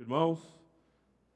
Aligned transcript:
Irmãos, 0.00 0.40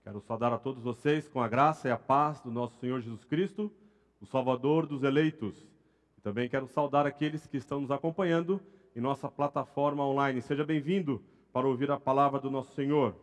quero 0.05 0.21
saudar 0.21 0.53
a 0.53 0.59
todos 0.59 0.85
vocês 0.85 1.29
com 1.29 1.43
a 1.43 1.49
graça 1.49 1.89
e 1.89 1.91
a 1.91 1.99
paz 1.99 2.41
do 2.41 2.49
nosso 2.49 2.79
Senhor 2.79 3.01
Jesus 3.01 3.25
Cristo, 3.25 3.73
o 4.21 4.25
Salvador 4.25 4.87
dos 4.87 5.03
eleitos. 5.03 5.69
E 6.17 6.21
também 6.21 6.49
quero 6.49 6.69
saudar 6.69 7.05
aqueles 7.05 7.45
que 7.45 7.57
estão 7.57 7.81
nos 7.81 7.91
acompanhando 7.91 8.61
em 8.95 9.01
nossa 9.01 9.29
plataforma 9.29 10.07
online. 10.07 10.41
Seja 10.41 10.65
bem-vindo 10.65 11.21
para 11.53 11.67
ouvir 11.67 11.91
a 11.91 11.99
palavra 11.99 12.39
do 12.39 12.53
nosso 12.53 12.73
Senhor. 12.73 13.17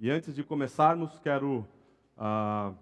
E 0.00 0.10
antes 0.10 0.34
de 0.34 0.42
começarmos, 0.42 1.18
quero 1.18 1.68
ah, 2.16 2.72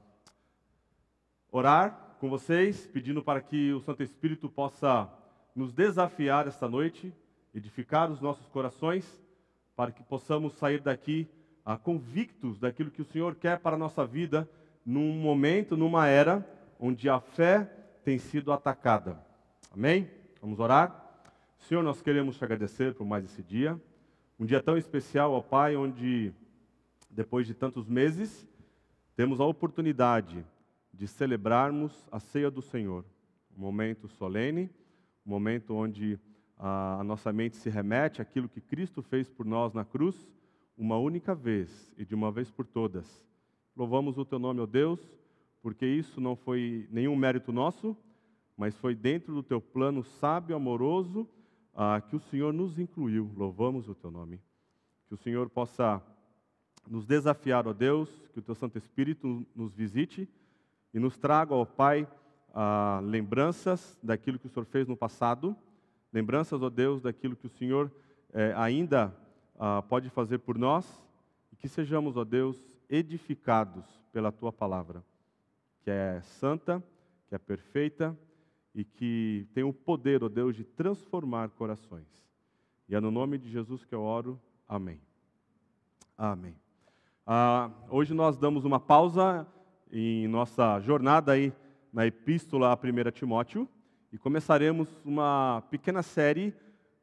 orar 1.50 2.14
com 2.20 2.30
vocês, 2.30 2.86
pedindo 2.86 3.20
para 3.20 3.40
que 3.40 3.72
o 3.72 3.80
Santo 3.80 4.04
Espírito 4.04 4.48
possa 4.48 5.12
nos 5.56 5.72
desafiar 5.72 6.46
esta 6.46 6.68
noite, 6.68 7.12
edificar 7.52 8.12
os 8.12 8.20
nossos 8.20 8.46
corações, 8.46 9.20
para 9.74 9.90
que 9.90 10.04
possamos 10.04 10.52
sair 10.52 10.80
daqui 10.80 11.28
ah, 11.64 11.76
convictos 11.76 12.58
daquilo 12.58 12.90
que 12.90 13.02
o 13.02 13.04
Senhor 13.04 13.34
quer 13.34 13.58
para 13.58 13.76
a 13.76 13.78
nossa 13.78 14.06
vida, 14.06 14.48
num 14.84 15.12
momento, 15.12 15.76
numa 15.76 16.06
era 16.06 16.46
onde 16.78 17.08
a 17.08 17.20
fé 17.20 17.64
tem 18.04 18.18
sido 18.18 18.52
atacada. 18.52 19.22
Amém? 19.70 20.10
Vamos 20.40 20.58
orar? 20.58 21.22
Senhor, 21.58 21.82
nós 21.82 22.00
queremos 22.00 22.38
te 22.38 22.44
agradecer 22.44 22.94
por 22.94 23.06
mais 23.06 23.24
esse 23.24 23.42
dia, 23.42 23.80
um 24.38 24.46
dia 24.46 24.62
tão 24.62 24.78
especial, 24.78 25.32
ó 25.32 25.40
Pai, 25.42 25.76
onde, 25.76 26.32
depois 27.10 27.46
de 27.46 27.52
tantos 27.52 27.86
meses, 27.86 28.48
temos 29.14 29.38
a 29.38 29.44
oportunidade 29.44 30.44
de 30.94 31.06
celebrarmos 31.06 32.08
a 32.10 32.18
ceia 32.18 32.50
do 32.50 32.62
Senhor. 32.62 33.04
Um 33.54 33.60
momento 33.60 34.08
solene, 34.08 34.70
um 35.26 35.30
momento 35.30 35.74
onde 35.74 36.18
a, 36.58 37.02
nossa 37.04 37.32
mente 37.32 37.56
se 37.56 37.68
remete 37.68 38.22
àquilo 38.22 38.48
que 38.48 38.60
Cristo 38.60 39.02
fez 39.02 39.28
por 39.28 39.44
nós 39.44 39.74
na 39.74 39.84
cruz 39.84 40.26
uma 40.80 40.96
única 40.96 41.34
vez 41.34 41.92
e 41.98 42.06
de 42.06 42.14
uma 42.14 42.32
vez 42.32 42.50
por 42.50 42.66
todas. 42.66 43.22
Louvamos 43.76 44.16
o 44.16 44.24
teu 44.24 44.38
nome, 44.38 44.60
ó 44.60 44.66
Deus, 44.66 44.98
porque 45.60 45.84
isso 45.84 46.22
não 46.22 46.34
foi 46.34 46.88
nenhum 46.90 47.14
mérito 47.14 47.52
nosso, 47.52 47.94
mas 48.56 48.74
foi 48.78 48.94
dentro 48.94 49.34
do 49.34 49.42
teu 49.42 49.60
plano 49.60 50.02
sábio, 50.02 50.56
amoroso, 50.56 51.28
ah, 51.74 52.00
que 52.00 52.16
o 52.16 52.20
Senhor 52.20 52.54
nos 52.54 52.78
incluiu. 52.78 53.30
Louvamos 53.36 53.90
o 53.90 53.94
teu 53.94 54.10
nome. 54.10 54.40
Que 55.06 55.12
o 55.12 55.18
Senhor 55.18 55.50
possa 55.50 56.02
nos 56.88 57.04
desafiar, 57.04 57.68
ó 57.68 57.74
Deus, 57.74 58.08
que 58.32 58.38
o 58.38 58.42
teu 58.42 58.54
Santo 58.54 58.78
Espírito 58.78 59.46
nos 59.54 59.74
visite 59.74 60.26
e 60.94 60.98
nos 60.98 61.18
traga, 61.18 61.54
ó 61.54 61.66
Pai, 61.66 62.08
ah, 62.54 63.02
lembranças 63.04 63.98
daquilo 64.02 64.38
que 64.38 64.46
o 64.46 64.50
Senhor 64.50 64.64
fez 64.64 64.88
no 64.88 64.96
passado, 64.96 65.54
lembranças, 66.10 66.62
ó 66.62 66.70
Deus, 66.70 67.02
daquilo 67.02 67.36
que 67.36 67.46
o 67.46 67.50
Senhor 67.50 67.92
eh, 68.32 68.54
ainda 68.56 69.14
ah, 69.62 69.82
pode 69.82 70.08
fazer 70.08 70.38
por 70.38 70.56
nós 70.56 70.86
e 71.52 71.56
que 71.56 71.68
sejamos, 71.68 72.16
ó 72.16 72.24
Deus, 72.24 72.56
edificados 72.88 73.84
pela 74.10 74.32
tua 74.32 74.50
palavra, 74.50 75.04
que 75.82 75.90
é 75.90 76.18
santa, 76.22 76.82
que 77.28 77.34
é 77.34 77.38
perfeita 77.38 78.18
e 78.74 78.82
que 78.82 79.46
tem 79.52 79.62
o 79.62 79.72
poder, 79.72 80.24
ó 80.24 80.30
Deus, 80.30 80.56
de 80.56 80.64
transformar 80.64 81.50
corações. 81.50 82.08
E 82.88 82.94
é 82.94 83.00
no 83.00 83.10
nome 83.10 83.36
de 83.36 83.50
Jesus 83.50 83.84
que 83.84 83.94
eu 83.94 84.00
oro. 84.00 84.40
Amém. 84.66 84.98
Amém. 86.16 86.56
Ah, 87.26 87.70
hoje 87.90 88.14
nós 88.14 88.38
damos 88.38 88.64
uma 88.64 88.80
pausa 88.80 89.46
em 89.92 90.26
nossa 90.26 90.80
jornada 90.80 91.32
aí 91.32 91.52
na 91.92 92.06
Epístola 92.06 92.72
a 92.72 92.74
1 92.74 93.10
Timóteo 93.10 93.68
e 94.10 94.16
começaremos 94.16 94.88
uma 95.04 95.62
pequena 95.70 96.02
série 96.02 96.54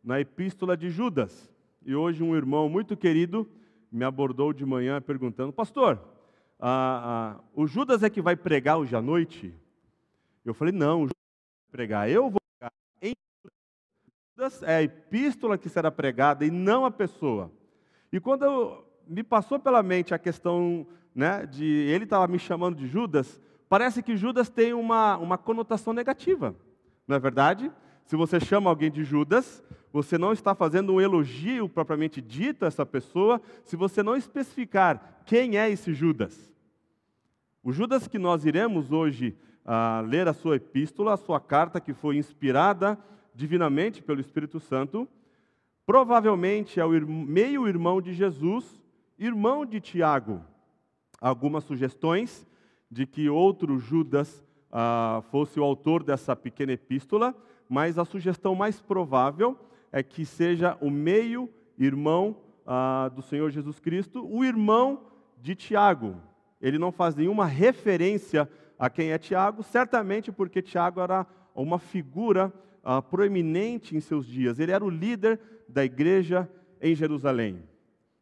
na 0.03 0.19
Epístola 0.19 0.75
de 0.75 0.89
Judas. 0.89 1.55
E 1.87 1.95
hoje 1.95 2.21
um 2.21 2.35
irmão 2.35 2.67
muito 2.67 2.97
querido 2.97 3.49
me 3.89 4.03
abordou 4.03 4.51
de 4.51 4.65
manhã 4.65 5.01
perguntando: 5.01 5.53
Pastor, 5.53 5.97
ah, 6.59 7.37
ah, 7.39 7.43
o 7.55 7.65
Judas 7.65 8.03
é 8.03 8.09
que 8.09 8.21
vai 8.21 8.35
pregar 8.35 8.77
hoje 8.77 8.93
à 8.93 9.01
noite? 9.01 9.55
Eu 10.43 10.53
falei: 10.53 10.73
Não, 10.73 11.03
o 11.03 11.03
Judas 11.03 11.23
vai 11.63 11.71
pregar. 11.71 12.09
Eu 12.09 12.29
vou 12.29 12.41
pregar 12.59 12.73
em 13.01 13.13
Judas. 14.35 14.61
É 14.63 14.75
a 14.75 14.83
epístola 14.83 15.57
que 15.57 15.69
será 15.69 15.89
pregada 15.89 16.45
e 16.45 16.51
não 16.51 16.83
a 16.83 16.91
pessoa. 16.91 17.49
E 18.11 18.19
quando 18.19 18.43
eu, 18.43 18.85
me 19.07 19.23
passou 19.23 19.57
pela 19.57 19.81
mente 19.81 20.13
a 20.13 20.19
questão 20.19 20.85
né, 21.15 21.45
de 21.45 21.63
ele 21.63 22.03
estava 22.03 22.27
me 22.27 22.37
chamando 22.37 22.75
de 22.75 22.85
Judas, 22.85 23.41
parece 23.69 24.03
que 24.03 24.17
Judas 24.17 24.49
tem 24.49 24.73
uma, 24.73 25.15
uma 25.15 25.37
conotação 25.37 25.93
negativa, 25.93 26.53
não 27.07 27.15
é 27.15 27.19
verdade? 27.19 27.71
Se 28.07 28.15
você 28.15 28.39
chama 28.39 28.69
alguém 28.69 28.89
de 28.89 29.03
Judas, 29.03 29.61
você 29.91 30.17
não 30.17 30.31
está 30.31 30.55
fazendo 30.55 30.93
um 30.93 31.01
elogio 31.01 31.67
propriamente 31.67 32.21
dito 32.21 32.63
a 32.63 32.67
essa 32.69 32.85
pessoa, 32.85 33.41
se 33.65 33.75
você 33.75 34.01
não 34.01 34.15
especificar 34.15 35.21
quem 35.25 35.57
é 35.57 35.69
esse 35.69 35.93
Judas. 35.93 36.49
O 37.61 37.73
Judas 37.73 38.07
que 38.07 38.17
nós 38.17 38.45
iremos 38.45 38.93
hoje 38.93 39.35
ah, 39.65 40.01
ler 40.07 40.25
a 40.25 40.33
sua 40.33 40.55
epístola, 40.55 41.15
a 41.15 41.17
sua 41.17 41.41
carta 41.41 41.81
que 41.81 41.93
foi 41.93 42.15
inspirada 42.15 42.97
divinamente 43.35 44.01
pelo 44.01 44.21
Espírito 44.21 44.57
Santo, 44.57 45.05
provavelmente 45.85 46.79
é 46.79 46.85
o 46.85 46.91
meio-irmão 47.05 48.01
de 48.01 48.13
Jesus, 48.13 48.81
irmão 49.19 49.65
de 49.65 49.81
Tiago. 49.81 50.41
Algumas 51.19 51.65
sugestões 51.65 52.47
de 52.89 53.05
que 53.05 53.27
outro 53.27 53.77
Judas 53.77 54.41
ah, 54.71 55.21
fosse 55.29 55.59
o 55.59 55.63
autor 55.63 56.03
dessa 56.03 56.37
pequena 56.37 56.71
epístola, 56.71 57.35
mas 57.69 57.97
a 57.97 58.05
sugestão 58.05 58.55
mais 58.55 58.81
provável 58.81 59.57
é 59.91 60.01
que 60.03 60.25
seja 60.25 60.77
o 60.81 60.89
meio-irmão 60.89 62.37
ah, 62.65 63.09
do 63.13 63.21
Senhor 63.21 63.49
Jesus 63.49 63.79
Cristo, 63.79 64.27
o 64.27 64.43
irmão 64.43 65.05
de 65.41 65.55
Tiago. 65.55 66.15
Ele 66.61 66.77
não 66.77 66.91
faz 66.91 67.15
nenhuma 67.15 67.45
referência 67.45 68.49
a 68.77 68.89
quem 68.89 69.11
é 69.11 69.17
Tiago, 69.17 69.63
certamente 69.63 70.31
porque 70.31 70.61
Tiago 70.61 70.99
era 70.99 71.25
uma 71.55 71.79
figura 71.79 72.53
ah, 72.83 73.01
proeminente 73.01 73.95
em 73.95 73.99
seus 73.99 74.25
dias. 74.25 74.59
Ele 74.59 74.71
era 74.71 74.83
o 74.83 74.89
líder 74.89 75.39
da 75.67 75.83
igreja 75.83 76.49
em 76.81 76.95
Jerusalém. 76.95 77.63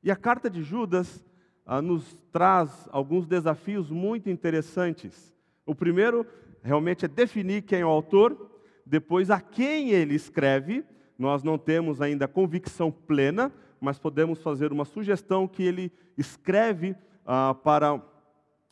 E 0.02 0.12
a 0.12 0.16
carta 0.16 0.50
de 0.50 0.64
Judas 0.64 1.26
ah, 1.66 1.82
nos 1.82 2.16
traz 2.32 2.88
alguns 2.92 3.26
desafios 3.28 3.90
muito 3.90 4.30
interessantes. 4.30 5.34
O 5.66 5.74
primeiro, 5.74 6.26
realmente, 6.62 7.06
é 7.06 7.08
definir 7.08 7.64
quem 7.64 7.82
é 7.82 7.86
o 7.86 7.90
autor, 7.90 8.55
depois, 8.86 9.32
a 9.32 9.42
quem 9.42 9.90
ele 9.90 10.14
escreve, 10.14 10.86
nós 11.18 11.42
não 11.42 11.58
temos 11.58 12.02
ainda 12.02 12.28
convicção 12.28 12.92
plena, 12.92 13.52
mas 13.82 13.98
podemos 13.98 14.42
fazer 14.42 14.72
uma 14.72 14.86
sugestão 14.86 15.48
que 15.48 15.64
ele 15.64 15.92
escreve 16.18 16.96
ah, 17.26 17.56
para 17.64 18.00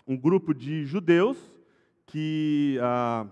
um 0.08 0.16
grupo 0.16 0.54
de 0.54 0.86
judeus 0.86 1.38
que 2.06 2.78
ah, 2.82 3.26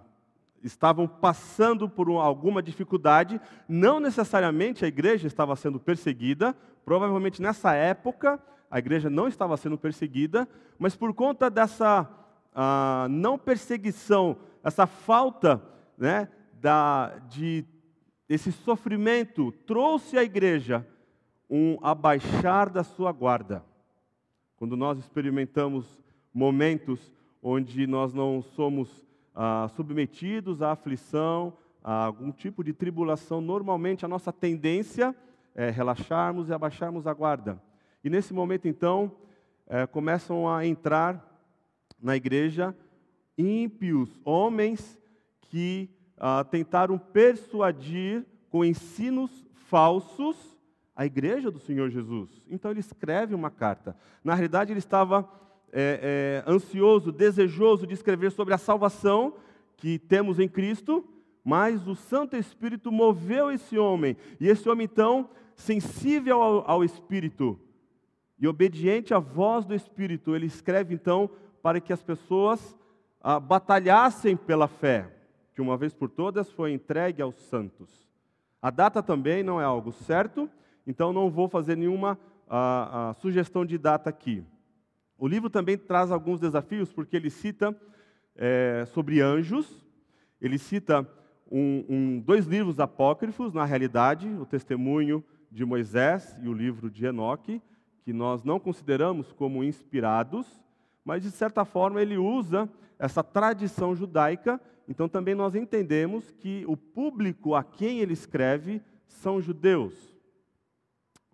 estavam 0.63 1.07
passando 1.07 1.87
por 1.87 2.09
alguma 2.09 2.63
dificuldade. 2.63 3.39
Não 3.67 3.99
necessariamente 3.99 4.83
a 4.83 4.87
igreja 4.87 5.27
estava 5.27 5.55
sendo 5.55 5.79
perseguida, 5.79 6.55
provavelmente 6.83 7.41
nessa 7.41 7.73
época 7.73 8.39
a 8.69 8.79
igreja 8.79 9.09
não 9.09 9.27
estava 9.27 9.57
sendo 9.57 9.77
perseguida, 9.77 10.47
mas 10.79 10.95
por 10.95 11.13
conta 11.13 11.49
dessa 11.49 12.09
ah, 12.55 13.07
não 13.09 13.37
perseguição, 13.37 14.37
essa 14.63 14.87
falta 14.87 15.61
né, 15.97 16.29
da, 16.61 17.17
de 17.27 17.65
esse 18.29 18.51
sofrimento 18.51 19.51
trouxe 19.65 20.17
à 20.17 20.23
igreja 20.23 20.87
um 21.49 21.77
abaixar 21.81 22.69
da 22.69 22.83
sua 22.83 23.11
guarda. 23.11 23.65
Quando 24.55 24.77
nós 24.77 24.99
experimentamos 24.99 25.99
momentos 26.33 27.11
onde 27.41 27.85
nós 27.87 28.13
não 28.13 28.41
somos 28.41 29.05
ah, 29.35 29.67
submetidos 29.75 30.61
à 30.61 30.71
aflição, 30.71 31.51
a 31.83 32.05
algum 32.05 32.31
tipo 32.31 32.63
de 32.63 32.71
tribulação, 32.73 33.41
normalmente 33.41 34.05
a 34.05 34.07
nossa 34.07 34.31
tendência 34.31 35.15
é 35.55 35.71
relaxarmos 35.71 36.47
e 36.47 36.53
abaixarmos 36.53 37.07
a 37.07 37.13
guarda. 37.13 37.61
E 38.03 38.09
nesse 38.09 38.33
momento, 38.33 38.67
então, 38.67 39.11
é, 39.67 39.85
começam 39.87 40.47
a 40.47 40.65
entrar 40.65 41.27
na 42.01 42.15
igreja 42.15 42.75
ímpios, 43.37 44.21
homens 44.23 44.99
que 45.41 45.89
ah, 46.23 46.43
tentaram 46.43 46.99
persuadir 46.99 48.23
com 48.51 48.63
ensinos 48.63 49.43
falsos 49.67 50.37
a 50.95 51.03
igreja 51.03 51.49
do 51.49 51.57
Senhor 51.57 51.89
Jesus. 51.89 52.29
Então 52.47 52.69
ele 52.69 52.79
escreve 52.79 53.33
uma 53.33 53.49
carta. 53.49 53.97
Na 54.23 54.35
realidade, 54.35 54.71
ele 54.71 54.77
estava 54.77 55.27
é, 55.73 56.43
é, 56.45 56.51
ansioso, 56.51 57.11
desejoso 57.11 57.87
de 57.87 57.95
escrever 57.95 58.31
sobre 58.31 58.53
a 58.53 58.59
salvação 58.59 59.33
que 59.75 59.97
temos 59.97 60.37
em 60.37 60.47
Cristo, 60.47 61.03
mas 61.43 61.87
o 61.87 61.95
Santo 61.95 62.37
Espírito 62.37 62.91
moveu 62.91 63.49
esse 63.49 63.79
homem. 63.79 64.15
E 64.39 64.47
esse 64.47 64.69
homem, 64.69 64.85
então, 64.85 65.27
sensível 65.55 66.39
ao, 66.39 66.69
ao 66.69 66.83
Espírito 66.83 67.59
e 68.37 68.47
obediente 68.47 69.11
à 69.11 69.17
voz 69.17 69.65
do 69.65 69.73
Espírito, 69.73 70.35
ele 70.35 70.45
escreve, 70.45 70.93
então, 70.93 71.31
para 71.63 71.81
que 71.81 71.91
as 71.91 72.03
pessoas 72.03 72.77
ah, 73.23 73.39
batalhassem 73.39 74.37
pela 74.37 74.67
fé 74.67 75.20
que 75.61 75.63
uma 75.63 75.77
vez 75.77 75.93
por 75.93 76.09
todas 76.09 76.49
foi 76.49 76.73
entregue 76.73 77.21
aos 77.21 77.35
santos. 77.35 78.09
A 78.59 78.71
data 78.71 79.03
também 79.03 79.43
não 79.43 79.61
é 79.61 79.63
algo 79.63 79.91
certo, 79.91 80.49
então 80.87 81.13
não 81.13 81.29
vou 81.29 81.47
fazer 81.47 81.77
nenhuma 81.77 82.17
ah, 82.49 83.09
ah, 83.11 83.13
sugestão 83.13 83.63
de 83.63 83.77
data 83.77 84.09
aqui. 84.09 84.43
O 85.19 85.27
livro 85.27 85.51
também 85.51 85.77
traz 85.77 86.11
alguns 86.11 86.39
desafios, 86.39 86.91
porque 86.91 87.15
ele 87.15 87.29
cita 87.29 87.79
é, 88.35 88.85
sobre 88.87 89.21
anjos, 89.21 89.85
ele 90.41 90.57
cita 90.57 91.07
um, 91.51 91.85
um, 91.87 92.19
dois 92.19 92.47
livros 92.47 92.79
apócrifos, 92.79 93.53
na 93.53 93.63
realidade, 93.63 94.27
o 94.27 94.47
testemunho 94.47 95.23
de 95.51 95.63
Moisés 95.63 96.35
e 96.41 96.49
o 96.49 96.53
livro 96.53 96.89
de 96.89 97.05
Enoque, 97.05 97.61
que 98.03 98.11
nós 98.11 98.43
não 98.43 98.59
consideramos 98.59 99.31
como 99.31 99.63
inspirados, 99.63 100.59
mas 101.05 101.21
de 101.21 101.29
certa 101.29 101.63
forma 101.63 102.01
ele 102.01 102.17
usa 102.17 102.67
essa 102.97 103.23
tradição 103.23 103.95
judaica, 103.95 104.59
então 104.87 105.07
também 105.07 105.35
nós 105.35 105.55
entendemos 105.55 106.31
que 106.31 106.63
o 106.67 106.75
público 106.75 107.55
a 107.55 107.63
quem 107.63 107.99
ele 107.99 108.13
escreve 108.13 108.81
são 109.07 109.41
judeus. 109.41 109.93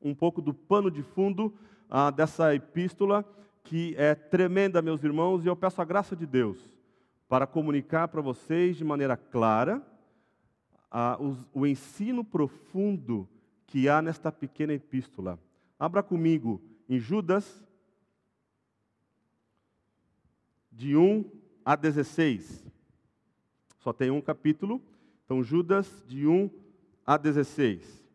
Um 0.02 0.14
pouco 0.14 0.42
do 0.42 0.54
pano 0.54 0.92
de 0.92 1.02
fundo 1.02 1.54
ah, 1.90 2.12
dessa 2.12 2.54
epístola, 2.54 3.26
que 3.64 3.96
é 3.98 4.16
tremenda, 4.16 4.82
meus 4.82 5.04
irmãos, 5.04 5.44
e 5.44 5.48
eu 5.48 5.56
peço 5.56 5.82
a 5.82 5.86
graça 5.86 6.16
de 6.16 6.26
Deus 6.26 6.58
para 7.28 7.46
comunicar 7.46 8.08
para 8.08 8.22
vocês 8.22 8.78
de 8.78 8.84
maneira 8.84 9.18
clara 9.18 9.82
ah, 10.90 11.18
os, 11.20 11.46
o 11.54 11.66
ensino 11.66 12.24
profundo 12.24 13.28
que 13.66 13.90
há 13.90 14.02
nesta 14.02 14.32
pequena 14.32 14.74
epístola. 14.74 15.40
Abra 15.78 16.02
comigo 16.02 16.62
em 16.88 17.00
Judas, 17.00 17.64
de 20.72 20.96
1 20.96 21.26
a 21.66 21.76
16. 21.76 22.66
Só 23.80 23.94
tem 23.94 24.12
um 24.12 24.22
capítulo, 24.22 24.82
então 25.26 25.44
Judas, 25.44 26.04
de 26.08 26.28
1 26.28 26.50
a 27.06 27.18
16. 27.18 28.06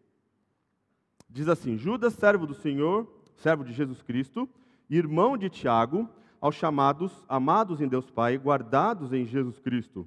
Diz 1.29 1.49
assim: 1.49 1.79
Judas, 1.79 2.15
servo 2.15 2.47
do 2.47 2.55
Senhor, 2.55 3.07
servo 3.37 3.65
de 3.65 3.73
Jesus 3.73 4.03
Cristo, 4.03 4.49
irmão 4.89 5.37
de 5.39 5.49
Tiago, 5.49 6.09
aos 6.41 6.55
chamados, 6.55 7.25
amados 7.29 7.81
em 7.81 7.89
Deus 7.89 8.11
Pai, 8.11 8.37
guardados 8.37 9.13
em 9.13 9.25
Jesus 9.25 9.59
Cristo. 9.59 10.07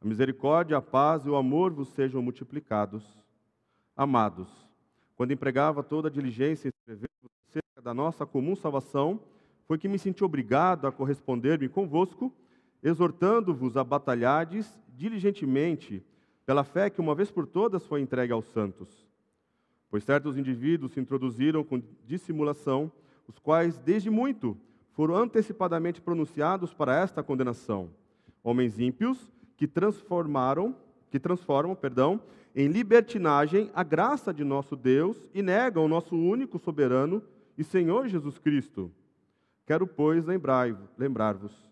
A 0.00 0.06
misericórdia, 0.06 0.76
a 0.76 0.82
paz 0.82 1.24
e 1.24 1.28
o 1.28 1.36
amor 1.36 1.72
vos 1.72 1.88
sejam 1.90 2.20
multiplicados. 2.22 3.04
Amados, 3.96 4.48
quando 5.16 5.32
empregava 5.32 5.82
toda 5.82 6.08
a 6.08 6.10
diligência 6.10 6.68
em 6.68 6.70
escrever 6.70 7.10
acerca 7.48 7.82
da 7.82 7.94
nossa 7.94 8.26
comum 8.26 8.56
salvação, 8.56 9.20
foi 9.66 9.78
que 9.78 9.88
me 9.88 9.98
senti 9.98 10.24
obrigado 10.24 10.86
a 10.86 10.92
corresponder-me 10.92 11.68
convosco, 11.68 12.32
exortando-vos 12.82 13.76
a 13.76 13.84
batalhardes 13.84 14.78
diligentemente 14.96 16.02
pela 16.46 16.64
fé 16.64 16.88
que 16.88 17.00
uma 17.00 17.14
vez 17.14 17.30
por 17.30 17.46
todas 17.46 17.86
foi 17.86 18.00
entregue 18.00 18.32
aos 18.32 18.46
santos. 18.46 19.06
Pois 19.90 20.04
certos 20.04 20.36
indivíduos 20.36 20.92
se 20.92 21.00
introduziram 21.00 21.62
com 21.62 21.82
dissimulação, 22.04 22.90
os 23.28 23.38
quais, 23.38 23.78
desde 23.78 24.08
muito, 24.08 24.56
foram 24.92 25.16
antecipadamente 25.16 26.00
pronunciados 26.00 26.72
para 26.72 26.96
esta 26.96 27.22
condenação. 27.22 27.90
Homens 28.42 28.78
ímpios 28.78 29.32
que 29.56 29.66
transformaram, 29.66 30.74
que 31.10 31.18
transformam, 31.18 31.74
perdão, 31.74 32.20
em 32.54 32.68
libertinagem 32.68 33.70
a 33.74 33.82
graça 33.82 34.32
de 34.32 34.44
nosso 34.44 34.74
Deus 34.74 35.28
e 35.34 35.42
negam 35.42 35.84
o 35.84 35.88
nosso 35.88 36.16
único 36.16 36.58
soberano 36.58 37.22
e 37.58 37.62
Senhor 37.62 38.08
Jesus 38.08 38.38
Cristo. 38.38 38.90
Quero, 39.66 39.86
pois, 39.86 40.24
lembrar-vos, 40.96 41.65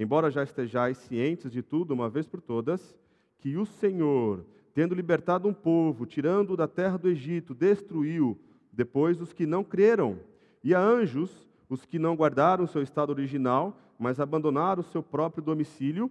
embora 0.00 0.30
já 0.30 0.42
estejais 0.42 0.96
cientes 0.96 1.52
de 1.52 1.62
tudo 1.62 1.92
uma 1.92 2.08
vez 2.08 2.26
por 2.26 2.40
todas, 2.40 2.96
que 3.38 3.58
o 3.58 3.66
Senhor, 3.66 4.46
tendo 4.72 4.94
libertado 4.94 5.46
um 5.46 5.52
povo, 5.52 6.06
tirando-o 6.06 6.56
da 6.56 6.66
terra 6.66 6.96
do 6.96 7.06
Egito, 7.06 7.54
destruiu 7.54 8.40
depois 8.72 9.20
os 9.20 9.34
que 9.34 9.44
não 9.44 9.62
creram, 9.62 10.18
e 10.64 10.74
a 10.74 10.80
anjos, 10.80 11.46
os 11.68 11.84
que 11.84 11.98
não 11.98 12.16
guardaram 12.16 12.66
seu 12.66 12.82
estado 12.82 13.10
original, 13.10 13.78
mas 13.98 14.18
abandonaram 14.18 14.80
o 14.80 14.84
seu 14.84 15.02
próprio 15.02 15.44
domicílio, 15.44 16.10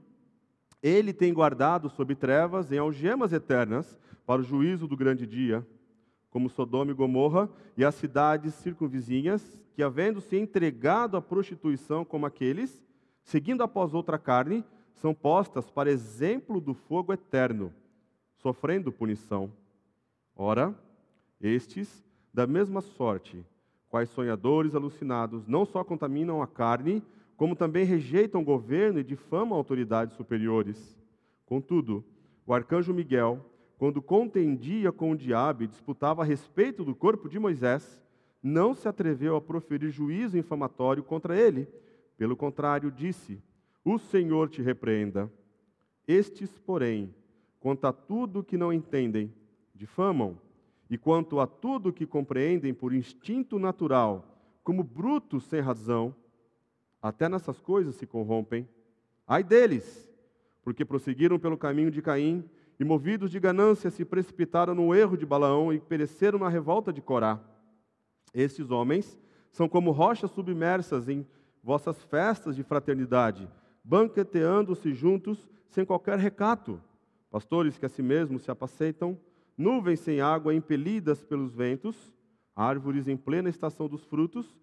ele 0.83 1.11
tem 1.11 1.33
guardado 1.33 1.89
sob 1.89 2.13
trevas 2.13 2.71
em 2.71 2.77
algemas 2.77 3.33
eternas 3.33 3.99
para 4.23 4.39
o 4.39 4.43
juízo 4.43 4.87
do 4.87 4.95
grande 4.95 5.25
dia, 5.25 5.65
como 6.29 6.47
Sodoma 6.47 6.91
e 6.91 6.93
Gomorra 6.93 7.49
e 7.75 7.83
as 7.83 7.95
cidades 7.95 8.53
circunvizinhas, 8.53 9.59
que 9.73 9.81
havendo 9.81 10.21
se 10.21 10.37
entregado 10.37 11.17
à 11.17 11.21
prostituição 11.21 12.05
como 12.05 12.27
aqueles, 12.27 12.87
seguindo 13.29 13.61
após 13.61 13.93
outra 13.93 14.17
carne, 14.17 14.63
são 14.95 15.13
postas 15.13 15.69
para 15.69 15.91
exemplo 15.91 16.59
do 16.59 16.73
fogo 16.73 17.13
eterno, 17.13 17.71
sofrendo 18.37 18.91
punição. 18.91 19.51
Ora, 20.35 20.73
estes, 21.39 22.03
da 22.33 22.47
mesma 22.47 22.81
sorte, 22.81 23.45
quais 23.87 24.09
sonhadores 24.09 24.73
alucinados, 24.73 25.47
não 25.47 25.63
só 25.63 25.83
contaminam 25.83 26.41
a 26.41 26.47
carne, 26.47 27.03
como 27.37 27.55
também 27.55 27.85
rejeitam 27.85 28.41
o 28.41 28.43
governo 28.43 28.99
e 28.99 29.03
difamam 29.03 29.55
autoridades 29.55 30.15
superiores. 30.15 30.97
Contudo, 31.45 32.03
o 32.47 32.53
arcanjo 32.53 32.93
Miguel, 32.95 33.45
quando 33.77 34.01
contendia 34.01 34.91
com 34.91 35.11
o 35.11 35.15
diabo 35.15 35.63
e 35.63 35.67
disputava 35.67 36.23
a 36.23 36.25
respeito 36.25 36.83
do 36.83 36.95
corpo 36.95 37.29
de 37.29 37.37
Moisés, 37.37 38.01
não 38.41 38.73
se 38.73 38.87
atreveu 38.87 39.35
a 39.35 39.41
proferir 39.41 39.91
juízo 39.91 40.35
infamatório 40.35 41.03
contra 41.03 41.39
ele. 41.39 41.67
Pelo 42.19 42.35
contrário, 42.35 42.91
disse: 42.91 43.41
O 43.81 43.97
Senhor 43.97 44.49
te 44.49 44.61
repreenda. 44.61 45.31
Estes, 46.05 46.59
porém, 46.59 47.15
quanto 47.61 47.87
a 47.87 47.93
tudo 47.93 48.43
que 48.43 48.57
não 48.57 48.73
entendem, 48.73 49.33
difamam, 49.73 50.37
e 50.89 50.97
quanto 50.97 51.39
a 51.39 51.47
tudo 51.47 51.93
que 51.93 52.05
compreendem 52.05 52.73
por 52.73 52.93
instinto 52.93 53.57
natural, 53.57 54.37
como 54.65 54.83
brutos 54.83 55.45
sem 55.45 55.61
razão, 55.61 56.13
até 57.01 57.29
nessas 57.29 57.57
coisas 57.61 57.95
se 57.95 58.05
corrompem. 58.05 58.67
Ai 59.25 59.41
deles, 59.41 60.09
porque 60.61 60.83
prosseguiram 60.83 61.39
pelo 61.39 61.57
caminho 61.57 61.89
de 61.89 62.01
Caim 62.01 62.43
e, 62.77 62.83
movidos 62.83 63.31
de 63.31 63.39
ganância, 63.39 63.89
se 63.89 64.03
precipitaram 64.03 64.75
no 64.75 64.93
erro 64.93 65.15
de 65.15 65.25
Balaão 65.25 65.71
e 65.71 65.79
pereceram 65.79 66.39
na 66.39 66.49
revolta 66.49 66.91
de 66.91 67.01
Corá. 67.01 67.39
Estes 68.33 68.71
homens 68.71 69.17
são 69.51 69.69
como 69.69 69.91
rochas 69.91 70.31
submersas 70.31 71.07
em 71.07 71.25
vossas 71.63 72.01
festas 72.03 72.55
de 72.55 72.63
fraternidade, 72.63 73.49
banqueteando-se 73.83 74.93
juntos 74.93 75.47
sem 75.67 75.85
qualquer 75.85 76.17
recato. 76.17 76.81
Pastores 77.29 77.77
que 77.77 77.85
a 77.85 77.89
si 77.89 78.01
mesmos 78.01 78.43
se 78.43 78.51
apaceitam, 78.51 79.17
nuvens 79.57 79.99
sem 79.99 80.21
água 80.21 80.53
impelidas 80.53 81.23
pelos 81.23 81.53
ventos, 81.53 82.13
árvores 82.55 83.07
em 83.07 83.15
plena 83.17 83.49
estação 83.49 83.87
dos 83.87 84.03
frutos, 84.03 84.57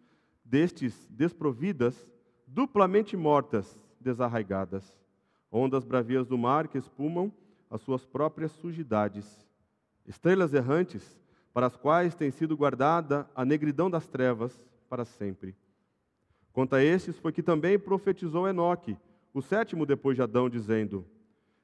destes 0.45 1.09
desprovidas, 1.11 2.11
duplamente 2.47 3.17
mortas, 3.17 3.79
desarraigadas, 4.00 4.97
ondas 5.50 5.85
bravias 5.85 6.26
do 6.26 6.38
mar 6.38 6.69
que 6.69 6.79
espumam 6.79 7.33
as 7.71 7.81
suas 7.83 8.05
próprias 8.05 8.53
sujidades, 8.53 9.47
estrelas 10.07 10.55
errantes 10.55 11.21
para 11.53 11.67
as 11.67 11.76
quais 11.76 12.15
tem 12.15 12.31
sido 12.31 12.57
guardada 12.57 13.29
a 13.35 13.45
negridão 13.45 13.91
das 13.91 14.07
trevas 14.07 14.62
para 14.88 15.05
sempre. 15.05 15.57
Quanto 16.57 16.75
a 16.75 16.83
estes, 16.83 17.19
foi 17.19 17.33
que 17.33 17.43
também 17.43 17.79
profetizou 17.79 18.49
Enoque, 18.49 18.97
o 19.35 19.43
sétimo 19.43 19.85
depois 19.85 20.17
de 20.17 20.23
Adão, 20.23 20.49
dizendo: 20.49 21.05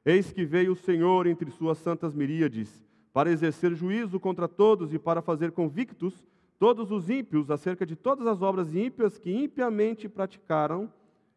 Eis 0.04 0.30
que 0.30 0.44
veio 0.44 0.72
o 0.72 0.76
Senhor 0.76 1.26
entre 1.26 1.50
suas 1.50 1.78
santas 1.78 2.14
miríades, 2.14 2.84
para 3.10 3.30
exercer 3.30 3.74
juízo 3.74 4.20
contra 4.20 4.46
todos 4.46 4.92
e 4.92 4.98
para 4.98 5.22
fazer 5.22 5.50
convictos 5.52 6.22
todos 6.58 6.90
os 6.90 7.08
ímpios 7.08 7.50
acerca 7.50 7.86
de 7.86 7.96
todas 7.96 8.26
as 8.26 8.42
obras 8.42 8.74
ímpias 8.74 9.16
que 9.16 9.32
impiamente 9.32 10.10
praticaram 10.10 10.92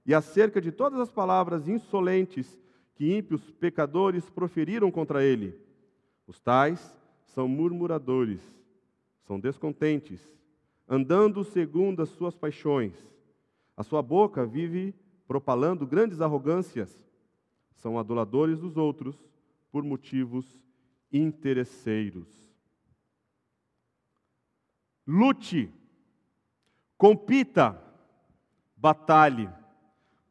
e 0.05 0.13
acerca 0.13 0.59
de 0.59 0.69
todas 0.69 0.99
as 0.99 1.09
palavras 1.09 1.69
insolentes 1.69 2.59
que 2.93 3.15
ímpios 3.15 3.51
pecadores 3.51 4.29
proferiram 4.29 4.91
contra 4.91 5.23
ele. 5.23 5.57
Os 6.27 6.41
tais 6.41 6.99
são 7.23 7.47
murmuradores, 7.47 8.41
são 9.25 9.39
descontentes, 9.39 10.19
andando 10.89 11.41
segundo 11.45 12.01
as 12.01 12.09
suas 12.09 12.35
paixões. 12.35 13.14
A 13.75 13.83
sua 13.83 14.01
boca 14.01 14.45
vive 14.45 14.95
propalando 15.27 15.85
grandes 15.85 16.21
arrogâncias. 16.21 17.03
São 17.75 17.99
aduladores 17.99 18.59
dos 18.59 18.77
outros 18.77 19.17
por 19.71 19.83
motivos 19.83 20.63
interesseiros 21.11 22.45
lute, 25.05 25.71
compita, 26.97 27.79
batalhe. 28.75 29.49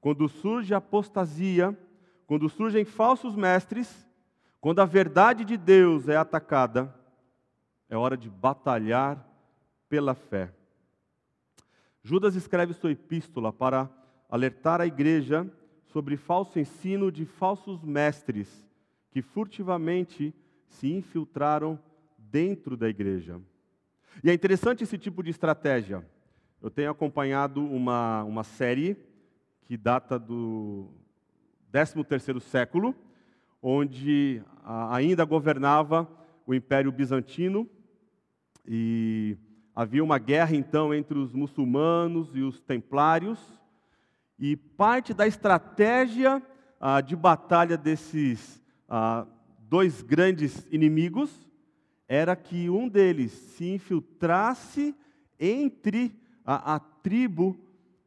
Quando 0.01 0.29
surge 0.29 0.75
apostasia, 0.75 1.79
quando 2.27 2.49
surgem 2.49 2.85
falsos 2.85 3.35
mestres, 3.37 4.07
quando 4.61 4.81
a 4.81 4.85
verdade 4.85 5.45
de 5.45 5.57
Deus 5.57 6.09
é 6.09 6.17
atacada, 6.17 6.95
é 7.89 7.97
hora 7.97 8.17
de 8.17 8.29
batalhar 8.29 9.25
pela 9.89 10.15
fé. 10.15 10.53
Judas 12.07 12.35
escreve 12.37 12.75
sua 12.75 12.93
epístola 12.93 13.51
para 13.51 13.91
alertar 14.29 14.79
a 14.79 14.87
igreja 14.87 15.51
sobre 15.87 16.19
falso 16.19 16.59
ensino 16.59 17.11
de 17.11 17.25
falsos 17.25 17.83
mestres 17.83 18.69
que 19.11 19.23
furtivamente 19.23 20.35
se 20.69 20.93
infiltraram 20.93 21.81
dentro 22.19 22.77
da 22.77 22.91
igreja. 22.91 23.41
E 24.23 24.29
é 24.29 24.35
interessante 24.35 24.85
esse 24.85 24.99
tipo 24.99 25.23
de 25.23 25.31
estratégia. 25.31 26.07
eu 26.61 26.71
tenho 26.71 26.91
acompanhado 26.91 27.65
uma, 27.65 28.23
uma 28.25 28.45
série 28.45 28.99
que 29.63 29.75
data 29.75 30.19
do 30.19 30.91
13º 31.73 32.39
século, 32.39 32.95
onde 33.63 34.43
ainda 34.91 35.25
governava 35.25 36.07
o 36.47 36.53
Império 36.53 36.93
Bizantino 36.93 37.67
e 38.67 39.39
havia 39.75 40.05
uma 40.05 40.19
guerra 40.19 40.55
então 40.55 40.95
entre 40.95 41.19
os 41.19 41.33
muçulmanos 41.33 42.35
e 42.35 42.43
os 42.43 42.61
templários, 42.61 43.39
e 44.39 44.57
parte 44.57 45.13
da 45.13 45.27
estratégia 45.27 46.43
ah, 46.81 47.01
de 47.01 47.17
batalha 47.17 47.77
desses 47.77 48.63
ah, 48.89 49.27
dois 49.59 50.03
grandes 50.03 50.67
inimigos 50.71 51.49
era 52.07 52.37
que 52.37 52.69
um 52.69 52.89
deles 52.89 53.33
se 53.33 53.73
infiltrasse 53.73 54.95
entre 55.39 56.15
a, 56.45 56.75
a 56.75 56.79
tribo 56.79 57.59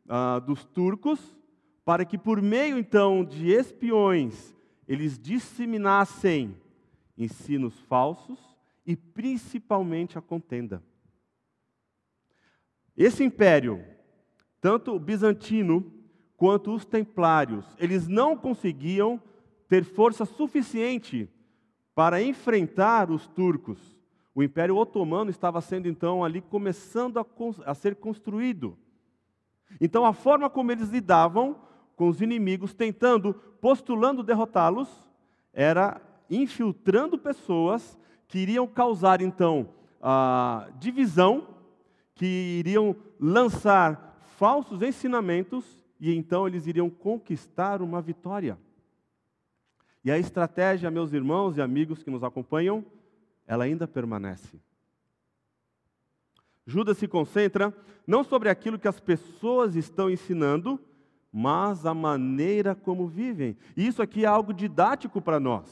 ah, 0.07 0.39
dos 0.39 0.63
turcos, 0.65 1.35
para 1.83 2.05
que 2.05 2.17
por 2.17 2.41
meio 2.41 2.77
então 2.77 3.23
de 3.23 3.49
espiões 3.49 4.55
eles 4.87 5.17
disseminassem 5.17 6.55
ensinos 7.17 7.77
falsos 7.81 8.39
e 8.85 8.95
principalmente 8.95 10.17
a 10.17 10.21
contenda. 10.21 10.81
Esse 12.97 13.23
império, 13.23 13.83
tanto 14.59 14.95
o 14.95 14.99
bizantino 14.99 15.93
quanto 16.35 16.73
os 16.73 16.83
templários, 16.83 17.65
eles 17.77 18.07
não 18.07 18.35
conseguiam 18.35 19.21
ter 19.69 19.83
força 19.83 20.25
suficiente 20.25 21.29
para 21.93 22.21
enfrentar 22.21 23.11
os 23.11 23.27
turcos. 23.27 23.95
O 24.33 24.41
Império 24.41 24.77
Otomano 24.77 25.29
estava 25.29 25.61
sendo 25.61 25.87
então 25.87 26.23
ali 26.23 26.41
começando 26.41 27.19
a, 27.19 27.25
a 27.65 27.73
ser 27.73 27.95
construído. 27.95 28.77
Então 29.79 30.05
a 30.05 30.13
forma 30.13 30.49
como 30.49 30.71
eles 30.71 30.89
lidavam 30.89 31.55
com 31.95 32.07
os 32.07 32.21
inimigos, 32.21 32.73
tentando, 32.73 33.33
postulando 33.59 34.21
derrotá-los, 34.21 34.87
era 35.51 35.99
infiltrando 36.29 37.17
pessoas 37.17 37.97
que 38.27 38.39
iriam 38.39 38.67
causar 38.67 39.21
então 39.21 39.69
a 39.99 40.69
divisão, 40.77 41.56
que 42.17 42.59
iriam 42.59 42.95
lançar 43.19 44.19
falsos 44.35 44.81
ensinamentos 44.81 45.63
e 45.99 46.13
então 46.13 46.47
eles 46.47 46.67
iriam 46.67 46.89
conquistar 46.89 47.81
uma 47.81 48.01
vitória. 48.01 48.57
E 50.03 50.11
a 50.11 50.17
estratégia, 50.17 50.91
meus 50.91 51.13
irmãos 51.13 51.57
e 51.57 51.61
amigos 51.61 52.03
que 52.03 52.09
nos 52.09 52.23
acompanham, 52.23 52.83
ela 53.45 53.63
ainda 53.63 53.87
permanece. 53.87 54.59
Judas 56.65 56.97
se 56.97 57.07
concentra 57.07 57.73
não 58.05 58.23
sobre 58.23 58.49
aquilo 58.49 58.79
que 58.79 58.87
as 58.87 58.99
pessoas 58.99 59.75
estão 59.75 60.09
ensinando, 60.09 60.79
mas 61.31 61.85
a 61.85 61.93
maneira 61.93 62.73
como 62.73 63.07
vivem. 63.07 63.57
E 63.75 63.85
isso 63.85 64.01
aqui 64.01 64.25
é 64.25 64.27
algo 64.27 64.53
didático 64.53 65.21
para 65.21 65.39
nós. 65.39 65.65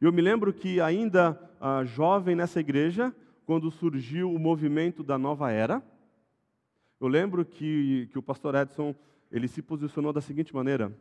Eu 0.00 0.12
me 0.12 0.22
lembro 0.22 0.52
que 0.52 0.80
ainda 0.80 1.40
ah, 1.60 1.84
jovem 1.84 2.36
nessa 2.36 2.60
igreja, 2.60 3.14
quando 3.48 3.70
surgiu 3.70 4.30
o 4.30 4.38
movimento 4.38 5.02
da 5.02 5.16
nova 5.16 5.50
era, 5.50 5.82
eu 7.00 7.08
lembro 7.08 7.46
que, 7.46 8.06
que 8.12 8.18
o 8.18 8.22
pastor 8.22 8.54
Edson 8.54 8.94
ele 9.32 9.48
se 9.48 9.62
posicionou 9.62 10.12
da 10.12 10.20
seguinte 10.20 10.54
maneira: 10.54 10.94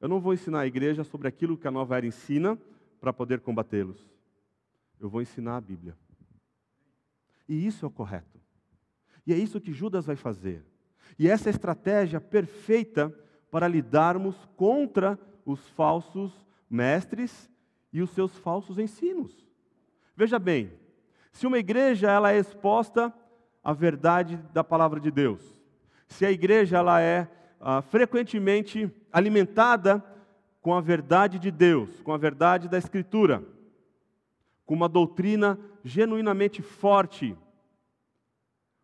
eu 0.00 0.08
não 0.08 0.20
vou 0.20 0.32
ensinar 0.32 0.60
a 0.60 0.66
igreja 0.68 1.02
sobre 1.02 1.26
aquilo 1.26 1.58
que 1.58 1.66
a 1.66 1.70
nova 1.72 1.96
era 1.96 2.06
ensina 2.06 2.56
para 3.00 3.12
poder 3.12 3.40
combatê-los. 3.40 4.08
Eu 5.00 5.10
vou 5.10 5.20
ensinar 5.20 5.56
a 5.56 5.60
Bíblia. 5.60 5.98
E 7.48 7.66
isso 7.66 7.84
é 7.84 7.88
o 7.88 7.90
correto. 7.90 8.40
E 9.26 9.32
é 9.32 9.36
isso 9.36 9.60
que 9.60 9.72
Judas 9.72 10.06
vai 10.06 10.14
fazer. 10.14 10.64
E 11.18 11.26
essa 11.26 11.48
é 11.48 11.50
a 11.50 11.56
estratégia 11.56 12.20
perfeita 12.20 13.12
para 13.50 13.66
lidarmos 13.66 14.36
contra 14.56 15.18
os 15.44 15.68
falsos 15.70 16.46
mestres 16.70 17.50
e 17.92 18.00
os 18.00 18.10
seus 18.10 18.38
falsos 18.38 18.78
ensinos. 18.78 19.44
Veja 20.14 20.38
bem, 20.38 20.78
se 21.32 21.46
uma 21.46 21.58
igreja 21.58 22.10
ela 22.10 22.32
é 22.32 22.38
exposta 22.38 23.12
à 23.62 23.72
verdade 23.72 24.36
da 24.52 24.64
palavra 24.64 25.00
de 25.00 25.10
Deus, 25.10 25.60
se 26.08 26.26
a 26.26 26.30
igreja 26.30 26.78
ela 26.78 27.00
é 27.00 27.28
ah, 27.60 27.82
frequentemente 27.82 28.90
alimentada 29.12 30.04
com 30.60 30.74
a 30.74 30.80
verdade 30.80 31.38
de 31.38 31.50
Deus, 31.50 32.00
com 32.02 32.12
a 32.12 32.18
verdade 32.18 32.68
da 32.68 32.78
Escritura, 32.78 33.42
com 34.66 34.74
uma 34.74 34.88
doutrina 34.88 35.58
genuinamente 35.84 36.62
forte, 36.62 37.36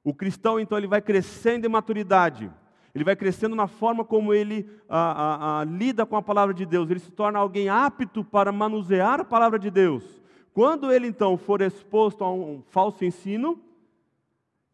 o 0.02 0.14
cristão 0.14 0.58
então 0.58 0.78
ele 0.78 0.86
vai 0.86 1.00
crescendo 1.00 1.66
em 1.66 1.70
maturidade, 1.70 2.50
ele 2.94 3.04
vai 3.04 3.16
crescendo 3.16 3.54
na 3.54 3.66
forma 3.66 4.04
como 4.04 4.32
ele 4.32 4.68
ah, 4.88 5.60
ah, 5.60 5.64
lida 5.64 6.06
com 6.06 6.16
a 6.16 6.22
palavra 6.22 6.54
de 6.54 6.64
Deus, 6.64 6.88
ele 6.88 7.00
se 7.00 7.10
torna 7.10 7.38
alguém 7.38 7.68
apto 7.68 8.24
para 8.24 8.52
manusear 8.52 9.20
a 9.20 9.24
palavra 9.24 9.58
de 9.58 9.70
Deus. 9.70 10.22
Quando 10.56 10.90
ele 10.90 11.06
então 11.06 11.36
for 11.36 11.60
exposto 11.60 12.24
a 12.24 12.32
um 12.32 12.62
falso 12.62 13.04
ensino, 13.04 13.60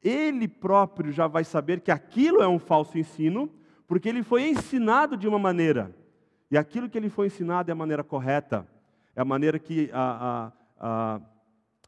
ele 0.00 0.46
próprio 0.46 1.10
já 1.10 1.26
vai 1.26 1.42
saber 1.42 1.80
que 1.80 1.90
aquilo 1.90 2.40
é 2.40 2.46
um 2.46 2.60
falso 2.60 2.96
ensino, 2.96 3.50
porque 3.88 4.08
ele 4.08 4.22
foi 4.22 4.48
ensinado 4.48 5.16
de 5.16 5.26
uma 5.26 5.40
maneira, 5.40 5.92
e 6.48 6.56
aquilo 6.56 6.88
que 6.88 6.96
ele 6.96 7.08
foi 7.08 7.26
ensinado 7.26 7.68
é 7.68 7.72
a 7.72 7.74
maneira 7.74 8.04
correta, 8.04 8.64
é 9.16 9.22
a 9.22 9.24
maneira 9.24 9.58
que 9.58 9.90
a, 9.92 10.52
a, 10.78 11.16
a 11.16 11.20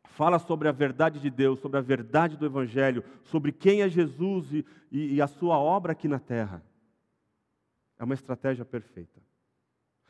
fala 0.07 0.41
sobre 0.41 0.67
a 0.67 0.73
verdade 0.73 1.21
de 1.21 1.31
Deus, 1.31 1.61
sobre 1.61 1.79
a 1.79 1.81
verdade 1.81 2.37
do 2.37 2.47
Evangelho, 2.47 3.05
sobre 3.23 3.53
quem 3.53 3.81
é 3.81 3.89
Jesus 3.89 4.53
e, 4.53 4.67
e, 4.91 5.15
e 5.15 5.23
a 5.23 5.29
sua 5.29 5.57
obra 5.57 5.93
aqui 5.93 6.09
na 6.09 6.19
terra. 6.19 6.65
É 7.97 8.03
uma 8.03 8.15
estratégia 8.15 8.65
perfeita. 8.65 9.23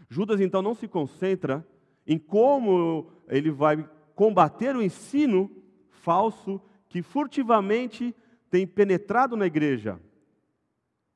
Judas 0.09 0.41
então 0.41 0.63
não 0.63 0.75
se 0.75 0.89
concentra 0.89 1.63
em 2.07 2.19
como 2.19 3.11
ele 3.29 3.51
vai 3.51 3.89
combater 4.15 4.77
o 4.77 4.83
ensino 4.83 5.51
falso 5.89 6.61
que 6.89 7.03
furtivamente 7.03 8.15
tem 8.51 8.67
penetrado 8.67 9.37
na 9.37 9.47
igreja. 9.47 10.01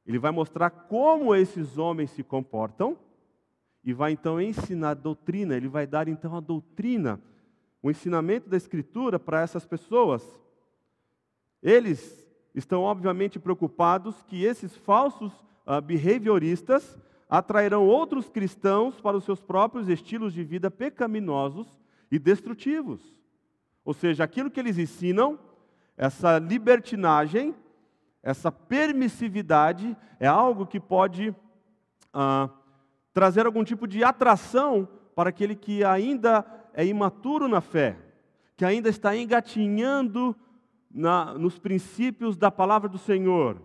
Ele 0.07 0.18
vai 0.18 0.31
mostrar 0.31 0.70
como 0.70 1.35
esses 1.35 1.77
homens 1.77 2.11
se 2.11 2.22
comportam 2.22 2.98
e 3.85 3.92
vai 3.92 4.12
então 4.12 4.40
ensinar 4.40 4.94
doutrina, 4.94 5.55
ele 5.55 5.68
vai 5.68 5.87
dar 5.87 6.09
então 6.09 6.37
a 6.37 6.40
doutrina 6.40 7.20
o 7.83 7.90
ensinamento 7.90 8.48
da 8.48 8.57
Escritura 8.57 9.18
para 9.18 9.40
essas 9.40 9.64
pessoas. 9.64 10.22
Eles 11.62 12.27
estão 12.55 12.83
obviamente 12.83 13.38
preocupados 13.38 14.22
que 14.24 14.44
esses 14.44 14.77
falsos 14.77 15.33
uh, 15.66 15.81
behavioristas 15.81 16.98
atrairão 17.28 17.86
outros 17.86 18.28
cristãos 18.28 19.00
para 19.00 19.16
os 19.16 19.24
seus 19.24 19.40
próprios 19.40 19.88
estilos 19.88 20.32
de 20.32 20.42
vida 20.42 20.70
pecaminosos 20.70 21.78
e 22.10 22.18
destrutivos. 22.18 23.00
Ou 23.84 23.92
seja, 23.92 24.24
aquilo 24.24 24.50
que 24.50 24.58
eles 24.58 24.78
ensinam, 24.78 25.38
essa 25.96 26.38
libertinagem, 26.38 27.54
essa 28.22 28.50
permissividade, 28.50 29.96
é 30.18 30.26
algo 30.26 30.66
que 30.66 30.80
pode 30.80 31.30
uh, 31.30 32.50
trazer 33.12 33.46
algum 33.46 33.64
tipo 33.64 33.86
de 33.86 34.02
atração 34.04 34.88
para 35.14 35.30
aquele 35.30 35.54
que 35.54 35.84
ainda 35.84 36.46
é 36.72 36.86
imaturo 36.86 37.48
na 37.48 37.60
fé, 37.60 37.96
que 38.56 38.64
ainda 38.64 38.88
está 38.88 39.16
engatinhando 39.16 40.36
na, 40.90 41.34
nos 41.34 41.58
princípios 41.58 42.36
da 42.36 42.50
palavra 42.50 42.88
do 42.88 42.98
Senhor, 42.98 43.60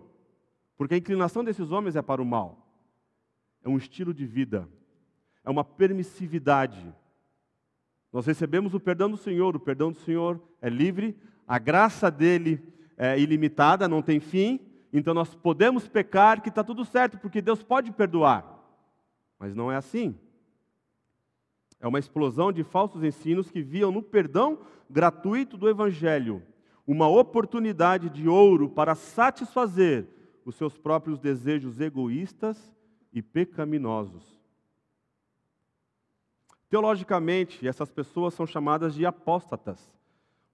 porque 0.75 0.95
a 0.95 0.97
inclinação 0.97 1.43
desses 1.43 1.71
homens 1.71 1.95
é 1.95 2.01
para 2.01 2.21
o 2.21 2.25
mal, 2.25 2.62
é 3.63 3.69
um 3.69 3.77
estilo 3.77 4.13
de 4.13 4.25
vida, 4.25 4.67
é 5.43 5.49
uma 5.49 5.63
permissividade. 5.63 6.93
Nós 8.11 8.25
recebemos 8.25 8.73
o 8.73 8.79
perdão 8.79 9.09
do 9.09 9.17
Senhor, 9.17 9.55
o 9.55 9.59
perdão 9.59 9.91
do 9.91 9.97
Senhor 9.99 10.41
é 10.61 10.69
livre, 10.69 11.17
a 11.47 11.57
graça 11.57 12.11
dele 12.11 12.61
é 12.97 13.19
ilimitada, 13.19 13.87
não 13.87 14.01
tem 14.01 14.19
fim, 14.19 14.59
então 14.91 15.13
nós 15.13 15.33
podemos 15.33 15.87
pecar 15.87 16.41
que 16.41 16.49
está 16.49 16.63
tudo 16.63 16.85
certo, 16.85 17.17
porque 17.17 17.41
Deus 17.41 17.63
pode 17.63 17.91
perdoar, 17.91 18.45
mas 19.39 19.55
não 19.55 19.71
é 19.71 19.75
assim. 19.75 20.15
É 21.79 21.87
uma 21.87 21.99
explosão 21.99 22.51
de 22.51 22.63
falsos 22.63 23.03
ensinos 23.03 23.49
que 23.49 23.61
viam 23.61 23.91
no 23.91 24.01
perdão 24.01 24.59
gratuito 24.89 25.57
do 25.57 25.67
Evangelho 25.67 26.43
uma 26.85 27.07
oportunidade 27.07 28.09
de 28.09 28.27
ouro 28.27 28.69
para 28.69 28.93
satisfazer 28.93 30.07
os 30.45 30.55
seus 30.55 30.77
próprios 30.77 31.19
desejos 31.19 31.79
egoístas 31.79 32.73
e 33.13 33.21
pecaminosos. 33.21 34.23
Teologicamente, 36.69 37.67
essas 37.67 37.89
pessoas 37.91 38.33
são 38.33 38.47
chamadas 38.47 38.95
de 38.95 39.05
apóstatas, 39.05 39.91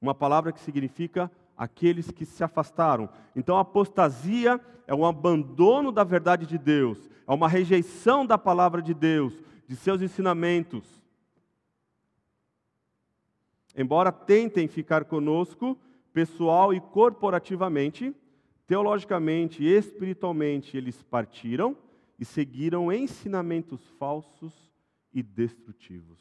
uma 0.01 0.13
palavra 0.13 0.51
que 0.51 0.59
significa 0.59 1.31
aqueles 1.57 2.11
que 2.11 2.25
se 2.25 2.43
afastaram. 2.43 3.09
Então, 3.35 3.57
a 3.57 3.61
apostasia 3.61 4.59
é 4.85 4.93
um 4.93 5.05
abandono 5.05 5.91
da 5.91 6.03
verdade 6.03 6.45
de 6.45 6.57
Deus, 6.57 7.09
é 7.25 7.33
uma 7.33 7.47
rejeição 7.47 8.25
da 8.25 8.37
palavra 8.37 8.81
de 8.81 8.93
Deus, 8.93 9.33
de 9.67 9.75
seus 9.75 10.01
ensinamentos 10.01 10.99
embora 13.79 14.11
tentem 14.11 14.67
ficar 14.67 15.05
conosco, 15.05 15.77
pessoal 16.11 16.73
e 16.73 16.81
corporativamente, 16.81 18.13
Teologicamente 18.67 19.63
e 19.63 19.67
espiritualmente, 19.67 20.77
eles 20.77 21.01
partiram 21.01 21.75
e 22.19 22.25
seguiram 22.25 22.91
ensinamentos 22.91 23.81
falsos 23.97 24.53
e 25.13 25.23
destrutivos. 25.23 26.19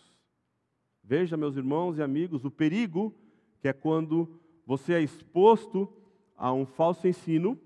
Veja, 1.03 1.37
meus 1.37 1.57
irmãos 1.57 1.99
e 1.99 2.03
amigos, 2.03 2.45
o 2.45 2.51
perigo 2.51 3.13
que 3.61 3.67
é 3.67 3.73
quando 3.73 4.41
você 4.65 4.95
é 4.95 5.03
exposto 5.03 5.93
a 6.37 6.53
um 6.53 6.65
falso 6.65 7.09
ensino 7.09 7.59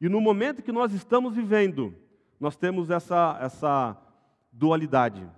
e 0.00 0.08
no 0.08 0.20
momento 0.20 0.62
que 0.62 0.70
nós 0.70 0.92
estamos 0.92 1.34
vivendo, 1.34 1.94
nós 2.38 2.56
temos 2.56 2.90
essa, 2.90 3.38
essa 3.40 3.96
dualidade. 4.52 5.28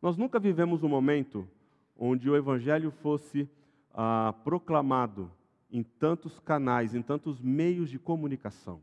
Nós 0.00 0.16
nunca 0.16 0.38
vivemos 0.38 0.82
um 0.82 0.88
momento 0.88 1.48
onde 1.96 2.28
o 2.28 2.36
Evangelho 2.36 2.90
fosse 2.90 3.48
ah, 3.94 4.34
proclamado 4.44 5.30
em 5.70 5.82
tantos 5.82 6.38
canais, 6.40 6.94
em 6.94 7.02
tantos 7.02 7.40
meios 7.40 7.88
de 7.88 7.98
comunicação. 7.98 8.80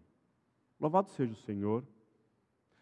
Louvado 0.79 1.09
seja 1.09 1.33
o 1.33 1.35
Senhor. 1.35 1.83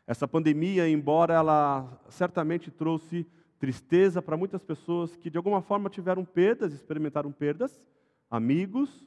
Essa 0.08 0.26
pandemia, 0.26 0.88
embora 0.88 1.34
ela 1.34 2.02
certamente 2.08 2.72
trouxe 2.72 3.28
tristeza 3.60 4.22
para 4.22 4.38
muitas 4.38 4.64
pessoas 4.64 5.18
que 5.18 5.30
de 5.30 5.36
alguma 5.36 5.62
forma 5.62 5.90
tiveram 5.90 6.24
perdas, 6.24 6.72
experimentaram 6.74 7.30
perdas, 7.30 7.84
amigos, 8.30 9.06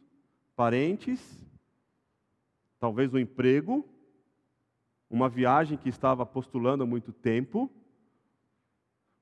parentes, 0.54 1.18
talvez 2.78 3.14
um 3.14 3.18
emprego, 3.18 3.88
uma 5.08 5.26
viagem 5.26 5.78
que 5.78 5.88
estava 5.88 6.26
postulando 6.26 6.84
há 6.84 6.86
muito 6.86 7.14
tempo, 7.14 7.70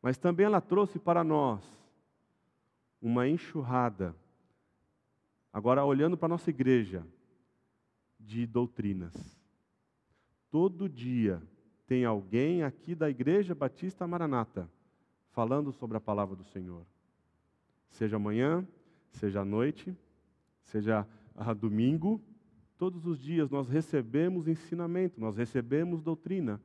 mas 0.02 0.18
também 0.18 0.46
ela 0.46 0.60
trouxe 0.60 0.98
para 0.98 1.22
nós 1.22 1.62
uma 3.00 3.28
enxurrada, 3.28 4.16
agora 5.52 5.84
olhando 5.84 6.16
para 6.16 6.26
a 6.26 6.30
nossa 6.30 6.50
igreja, 6.50 7.06
de 8.18 8.46
doutrinas. 8.46 9.14
Todo 10.50 10.88
dia 10.88 11.40
tem 11.88 12.04
alguém 12.04 12.62
aqui 12.62 12.94
da 12.94 13.08
Igreja 13.08 13.54
Batista 13.54 14.06
Maranata 14.06 14.70
falando 15.30 15.72
sobre 15.72 15.96
a 15.96 16.00
palavra 16.00 16.36
do 16.36 16.44
Senhor. 16.44 16.84
Seja 17.88 18.16
amanhã, 18.16 18.68
seja 19.10 19.40
à 19.40 19.44
noite, 19.44 19.96
seja 20.64 21.08
a 21.34 21.54
domingo, 21.54 22.20
todos 22.76 23.06
os 23.06 23.18
dias 23.18 23.48
nós 23.48 23.70
recebemos 23.70 24.46
ensinamento, 24.46 25.18
nós 25.18 25.38
recebemos 25.38 26.02
doutrina. 26.02 26.60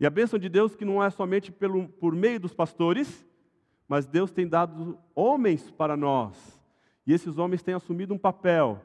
E 0.00 0.06
a 0.06 0.10
bênção 0.10 0.38
de 0.38 0.48
Deus 0.48 0.74
que 0.74 0.86
não 0.86 1.04
é 1.04 1.10
somente 1.10 1.52
pelo, 1.52 1.86
por 1.86 2.16
meio 2.16 2.40
dos 2.40 2.54
pastores, 2.54 3.28
mas 3.86 4.06
Deus 4.06 4.30
tem 4.30 4.48
dado 4.48 4.98
homens 5.14 5.70
para 5.70 5.98
nós. 5.98 6.58
E 7.06 7.12
esses 7.12 7.36
homens 7.36 7.62
têm 7.62 7.74
assumido 7.74 8.14
um 8.14 8.18
papel 8.18 8.80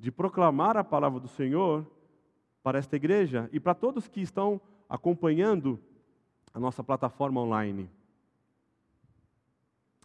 de 0.00 0.10
proclamar 0.10 0.76
a 0.76 0.82
palavra 0.82 1.20
do 1.20 1.28
Senhor 1.28 1.86
para 2.60 2.78
esta 2.78 2.96
igreja 2.96 3.48
e 3.52 3.60
para 3.60 3.72
todos 3.72 4.08
que 4.08 4.20
estão 4.20 4.60
acompanhando 4.90 5.80
a 6.52 6.58
nossa 6.58 6.82
plataforma 6.82 7.40
online. 7.40 7.88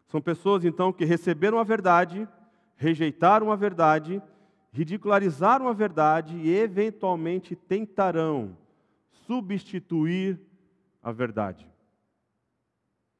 São 0.05 0.21
pessoas 0.21 0.63
então 0.63 0.93
que 0.93 1.03
receberam 1.03 1.57
a 1.57 1.63
verdade, 1.63 2.29
rejeitaram 2.75 3.51
a 3.51 3.55
verdade, 3.55 4.21
ridicularizaram 4.71 5.67
a 5.67 5.73
verdade 5.73 6.37
e 6.37 6.55
eventualmente 6.55 7.55
tentarão 7.55 8.55
substituir 9.25 10.39
a 11.01 11.11
verdade. 11.11 11.67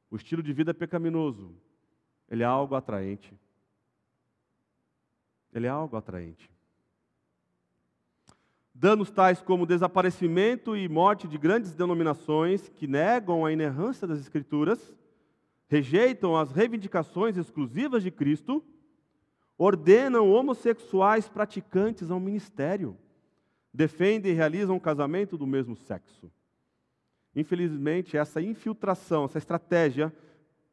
O 0.08 0.14
estilo 0.14 0.42
de 0.42 0.52
vida 0.52 0.70
é 0.70 0.74
pecaminoso. 0.74 1.52
Ele 2.30 2.44
é 2.44 2.46
algo 2.46 2.76
atraente. 2.76 3.34
Ele 5.52 5.66
é 5.66 5.70
algo 5.70 5.96
atraente. 5.96 6.48
Danos 8.78 9.10
tais 9.10 9.40
como 9.40 9.64
desaparecimento 9.64 10.76
e 10.76 10.86
morte 10.86 11.26
de 11.26 11.38
grandes 11.38 11.72
denominações 11.74 12.68
que 12.68 12.86
negam 12.86 13.42
a 13.42 13.50
inerrância 13.50 14.06
das 14.06 14.20
Escrituras 14.20 14.94
rejeitam 15.66 16.36
as 16.36 16.52
reivindicações 16.52 17.38
exclusivas 17.38 18.02
de 18.02 18.10
Cristo, 18.10 18.62
ordenam 19.56 20.30
homossexuais 20.30 21.26
praticantes 21.26 22.10
ao 22.10 22.20
ministério, 22.20 22.98
defendem 23.72 24.32
e 24.32 24.34
realizam 24.34 24.76
um 24.76 24.80
casamento 24.80 25.38
do 25.38 25.46
mesmo 25.46 25.74
sexo. 25.74 26.30
Infelizmente, 27.34 28.18
essa 28.18 28.42
infiltração, 28.42 29.24
essa 29.24 29.38
estratégia 29.38 30.14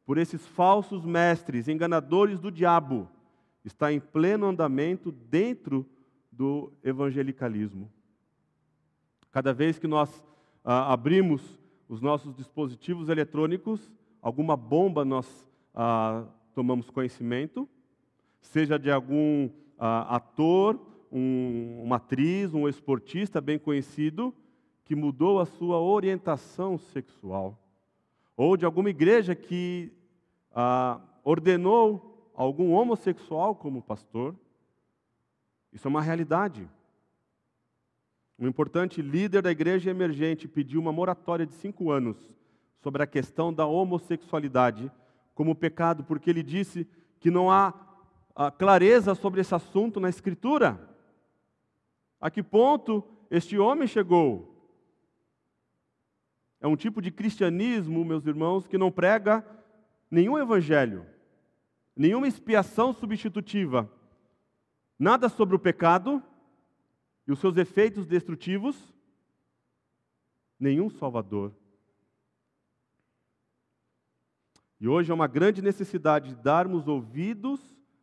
por 0.04 0.18
esses 0.18 0.46
falsos 0.46 1.06
mestres, 1.06 1.68
enganadores 1.68 2.38
do 2.38 2.50
diabo, 2.50 3.08
está 3.64 3.90
em 3.90 3.98
pleno 3.98 4.44
andamento 4.44 5.10
dentro 5.10 5.88
do 6.30 6.70
evangelicalismo. 6.82 7.93
Cada 9.34 9.52
vez 9.52 9.80
que 9.80 9.88
nós 9.88 10.24
ah, 10.64 10.92
abrimos 10.92 11.58
os 11.88 12.00
nossos 12.00 12.32
dispositivos 12.36 13.08
eletrônicos, 13.08 13.92
alguma 14.22 14.56
bomba 14.56 15.04
nós 15.04 15.26
ah, 15.74 16.24
tomamos 16.54 16.88
conhecimento, 16.88 17.68
seja 18.40 18.78
de 18.78 18.92
algum 18.92 19.50
ah, 19.76 20.14
ator, 20.14 20.78
um, 21.10 21.82
uma 21.82 21.96
atriz, 21.96 22.54
um 22.54 22.68
esportista 22.68 23.40
bem 23.40 23.58
conhecido, 23.58 24.32
que 24.84 24.94
mudou 24.94 25.40
a 25.40 25.46
sua 25.46 25.80
orientação 25.80 26.78
sexual, 26.78 27.58
ou 28.36 28.56
de 28.56 28.64
alguma 28.64 28.90
igreja 28.90 29.34
que 29.34 29.92
ah, 30.52 31.00
ordenou 31.24 32.30
algum 32.36 32.70
homossexual 32.70 33.56
como 33.56 33.82
pastor. 33.82 34.32
Isso 35.72 35.88
é 35.88 35.90
uma 35.90 36.02
realidade. 36.02 36.70
Um 38.38 38.48
importante 38.48 39.00
líder 39.00 39.42
da 39.42 39.50
igreja 39.50 39.90
emergente 39.90 40.48
pediu 40.48 40.80
uma 40.80 40.92
moratória 40.92 41.46
de 41.46 41.54
cinco 41.54 41.90
anos 41.90 42.16
sobre 42.82 43.02
a 43.02 43.06
questão 43.06 43.52
da 43.52 43.64
homossexualidade 43.64 44.90
como 45.34 45.54
pecado, 45.54 46.04
porque 46.04 46.30
ele 46.30 46.42
disse 46.42 46.86
que 47.20 47.30
não 47.30 47.50
há 47.50 47.72
clareza 48.58 49.14
sobre 49.14 49.40
esse 49.40 49.54
assunto 49.54 50.00
na 50.00 50.08
Escritura. 50.08 50.80
A 52.20 52.30
que 52.30 52.42
ponto 52.42 53.04
este 53.30 53.58
homem 53.58 53.86
chegou? 53.86 54.52
É 56.60 56.66
um 56.66 56.76
tipo 56.76 57.00
de 57.00 57.10
cristianismo, 57.10 58.04
meus 58.04 58.26
irmãos, 58.26 58.66
que 58.66 58.78
não 58.78 58.90
prega 58.90 59.46
nenhum 60.10 60.38
evangelho, 60.38 61.06
nenhuma 61.96 62.26
expiação 62.26 62.92
substitutiva, 62.92 63.90
nada 64.98 65.28
sobre 65.28 65.54
o 65.54 65.58
pecado 65.58 66.22
e 67.26 67.32
os 67.32 67.38
seus 67.38 67.56
efeitos 67.56 68.06
destrutivos, 68.06 68.94
nenhum 70.58 70.90
salvador. 70.90 71.52
E 74.80 74.88
hoje 74.88 75.10
é 75.10 75.14
uma 75.14 75.26
grande 75.26 75.62
necessidade 75.62 76.30
de 76.30 76.42
darmos 76.42 76.86
ouvidos 76.86 77.60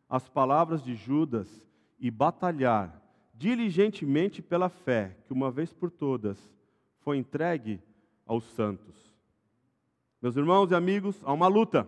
às 0.09 0.27
palavras 0.27 0.83
de 0.83 0.95
Judas 0.95 1.47
e 1.99 2.09
batalhar 2.09 2.99
diligentemente 3.33 4.41
pela 4.41 4.69
fé 4.69 5.17
que, 5.25 5.33
uma 5.33 5.51
vez 5.51 5.73
por 5.73 5.91
todas, 5.91 6.37
foi 6.99 7.17
entregue 7.17 7.81
aos 8.25 8.43
santos. 8.53 8.95
Meus 10.21 10.35
irmãos 10.35 10.69
e 10.71 10.75
amigos, 10.75 11.19
há 11.23 11.33
uma 11.33 11.47
luta. 11.47 11.87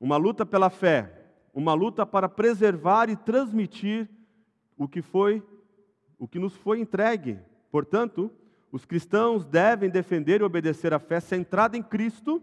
Uma 0.00 0.16
luta 0.16 0.44
pela 0.44 0.70
fé, 0.70 1.30
uma 1.52 1.72
luta 1.72 2.04
para 2.04 2.28
preservar 2.28 3.08
e 3.08 3.16
transmitir 3.16 4.08
o 4.76 4.88
que 4.88 5.02
foi, 5.02 5.42
o 6.18 6.26
que 6.26 6.38
nos 6.38 6.56
foi 6.56 6.80
entregue. 6.80 7.38
Portanto, 7.70 8.30
os 8.70 8.84
cristãos 8.84 9.44
devem 9.44 9.88
defender 9.88 10.40
e 10.40 10.44
obedecer 10.44 10.92
a 10.92 10.98
fé 10.98 11.20
centrada 11.20 11.76
em 11.76 11.82
Cristo 11.82 12.42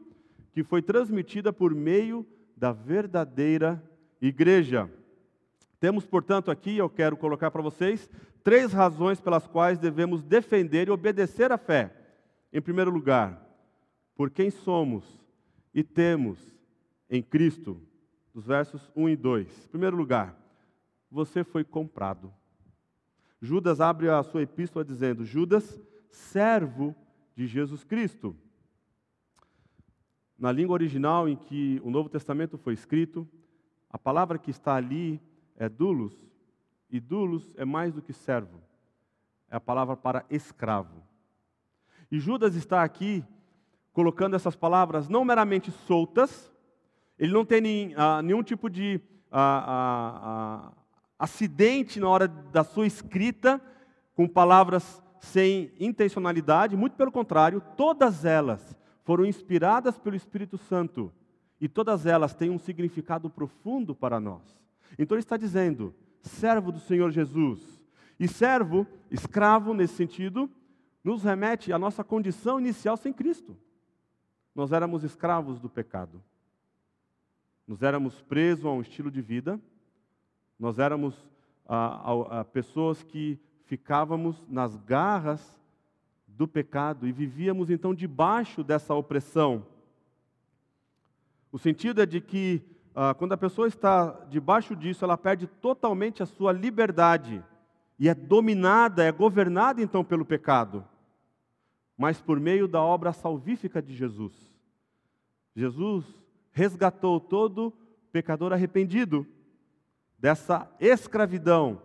que 0.53 0.63
foi 0.63 0.81
transmitida 0.81 1.51
por 1.53 1.73
meio 1.73 2.25
da 2.55 2.71
verdadeira 2.71 3.81
igreja. 4.21 4.89
Temos, 5.79 6.05
portanto, 6.05 6.51
aqui, 6.51 6.77
eu 6.77 6.89
quero 6.89 7.17
colocar 7.17 7.49
para 7.49 7.61
vocês, 7.61 8.09
três 8.43 8.71
razões 8.71 9.19
pelas 9.19 9.47
quais 9.47 9.79
devemos 9.79 10.23
defender 10.23 10.87
e 10.87 10.91
obedecer 10.91 11.51
a 11.51 11.57
fé. 11.57 11.95
Em 12.53 12.61
primeiro 12.61 12.91
lugar, 12.91 13.43
por 14.15 14.29
quem 14.29 14.51
somos 14.51 15.19
e 15.73 15.83
temos 15.83 16.37
em 17.09 17.21
Cristo, 17.21 17.81
dos 18.33 18.45
versos 18.45 18.91
1 18.95 19.09
e 19.09 19.15
2. 19.15 19.65
Em 19.65 19.67
primeiro 19.69 19.97
lugar, 19.97 20.37
você 21.11 21.43
foi 21.43 21.63
comprado. 21.63 22.33
Judas 23.41 23.81
abre 23.81 24.09
a 24.09 24.23
sua 24.23 24.43
epístola 24.43 24.85
dizendo: 24.85 25.25
Judas, 25.25 25.79
servo 26.09 26.95
de 27.35 27.45
Jesus 27.45 27.83
Cristo 27.83 28.35
na 30.41 30.51
língua 30.51 30.73
original 30.73 31.29
em 31.29 31.35
que 31.35 31.79
o 31.83 31.91
Novo 31.91 32.09
Testamento 32.09 32.57
foi 32.57 32.73
escrito, 32.73 33.29
a 33.87 33.99
palavra 33.99 34.39
que 34.39 34.49
está 34.49 34.73
ali 34.73 35.21
é 35.55 35.69
dulos, 35.69 36.15
e 36.89 36.99
dulos 36.99 37.53
é 37.57 37.63
mais 37.63 37.93
do 37.93 38.01
que 38.01 38.11
servo, 38.11 38.59
é 39.51 39.55
a 39.55 39.59
palavra 39.59 39.95
para 39.95 40.25
escravo. 40.31 41.03
E 42.11 42.19
Judas 42.19 42.55
está 42.55 42.81
aqui 42.81 43.23
colocando 43.93 44.35
essas 44.35 44.55
palavras 44.55 45.07
não 45.07 45.23
meramente 45.23 45.69
soltas, 45.69 46.51
ele 47.19 47.31
não 47.31 47.45
tem 47.45 47.61
nem, 47.61 47.93
ah, 47.95 48.23
nenhum 48.23 48.41
tipo 48.41 48.67
de 48.67 48.99
ah, 49.31 49.63
ah, 49.67 50.73
acidente 51.21 51.99
na 51.99 52.09
hora 52.09 52.27
da 52.27 52.63
sua 52.63 52.87
escrita, 52.87 53.61
com 54.15 54.27
palavras 54.27 55.03
sem 55.19 55.71
intencionalidade, 55.79 56.75
muito 56.75 56.95
pelo 56.95 57.11
contrário, 57.11 57.61
todas 57.77 58.25
elas 58.25 58.75
foram 59.03 59.23
inspiradas 59.23 59.99
pelo 59.99 60.15
Espírito 60.15 60.57
Santo 60.57 61.13
e 61.59 61.69
todas 61.69 62.07
elas 62.07 62.33
têm 62.33 62.49
um 62.49 62.57
significado 62.57 63.29
profundo 63.29 63.93
para 63.93 64.19
nós. 64.19 64.41
Então 64.97 65.15
ele 65.15 65.21
está 65.21 65.37
dizendo: 65.37 65.93
servo 66.21 66.71
do 66.71 66.79
Senhor 66.79 67.11
Jesus. 67.11 67.79
E 68.19 68.27
servo, 68.27 68.87
escravo 69.11 69.75
nesse 69.75 69.93
sentido, 69.93 70.49
nos 71.03 71.23
remete 71.23 71.71
à 71.71 71.77
nossa 71.77 72.03
condição 72.03 72.59
inicial 72.59 72.97
sem 72.97 73.13
Cristo. 73.13 73.55
Nós 74.55 74.71
éramos 74.71 75.03
escravos 75.03 75.59
do 75.59 75.69
pecado. 75.69 76.21
Nós 77.67 77.83
éramos 77.83 78.21
presos 78.23 78.65
a 78.65 78.71
um 78.71 78.81
estilo 78.81 79.11
de 79.11 79.21
vida. 79.21 79.59
Nós 80.61 80.77
éramos 80.77 81.15
a, 81.67 82.11
a, 82.11 82.39
a 82.41 82.45
pessoas 82.45 83.01
que 83.01 83.39
ficávamos 83.65 84.45
nas 84.47 84.77
garras 84.77 85.59
do 86.27 86.47
pecado 86.47 87.07
e 87.07 87.11
vivíamos 87.11 87.71
então 87.71 87.95
debaixo 87.95 88.63
dessa 88.63 88.93
opressão. 88.93 89.65
O 91.51 91.57
sentido 91.57 91.99
é 91.99 92.05
de 92.05 92.21
que 92.21 92.61
ah, 92.93 93.15
quando 93.15 93.31
a 93.31 93.37
pessoa 93.37 93.67
está 93.67 94.11
debaixo 94.29 94.75
disso, 94.75 95.03
ela 95.03 95.17
perde 95.17 95.47
totalmente 95.47 96.21
a 96.21 96.27
sua 96.27 96.51
liberdade 96.51 97.43
e 97.97 98.07
é 98.07 98.13
dominada, 98.13 99.03
é 99.03 99.11
governada 99.11 99.81
então 99.81 100.03
pelo 100.03 100.23
pecado, 100.23 100.85
mas 101.97 102.21
por 102.21 102.39
meio 102.39 102.67
da 102.67 102.83
obra 102.83 103.11
salvífica 103.13 103.81
de 103.81 103.95
Jesus. 103.95 104.33
Jesus 105.55 106.05
resgatou 106.51 107.19
todo 107.19 107.73
pecador 108.11 108.53
arrependido 108.53 109.25
dessa 110.21 110.71
escravidão 110.79 111.81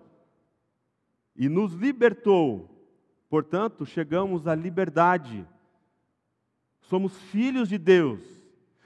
e 1.35 1.49
nos 1.49 1.73
libertou. 1.73 2.71
Portanto, 3.31 3.87
chegamos 3.87 4.47
à 4.47 4.55
liberdade. 4.55 5.49
Somos 6.83 7.17
filhos 7.17 7.67
de 7.69 7.79
Deus. 7.79 8.21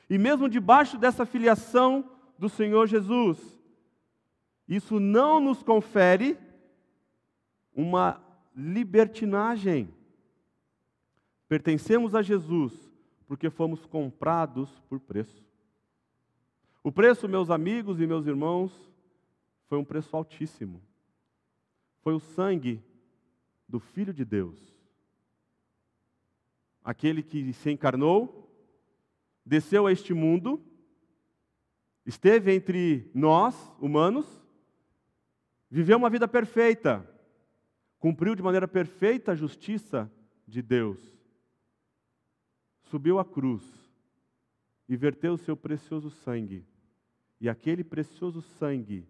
E 0.08 0.16
mesmo 0.16 0.48
debaixo 0.48 0.96
dessa 0.96 1.26
filiação 1.26 2.08
do 2.38 2.48
Senhor 2.48 2.86
Jesus, 2.86 3.38
isso 4.68 5.00
não 5.00 5.40
nos 5.40 5.64
confere 5.64 6.38
uma 7.74 8.22
libertinagem. 8.54 9.92
Pertencemos 11.48 12.14
a 12.14 12.22
Jesus 12.22 12.72
porque 13.26 13.50
fomos 13.50 13.84
comprados 13.84 14.70
por 14.88 15.00
preço. 15.00 15.44
O 16.82 16.90
preço, 16.90 17.28
meus 17.28 17.50
amigos 17.50 18.00
e 18.00 18.06
meus 18.06 18.26
irmãos, 18.26 18.89
foi 19.70 19.78
um 19.78 19.84
preço 19.84 20.14
altíssimo 20.14 20.82
foi 22.02 22.14
o 22.14 22.20
sangue 22.20 22.82
do 23.68 23.78
Filho 23.78 24.12
de 24.12 24.24
Deus. 24.24 24.58
Aquele 26.82 27.22
que 27.22 27.52
se 27.52 27.70
encarnou, 27.70 28.50
desceu 29.44 29.86
a 29.86 29.92
este 29.92 30.14
mundo, 30.14 30.62
esteve 32.06 32.54
entre 32.54 33.10
nós, 33.14 33.54
humanos, 33.78 34.26
viveu 35.70 35.98
uma 35.98 36.10
vida 36.10 36.26
perfeita, 36.26 37.06
cumpriu 37.98 38.34
de 38.34 38.42
maneira 38.42 38.66
perfeita 38.66 39.32
a 39.32 39.36
justiça 39.36 40.10
de 40.46 40.62
Deus, 40.62 40.98
subiu 42.84 43.18
à 43.18 43.24
cruz 43.24 43.62
e 44.88 44.96
verteu 44.96 45.34
o 45.34 45.38
seu 45.38 45.56
precioso 45.56 46.10
sangue, 46.10 46.66
e 47.38 47.48
aquele 47.48 47.84
precioso 47.84 48.40
sangue 48.40 49.06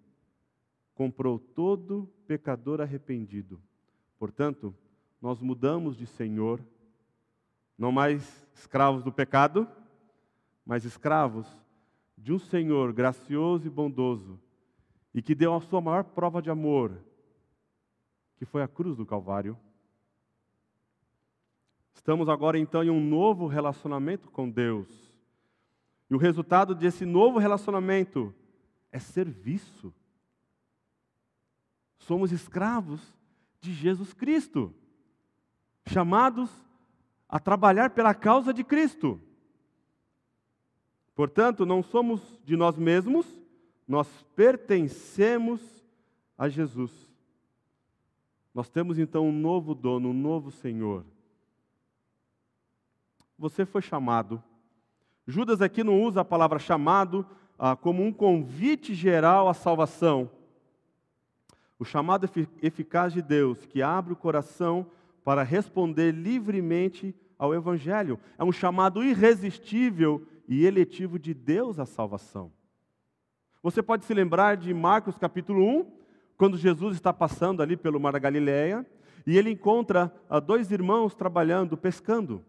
comprou 1.00 1.38
todo 1.38 2.12
pecador 2.26 2.78
arrependido. 2.78 3.58
Portanto, 4.18 4.74
nós 5.18 5.40
mudamos 5.40 5.96
de 5.96 6.06
Senhor, 6.06 6.60
não 7.78 7.90
mais 7.90 8.46
escravos 8.52 9.02
do 9.02 9.10
pecado, 9.10 9.66
mas 10.62 10.84
escravos 10.84 11.46
de 12.18 12.34
um 12.34 12.38
Senhor 12.38 12.92
gracioso 12.92 13.66
e 13.66 13.70
bondoso 13.70 14.38
e 15.14 15.22
que 15.22 15.34
deu 15.34 15.54
a 15.54 15.60
sua 15.62 15.80
maior 15.80 16.04
prova 16.04 16.42
de 16.42 16.50
amor, 16.50 17.02
que 18.36 18.44
foi 18.44 18.62
a 18.62 18.68
cruz 18.68 18.94
do 18.94 19.06
Calvário. 19.06 19.56
Estamos 21.94 22.28
agora 22.28 22.58
então 22.58 22.84
em 22.84 22.90
um 22.90 23.00
novo 23.00 23.46
relacionamento 23.46 24.30
com 24.30 24.50
Deus. 24.50 25.10
E 26.10 26.14
o 26.14 26.18
resultado 26.18 26.74
desse 26.74 27.06
novo 27.06 27.38
relacionamento 27.38 28.34
é 28.92 28.98
serviço 28.98 29.94
somos 32.00 32.32
escravos 32.32 33.00
de 33.60 33.72
Jesus 33.72 34.12
Cristo, 34.12 34.74
chamados 35.86 36.50
a 37.28 37.38
trabalhar 37.38 37.90
pela 37.90 38.14
causa 38.14 38.52
de 38.52 38.64
Cristo. 38.64 39.20
Portanto, 41.14 41.66
não 41.66 41.82
somos 41.82 42.40
de 42.44 42.56
nós 42.56 42.76
mesmos, 42.76 43.26
nós 43.86 44.08
pertencemos 44.34 45.60
a 46.36 46.48
Jesus. 46.48 46.90
Nós 48.54 48.68
temos 48.68 48.98
então 48.98 49.28
um 49.28 49.32
novo 49.32 49.74
dono, 49.74 50.10
um 50.10 50.14
novo 50.14 50.50
Senhor. 50.50 51.04
Você 53.38 53.64
foi 53.64 53.82
chamado. 53.82 54.42
Judas 55.26 55.62
aqui 55.62 55.84
não 55.84 56.02
usa 56.02 56.22
a 56.22 56.24
palavra 56.24 56.58
chamado 56.58 57.26
ah, 57.58 57.76
como 57.76 58.02
um 58.02 58.12
convite 58.12 58.94
geral 58.94 59.48
à 59.48 59.54
salvação 59.54 60.30
o 61.80 61.84
chamado 61.84 62.28
eficaz 62.60 63.10
de 63.10 63.22
Deus, 63.22 63.64
que 63.64 63.80
abre 63.80 64.12
o 64.12 64.16
coração 64.16 64.86
para 65.24 65.42
responder 65.42 66.12
livremente 66.12 67.16
ao 67.38 67.54
Evangelho. 67.54 68.20
É 68.36 68.44
um 68.44 68.52
chamado 68.52 69.02
irresistível 69.02 70.26
e 70.46 70.66
eletivo 70.66 71.18
de 71.18 71.32
Deus 71.32 71.78
à 71.78 71.86
salvação. 71.86 72.52
Você 73.62 73.82
pode 73.82 74.04
se 74.04 74.12
lembrar 74.12 74.58
de 74.58 74.74
Marcos 74.74 75.16
capítulo 75.16 75.64
1, 75.64 75.90
quando 76.36 76.58
Jesus 76.58 76.96
está 76.96 77.14
passando 77.14 77.62
ali 77.62 77.78
pelo 77.78 77.98
Mar 77.98 78.12
da 78.12 78.18
Galileia, 78.18 78.86
e 79.26 79.38
ele 79.38 79.50
encontra 79.50 80.14
ah, 80.28 80.38
dois 80.38 80.70
irmãos 80.70 81.14
trabalhando, 81.14 81.78
pescando. 81.78 82.44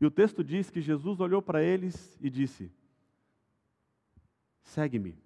E 0.00 0.06
o 0.06 0.10
texto 0.10 0.42
diz 0.42 0.68
que 0.68 0.80
Jesus 0.80 1.20
olhou 1.20 1.40
para 1.40 1.62
eles 1.62 2.18
e 2.20 2.28
disse: 2.28 2.72
Segue-me, 4.64 5.16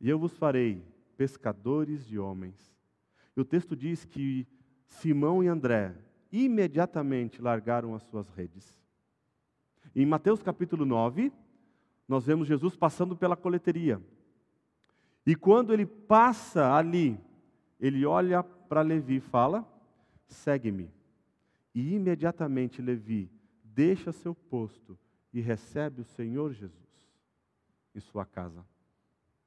e 0.00 0.10
eu 0.10 0.18
vos 0.18 0.36
farei 0.36 0.91
pescadores 1.16 2.06
de 2.06 2.18
homens. 2.18 2.74
E 3.36 3.40
o 3.40 3.44
texto 3.44 3.76
diz 3.76 4.04
que 4.04 4.46
Simão 4.86 5.42
e 5.42 5.48
André 5.48 5.94
imediatamente 6.30 7.40
largaram 7.40 7.94
as 7.94 8.02
suas 8.04 8.28
redes. 8.30 8.80
Em 9.94 10.06
Mateus 10.06 10.42
capítulo 10.42 10.84
9, 10.84 11.32
nós 12.08 12.26
vemos 12.26 12.48
Jesus 12.48 12.76
passando 12.76 13.16
pela 13.16 13.36
coleteria. 13.36 14.00
E 15.26 15.36
quando 15.36 15.72
ele 15.72 15.86
passa 15.86 16.74
ali, 16.74 17.18
ele 17.78 18.04
olha 18.04 18.42
para 18.42 18.82
Levi 18.82 19.16
e 19.16 19.20
fala: 19.20 19.66
segue-me. 20.26 20.90
E 21.74 21.94
imediatamente 21.94 22.82
Levi 22.82 23.30
deixa 23.64 24.12
seu 24.12 24.34
posto 24.34 24.98
e 25.32 25.40
recebe 25.40 26.02
o 26.02 26.04
Senhor 26.04 26.52
Jesus 26.52 26.82
em 27.94 28.00
sua 28.00 28.24
casa. 28.24 28.64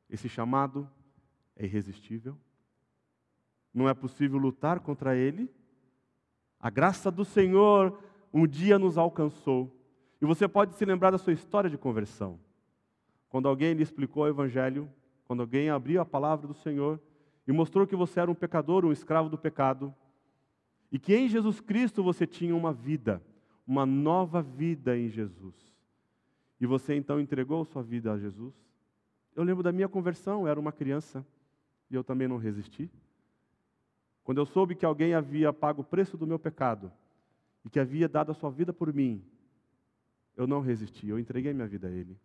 Esse 0.10 0.30
chamado 0.30 0.90
é 1.56 1.66
irresistível, 1.66 2.38
não 3.74 3.90
é 3.90 3.94
possível 3.94 4.38
lutar 4.38 4.80
contra 4.80 5.16
ele. 5.16 5.50
A 6.60 6.70
graça 6.70 7.12
do 7.12 7.26
Senhor 7.26 8.00
um 8.34 8.46
dia 8.46 8.78
nos 8.78 8.98
alcançou. 8.98 9.72
E 10.22 10.26
você 10.26 10.48
pode 10.48 10.76
se 10.76 10.84
lembrar 10.86 11.12
da 11.12 11.18
sua 11.18 11.34
história 11.34 11.70
de 11.70 11.78
conversão. 11.78 12.40
Quando 13.30 13.48
alguém 13.48 13.74
lhe 13.74 13.84
explicou 13.84 14.24
o 14.24 14.28
Evangelho, 14.28 14.90
quando 15.26 15.42
alguém 15.42 15.70
abriu 15.70 16.02
a 16.02 16.06
palavra 16.06 16.48
do 16.48 16.54
Senhor 16.54 17.00
e 17.48 17.52
mostrou 17.52 17.86
que 17.86 17.96
você 17.96 18.20
era 18.20 18.32
um 18.32 18.36
pecador, 18.36 18.86
um 18.86 18.92
escravo 18.92 19.30
do 19.30 19.38
pecado, 19.38 19.94
e 20.92 20.98
que 20.98 21.16
em 21.16 21.28
Jesus 21.28 21.60
Cristo 21.60 22.02
você 22.04 22.26
tinha 22.26 22.56
uma 22.56 22.72
vida, 22.72 23.22
uma 23.68 23.86
nova 23.86 24.42
vida 24.42 24.98
em 24.98 25.10
Jesus. 25.10 25.56
E 26.60 26.66
você 26.66 26.96
então 26.96 27.20
entregou 27.20 27.66
sua 27.66 27.84
vida 27.84 28.14
a 28.14 28.18
Jesus. 28.18 28.54
Eu 29.36 29.44
lembro 29.44 29.62
da 29.62 29.72
minha 29.72 29.90
conversão, 29.90 30.42
eu 30.42 30.48
era 30.48 30.60
uma 30.60 30.72
criança 30.72 31.26
e 31.90 31.96
eu 31.96 32.04
também 32.04 32.28
não 32.28 32.38
resisti. 32.38 32.90
Quando 34.24 34.40
eu 34.40 34.46
soube 34.46 34.76
que 34.76 34.86
alguém 34.86 35.14
havia 35.14 35.54
pago 35.54 35.82
o 35.82 35.86
preço 35.86 36.18
do 36.18 36.26
meu 36.26 36.40
pecado 36.40 36.92
e 37.64 37.70
que 37.70 37.80
havia 37.80 38.10
dado 38.10 38.32
a 38.32 38.36
sua 38.36 38.50
vida 38.50 38.74
por 38.74 38.92
mim, 38.94 39.24
eu 40.36 40.48
não 40.48 40.62
resisti, 40.62 41.08
eu 41.08 41.20
entreguei 41.20 41.54
minha 41.54 41.68
vida 41.68 41.88
a 41.88 41.92
Ele. 41.92 42.18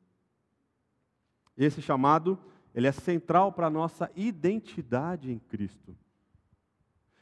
Esse 1.57 1.83
chamado, 1.83 2.39
ele 2.75 2.87
é 2.87 2.93
central 2.93 3.53
para 3.53 3.67
a 3.67 3.71
nossa 3.71 4.11
identidade 4.17 5.31
em 5.31 5.39
Cristo. 5.39 5.97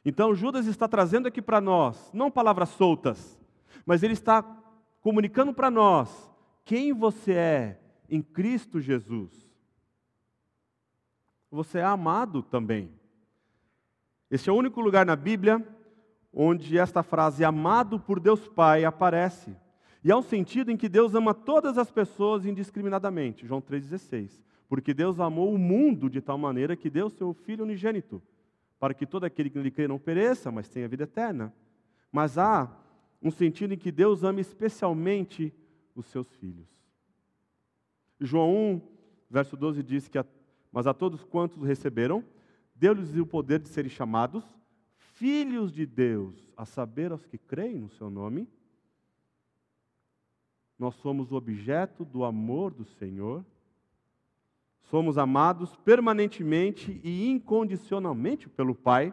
Então, 0.05 0.35
Judas 0.35 0.67
está 0.67 0.87
trazendo 0.87 1.27
aqui 1.27 1.43
para 1.43 1.61
nós, 1.61 2.11
não 2.15 2.31
palavras 2.31 2.69
soltas, 2.71 3.39
mas 3.85 4.03
ele 4.03 4.13
está 4.13 4.43
comunicando 5.01 5.53
para 5.53 5.71
nós 5.71 6.31
quem 6.65 6.93
você 6.93 7.33
é 7.33 7.81
em 8.09 8.23
Cristo 8.23 8.81
Jesus. 8.81 9.48
Você 11.51 11.79
é 11.79 11.85
amado 11.85 12.43
também. 12.43 12.91
Este 14.31 14.51
é 14.51 14.53
o 14.53 14.57
único 14.57 14.81
lugar 14.81 15.07
na 15.07 15.17
Bíblia 15.17 15.67
onde 16.33 16.79
esta 16.79 17.03
frase 17.03 17.45
amado 17.45 17.99
por 17.99 18.21
Deus 18.21 18.47
Pai 18.49 18.85
aparece. 18.85 19.57
E 20.05 20.13
há 20.13 20.17
um 20.17 20.23
sentido 20.23 20.71
em 20.71 20.77
que 20.77 20.89
Deus 20.89 21.15
ama 21.15 21.35
todas 21.35 21.77
as 21.77 21.91
pessoas 21.91 22.47
indiscriminadamente, 22.47 23.47
João 23.47 23.61
3,16. 23.61 24.43
Porque 24.69 24.93
Deus 24.93 25.19
amou 25.19 25.53
o 25.53 25.59
mundo 25.59 26.09
de 26.11 26.21
tal 26.21 26.39
maneira 26.39 26.77
que 26.77 26.91
deu 26.91 27.09
seu 27.09 27.33
Filho 27.33 27.65
unigênito, 27.65 28.23
para 28.79 28.95
que 28.95 29.07
todo 29.07 29.25
aquele 29.25 29.51
que 29.51 29.57
nele 29.57 29.71
crê 29.71 29.89
não 29.89 29.99
pereça, 29.99 30.53
mas 30.53 30.69
tenha 30.69 30.87
vida 30.87 31.05
eterna. 31.05 31.53
Mas 32.13 32.39
há 32.39 32.71
um 33.21 33.31
sentido 33.31 33.75
em 33.75 33.79
que 33.79 33.91
Deus 33.91 34.23
ama 34.23 34.41
especialmente 34.41 35.53
os 35.95 36.07
seus 36.07 36.33
filhos. 36.37 36.69
João 38.21 38.55
1, 38.55 38.81
verso 39.31 39.57
12 39.57 39.83
diz 39.83 40.07
que, 40.07 40.19
a, 40.19 40.25
mas 40.73 40.87
a 40.87 40.95
todos 40.95 41.25
quantos 41.25 41.63
receberam, 41.63 42.25
deu-lhes 42.75 43.15
o 43.17 43.27
poder 43.27 43.59
de 43.59 43.69
serem 43.69 43.91
chamados 43.91 44.45
filhos 45.19 45.73
de 45.73 45.85
Deus, 45.85 46.49
a 46.57 46.65
saber, 46.65 47.11
aos 47.11 47.27
que 47.27 47.37
creem 47.37 47.81
no 47.81 47.91
seu 47.91 48.09
nome. 48.09 48.49
Nós 50.79 50.95
somos 50.95 51.33
o 51.33 51.35
objeto 51.35 52.05
do 52.05 52.25
amor 52.25 52.73
do 52.73 52.85
Senhor. 52.85 53.45
Somos 54.83 55.19
amados 55.19 55.75
permanentemente 55.77 57.01
e 57.03 57.29
incondicionalmente 57.29 58.49
pelo 58.49 58.77
Pai. 58.77 59.13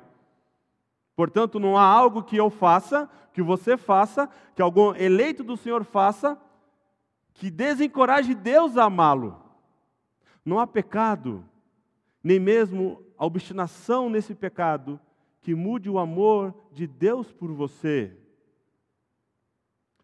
Portanto, 1.15 1.59
não 1.59 1.75
há 1.75 1.83
algo 1.83 2.21
que 2.21 2.37
eu 2.37 2.51
faça, 2.51 3.09
que 3.33 3.41
você 3.41 3.75
faça, 3.75 4.29
que 4.53 4.61
algum 4.61 4.93
eleito 4.93 5.43
do 5.43 5.57
Senhor 5.57 5.83
faça, 5.83 6.39
que 7.33 7.49
desencoraje 7.49 8.35
Deus 8.35 8.77
a 8.77 8.83
amá-lo. 8.83 9.41
Não 10.45 10.59
há 10.59 10.67
pecado, 10.67 11.43
nem 12.23 12.39
mesmo 12.39 13.03
a 13.17 13.25
obstinação 13.25 14.09
nesse 14.09 14.35
pecado, 14.35 14.99
que 15.41 15.55
mude 15.55 15.89
o 15.89 15.97
amor 15.97 16.53
de 16.71 16.85
Deus 16.85 17.31
por 17.31 17.51
você. 17.51 18.15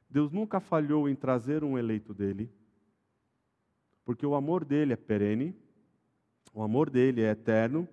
Deus 0.10 0.32
nunca 0.32 0.60
falhou 0.60 1.08
em 1.08 1.15
trazer 1.15 1.63
um 1.63 1.77
eleito 1.77 2.13
dele, 2.13 2.51
porque 4.04 4.25
o 4.25 4.36
amor 4.36 4.65
dele 4.65 4.93
é 4.93 4.97
perene, 4.97 5.56
o 6.54 6.62
amor 6.62 6.89
dele 6.89 7.21
é 7.21 7.30
eterno, 7.30 7.88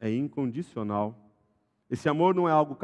é 0.00 0.10
incondicional. 0.10 1.18
Esse 1.90 2.08
amor 2.08 2.34
não 2.34 2.48
é 2.48 2.52
algo 2.52 2.76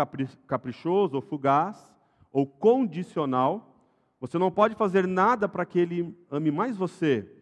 caprichoso 0.47 1.17
ou 1.17 1.23
fugaz 1.23 1.91
ou 2.31 2.47
condicional. 2.47 3.75
Você 4.21 4.37
não 4.37 4.51
pode 4.51 4.75
fazer 4.75 5.07
nada 5.07 5.49
para 5.49 5.65
que 5.65 5.79
ele 5.79 6.15
ame 6.31 6.51
mais 6.51 6.77
você, 6.77 7.38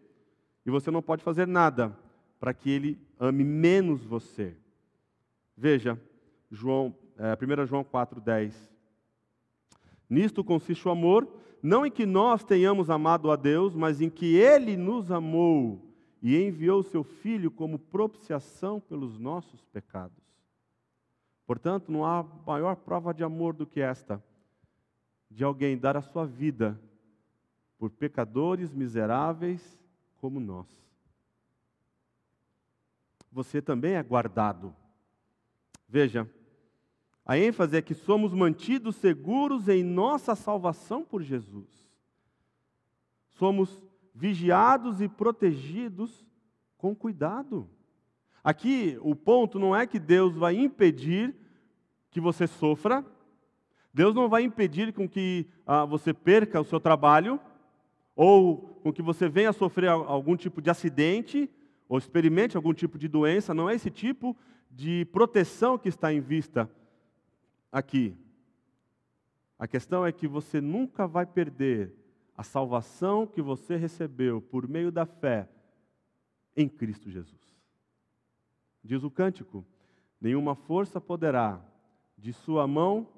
e 0.67 0.71
você 0.71 0.91
não 0.91 1.01
pode 1.01 1.23
fazer 1.23 1.47
nada 1.47 1.97
para 2.41 2.53
que 2.53 2.69
ele 2.69 2.99
ame 3.21 3.45
menos 3.45 4.05
você. 4.05 4.57
Veja, 5.57 5.99
João, 6.51 6.93
é, 7.17 7.33
1 7.63 7.67
João 7.67 7.85
4,10. 7.85 8.53
Nisto 10.11 10.43
consiste 10.43 10.87
o 10.87 10.91
amor, 10.91 11.29
não 11.63 11.87
em 11.87 11.91
que 11.91 12.05
nós 12.05 12.45
tenhamos 12.45 12.91
amado 12.91 13.31
a 13.31 13.37
Deus, 13.37 13.75
mas 13.75 14.01
em 14.01 14.11
que 14.11 14.37
Ele 14.37 14.77
nos 14.77 15.11
amou 15.11 15.83
e 16.21 16.37
enviou 16.37 16.83
seu 16.83 17.03
Filho 17.03 17.51
como 17.51 17.79
propiciação 17.79 18.81
pelos 18.81 19.19
nossos 19.19 19.65
pecados. 19.67 20.23
Portanto, 21.47 21.91
não 21.91 22.05
há 22.05 22.25
maior 22.47 22.77
prova 22.77 23.15
de 23.15 23.23
amor 23.23 23.55
do 23.55 23.67
que 23.67 23.81
esta, 23.81 24.23
de 25.31 25.45
alguém 25.45 25.79
dar 25.79 25.97
a 25.97 26.03
sua 26.03 26.27
vida 26.27 26.79
por 27.79 27.91
pecadores 27.91 28.73
miseráveis 28.73 29.77
como 30.27 30.41
nós. 30.41 30.67
Você 33.31 33.63
também 33.63 33.93
é 33.93 34.03
guardado. 34.03 34.75
Veja, 35.89 36.29
a 37.25 37.39
ênfase 37.39 37.77
é 37.77 37.81
que 37.81 37.95
somos 37.95 38.35
mantidos 38.35 38.97
seguros 38.97 39.69
em 39.69 39.85
nossa 39.85 40.35
salvação 40.35 41.05
por 41.05 41.23
Jesus. 41.23 41.71
Somos 43.35 43.81
vigiados 44.13 45.01
e 45.01 45.09
protegidos 45.09 46.27
com 46.77 46.93
cuidado. 46.93 47.71
Aqui 48.43 48.99
o 49.03 49.15
ponto 49.15 49.61
não 49.61 49.77
é 49.77 49.87
que 49.87 50.01
Deus 50.01 50.35
vai 50.35 50.57
impedir 50.57 51.37
que 52.11 52.21
você 52.21 52.49
sofra, 52.49 53.07
Deus 53.95 54.13
não 54.13 54.29
vai 54.29 54.43
impedir 54.43 54.93
com 54.93 55.09
que 55.09 55.47
ah, 55.65 55.85
você 55.85 56.13
perca 56.13 56.61
o 56.61 56.65
seu 56.65 56.81
trabalho, 56.81 57.41
ou 58.17 58.81
com 58.83 58.91
que 58.91 59.03
você 59.03 59.29
venha 59.29 59.51
a 59.51 59.53
sofrer 59.53 59.91
algum 59.91 60.37
tipo 60.37 60.63
de 60.63 60.71
acidente, 60.71 61.51
ou 61.87 61.99
experimente 61.99 62.57
algum 62.57 62.73
tipo 62.73 62.99
de 62.99 63.07
doença, 63.07 63.53
não 63.53 63.69
é 63.69 63.75
esse 63.75 63.91
tipo 63.91 64.35
de 64.71 65.05
proteção 65.13 65.79
que 65.79 65.89
está 65.89 66.13
em 66.13 66.21
vista 66.21 66.69
aqui. 67.71 68.17
A 69.59 69.69
questão 69.69 70.05
é 70.05 70.11
que 70.11 70.27
você 70.27 70.61
nunca 70.61 71.07
vai 71.07 71.27
perder 71.27 71.93
a 72.37 72.43
salvação 72.43 73.27
que 73.27 73.41
você 73.41 73.77
recebeu 73.77 74.41
por 74.41 74.67
meio 74.67 74.91
da 74.91 75.07
fé 75.07 75.49
em 76.57 76.69
Cristo 76.69 77.11
Jesus. 77.11 77.41
Diz 78.83 79.03
o 79.03 79.11
cântico: 79.11 79.65
nenhuma 80.21 80.55
força 80.55 81.01
poderá 81.01 81.61
de 82.17 82.33
sua 82.33 82.67
mão 82.67 83.09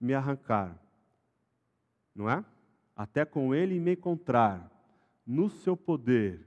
me 0.00 0.12
arrancar, 0.12 0.76
não 2.14 2.28
é? 2.28 2.44
Até 2.94 3.24
com 3.24 3.54
ele 3.54 3.78
me 3.80 3.92
encontrar, 3.92 4.70
no 5.26 5.48
seu 5.50 5.76
poder 5.76 6.46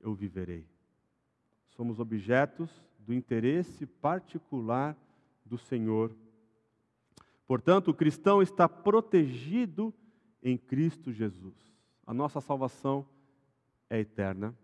eu 0.00 0.14
viverei. 0.14 0.66
Somos 1.70 2.00
objetos 2.00 2.70
do 2.98 3.12
interesse 3.12 3.86
particular 3.86 4.96
do 5.44 5.58
Senhor 5.58 6.14
Portanto, 7.46 7.88
o 7.90 7.94
cristão 7.94 8.40
está 8.40 8.68
protegido 8.68 9.92
em 10.42 10.56
Cristo 10.56 11.12
Jesus. 11.12 11.54
A 12.06 12.14
nossa 12.14 12.40
salvação 12.40 13.06
é 13.88 14.00
eterna, 14.00 14.56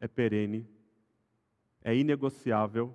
é 0.00 0.06
perene, 0.06 0.68
é 1.82 1.96
inegociável. 1.96 2.94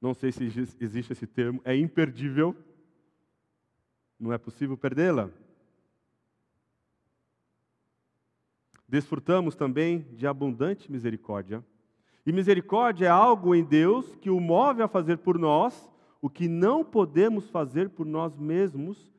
Não 0.00 0.14
sei 0.14 0.32
se 0.32 0.44
existe 0.44 1.12
esse 1.12 1.26
termo, 1.26 1.60
é 1.64 1.76
imperdível. 1.76 2.56
Não 4.18 4.32
é 4.32 4.38
possível 4.38 4.76
perdê-la. 4.76 5.30
Desfrutamos 8.92 9.56
também 9.56 10.06
de 10.12 10.26
abundante 10.26 10.92
misericórdia. 10.92 11.64
E 12.26 12.30
misericórdia 12.30 13.06
é 13.06 13.08
algo 13.08 13.54
em 13.54 13.64
Deus 13.64 14.14
que 14.16 14.28
o 14.28 14.38
move 14.38 14.82
a 14.82 14.86
fazer 14.86 15.16
por 15.16 15.38
nós 15.38 15.90
o 16.20 16.28
que 16.28 16.46
não 16.46 16.84
podemos 16.84 17.48
fazer 17.48 17.88
por 17.88 18.04
nós 18.04 18.36
mesmos 18.36 19.10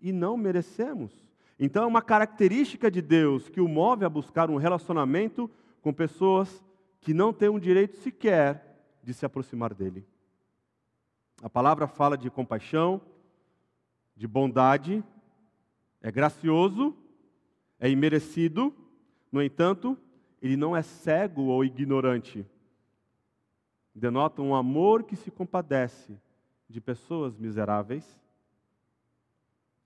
e 0.00 0.10
não 0.10 0.36
merecemos. 0.36 1.12
Então, 1.60 1.84
é 1.84 1.86
uma 1.86 2.02
característica 2.02 2.90
de 2.90 3.00
Deus 3.00 3.48
que 3.48 3.60
o 3.60 3.68
move 3.68 4.04
a 4.04 4.08
buscar 4.08 4.50
um 4.50 4.56
relacionamento 4.56 5.48
com 5.80 5.92
pessoas 5.92 6.64
que 7.00 7.14
não 7.14 7.32
têm 7.32 7.50
um 7.50 7.60
direito 7.60 7.98
sequer 7.98 8.82
de 9.00 9.14
se 9.14 9.24
aproximar 9.24 9.72
dele. 9.72 10.04
A 11.40 11.48
palavra 11.48 11.86
fala 11.86 12.18
de 12.18 12.28
compaixão, 12.30 13.00
de 14.16 14.26
bondade, 14.26 15.04
é 16.02 16.10
gracioso, 16.10 16.96
é 17.78 17.88
imerecido, 17.88 18.74
no 19.30 19.42
entanto, 19.42 19.96
ele 20.40 20.56
não 20.56 20.76
é 20.76 20.82
cego 20.82 21.42
ou 21.42 21.64
ignorante. 21.64 22.46
Denota 23.94 24.42
um 24.42 24.54
amor 24.54 25.04
que 25.04 25.16
se 25.16 25.30
compadece 25.30 26.18
de 26.68 26.80
pessoas 26.80 27.36
miseráveis. 27.36 28.18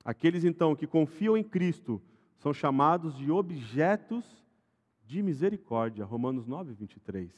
Aqueles 0.04 0.44
então 0.44 0.76
que 0.76 0.86
confiam 0.86 1.36
em 1.36 1.42
Cristo 1.42 2.00
são 2.36 2.52
chamados 2.52 3.16
de 3.16 3.30
objetos 3.30 4.24
de 5.06 5.22
misericórdia. 5.22 6.04
Romanos 6.04 6.46
9, 6.46 6.72
23. 6.74 7.30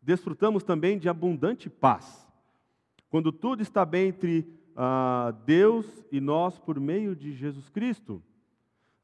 Desfrutamos 0.00 0.62
também 0.62 0.98
de 0.98 1.08
abundante 1.08 1.68
paz. 1.68 2.26
Quando 3.10 3.30
tudo 3.30 3.62
está 3.62 3.84
bem 3.84 4.08
entre 4.08 4.40
uh, 4.72 5.32
Deus 5.44 5.86
e 6.10 6.20
nós 6.20 6.58
por 6.58 6.78
meio 6.80 7.14
de 7.14 7.32
Jesus 7.34 7.68
Cristo. 7.68 8.22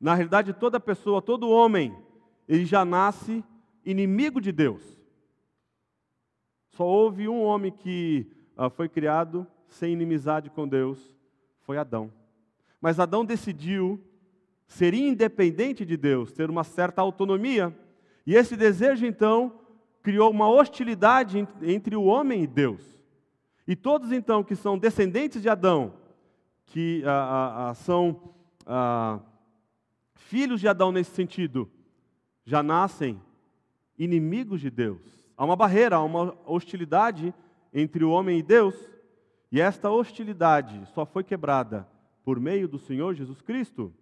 Na 0.05 0.13
realidade, 0.13 0.53
toda 0.53 0.79
pessoa, 0.79 1.23
todo 1.23 1.49
homem, 1.49 1.97
ele 2.47 2.67
já 2.67 2.85
nasce 2.85 3.43
inimigo 3.87 4.39
de 4.39 4.53
Deus. 4.53 4.83
Só 6.73 6.85
houve 6.85 7.27
um 7.27 7.43
homem 7.43 7.73
que 7.73 8.31
ah, 8.55 8.69
foi 8.69 8.87
criado 8.87 9.47
sem 9.67 9.95
inimizade 9.95 10.51
com 10.51 10.69
Deus, 10.69 11.17
foi 11.63 11.79
Adão. 11.79 12.13
Mas 12.83 13.01
Adão 13.01 13.25
decidiu 13.25 13.99
ser 14.67 14.93
independente 14.93 15.87
de 15.87 15.97
Deus, 15.97 16.33
ter 16.33 16.51
uma 16.51 16.65
certa 16.65 17.01
autonomia. 17.01 17.75
E 18.27 18.35
esse 18.35 18.59
desejo, 18.59 19.07
então, 19.07 19.59
criou 20.03 20.31
uma 20.31 20.51
hostilidade 20.51 21.49
entre 21.63 21.97
o 21.97 22.05
homem 22.05 22.43
e 22.43 22.47
Deus. 22.47 23.03
E 23.67 23.75
todos, 23.75 24.13
então, 24.13 24.45
que 24.45 24.55
são 24.55 24.77
descendentes 24.77 25.41
de 25.41 25.49
Adão, 25.49 25.95
que 26.67 27.03
ah, 27.07 27.11
ah, 27.11 27.71
ah 27.71 27.75
são 27.75 28.35
ah, 28.67 29.19
filhos 30.15 30.61
de 30.61 30.69
Adão 30.69 30.93
nesse 30.93 31.11
sentido, 31.11 31.71
já 32.45 32.63
nascem 32.63 33.21
inimigos 33.99 34.61
de 34.61 34.71
Deus. 34.71 35.01
Há 35.37 35.45
uma 35.45 35.57
barreira, 35.57 35.97
há 35.97 36.03
uma 36.03 36.37
hostilidade 36.47 37.35
entre 37.73 38.05
o 38.05 38.11
homem 38.11 38.39
e 38.39 38.43
Deus, 38.43 38.75
e 39.51 39.61
esta 39.61 39.91
hostilidade 39.91 40.87
só 40.95 41.05
foi 41.05 41.25
quebrada 41.25 41.89
por 42.25 42.41
meio 42.41 42.67
do 42.67 42.79
Senhor 42.79 43.15
Jesus 43.15 43.41
Cristo. 43.43 43.93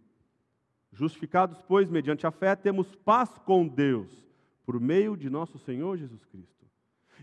Justificados, 0.92 1.62
pois, 1.66 1.88
mediante 1.88 2.26
a 2.26 2.30
fé, 2.30 2.54
temos 2.54 2.94
paz 2.94 3.30
com 3.44 3.66
Deus, 3.66 4.10
por 4.64 4.78
meio 4.78 5.16
de 5.16 5.30
nosso 5.30 5.58
Senhor 5.58 5.96
Jesus 5.96 6.24
Cristo. 6.26 6.66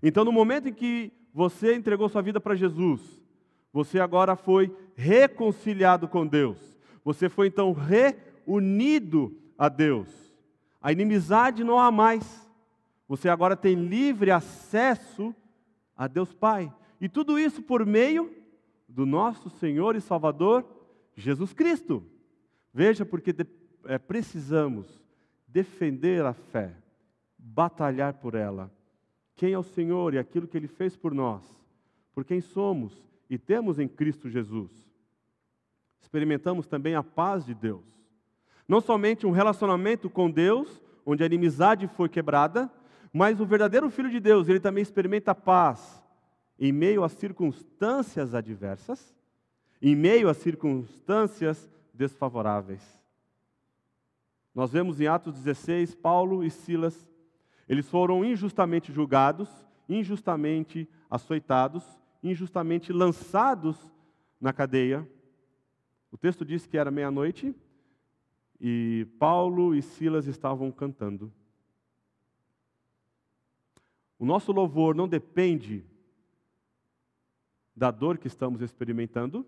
Então, 0.02 0.26
no 0.26 0.32
momento 0.32 0.68
em 0.68 0.74
que 0.74 1.12
você 1.34 1.76
entregou 1.76 2.10
sua 2.10 2.22
vida 2.22 2.40
para 2.40 2.56
Jesus, 2.56 3.02
você 3.72 4.00
agora 4.00 4.36
foi 4.36 4.76
reconciliado 4.96 6.08
com 6.08 6.26
Deus. 6.26 6.58
Você 7.04 7.30
foi 7.30 7.48
então 7.48 7.72
reunido 8.50 9.38
a 9.56 9.70
Deus. 9.70 10.34
A 10.82 10.92
inimizade 10.92 11.64
não 11.64 11.80
há 11.80 11.92
mais. 11.92 12.50
Você 13.08 13.30
agora 13.30 13.56
tem 13.56 13.76
livre 13.76 14.32
acesso 14.32 15.36
a 15.96 16.08
Deus 16.08 16.34
Pai. 16.34 16.74
E 17.00 17.08
tudo 17.08 17.38
isso 17.38 17.62
por 17.62 17.86
meio 17.86 18.34
do 18.88 19.06
nosso 19.06 19.50
Senhor 19.52 19.96
e 19.96 20.02
Salvador 20.02 20.66
Jesus 21.16 21.54
Cristo. 21.54 22.04
Veja, 22.74 23.06
porque 23.06 23.36
é, 23.86 23.98
precisamos 24.00 25.04
defender 25.48 26.26
a 26.26 26.34
fé, 26.34 26.76
batalhar 27.38 28.16
por 28.16 28.34
ela. 28.34 28.72
Quem 29.36 29.54
é 29.54 29.60
o 29.60 29.64
Senhor 29.64 30.14
e 30.14 30.18
aquilo 30.18 30.48
que 30.48 30.58
Ele 30.58 30.68
fez 30.68 30.98
por 30.98 31.14
nós, 31.14 31.44
por 32.14 32.26
quem 32.26 32.42
somos 32.42 32.94
e 33.30 33.38
temos 33.38 33.80
em 33.80 33.88
Cristo 33.88 34.30
Jesus. 34.30 34.72
Experimentamos 36.02 36.68
também 36.68 36.96
a 36.96 37.04
paz 37.04 37.46
de 37.46 37.54
Deus. 37.54 37.99
Não 38.70 38.80
somente 38.80 39.26
um 39.26 39.32
relacionamento 39.32 40.12
com 40.12 40.30
Deus, 40.30 40.80
onde 41.04 41.24
a 41.24 41.26
inimizade 41.26 41.88
foi 41.88 42.08
quebrada, 42.08 42.72
mas 43.12 43.40
o 43.42 43.46
verdadeiro 43.46 43.90
Filho 43.90 44.12
de 44.12 44.20
Deus, 44.20 44.48
ele 44.48 44.60
também 44.60 44.84
experimenta 44.84 45.32
a 45.32 45.36
paz 45.36 46.06
em 46.60 46.72
meio 46.72 47.04
às 47.04 47.14
circunstâncias 47.14 48.36
adversas, 48.36 49.18
em 49.82 49.96
meio 49.96 50.30
às 50.30 50.38
circunstâncias 50.38 51.68
desfavoráveis. 51.92 52.84
Nós 54.54 54.72
vemos 54.72 55.02
em 55.02 55.08
Atos 55.08 55.34
16, 55.34 55.96
Paulo 55.96 56.44
e 56.44 56.52
Silas, 56.52 57.10
eles 57.68 57.90
foram 57.90 58.24
injustamente 58.24 58.94
julgados, 58.94 59.50
injustamente 59.88 60.88
açoitados, 61.10 61.84
injustamente 62.22 62.94
lançados 62.94 63.92
na 64.40 64.54
cadeia. 64.54 65.10
O 66.12 66.18
texto 66.18 66.46
diz 66.46 66.68
que 66.68 66.78
era 66.78 66.92
meia-noite 66.92 67.56
e 68.60 69.08
Paulo 69.18 69.74
e 69.74 69.82
Silas 69.82 70.28
estavam 70.28 70.72
cantando. 70.72 71.32
O 74.18 74.26
nosso 74.26 74.52
louvor 74.52 74.94
não 74.94 75.08
depende 75.08 75.86
da 77.74 77.90
dor 77.90 78.18
que 78.18 78.28
estamos 78.28 78.62
experimentando, 78.62 79.48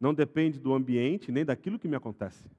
não 0.00 0.14
depende 0.14 0.58
do 0.58 0.72
ambiente, 0.72 1.30
nem 1.30 1.44
daquilo 1.44 1.78
que 1.78 1.88
me 1.88 1.96
acontece. 1.96 2.50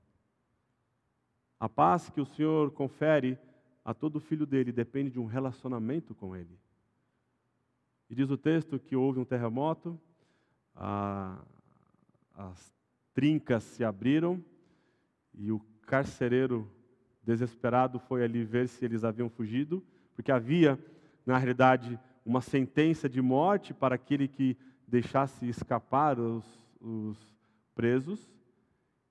A 1.59 1.67
paz 1.67 2.09
que 2.09 2.21
o 2.21 2.25
Senhor 2.25 2.69
confere 2.71 3.37
a 3.83 3.93
todo 3.93 4.19
filho 4.19 4.45
dele 4.45 4.71
depende 4.71 5.11
de 5.11 5.19
um 5.19 5.25
relacionamento 5.25 6.13
com 6.13 6.35
ele. 6.35 6.59
E 8.09 8.13
diz 8.13 8.29
o 8.29 8.37
texto 8.37 8.79
que 8.79 8.95
houve 8.95 9.19
um 9.19 9.25
terremoto, 9.25 9.99
a, 10.75 11.41
as 12.35 12.71
trincas 13.13 13.63
se 13.63 13.83
abriram 13.83 14.43
e 15.37 15.51
o 15.51 15.59
carcereiro 15.85 16.69
desesperado 17.23 17.99
foi 17.99 18.23
ali 18.23 18.43
ver 18.43 18.67
se 18.67 18.83
eles 18.83 19.03
haviam 19.03 19.29
fugido, 19.29 19.83
porque 20.15 20.31
havia, 20.31 20.79
na 21.25 21.37
realidade, 21.37 21.99
uma 22.25 22.41
sentença 22.41 23.07
de 23.07 23.21
morte 23.21 23.73
para 23.73 23.95
aquele 23.95 24.27
que 24.27 24.57
deixasse 24.87 25.47
escapar 25.47 26.19
os, 26.19 26.45
os 26.81 27.17
presos. 27.75 28.33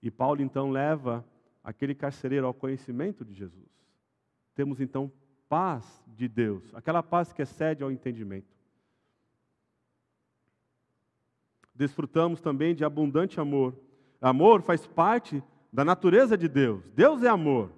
E 0.02 0.10
Paulo 0.10 0.42
então 0.42 0.70
leva 0.70 1.24
aquele 1.62 1.94
carcereiro 1.94 2.46
ao 2.46 2.54
conhecimento 2.54 3.24
de 3.24 3.34
Jesus. 3.34 3.70
Temos 4.54 4.80
então 4.80 5.12
paz 5.48 6.02
de 6.06 6.26
Deus, 6.26 6.74
aquela 6.74 7.02
paz 7.02 7.32
que 7.32 7.42
excede 7.42 7.82
ao 7.82 7.90
entendimento. 7.90 8.56
Desfrutamos 11.74 12.40
também 12.40 12.74
de 12.74 12.84
abundante 12.84 13.38
amor. 13.38 13.78
Amor 14.20 14.62
faz 14.62 14.86
parte 14.86 15.42
da 15.76 15.84
natureza 15.84 16.38
de 16.38 16.48
Deus. 16.48 16.88
Deus 16.92 17.22
é 17.22 17.28
amor. 17.28 17.70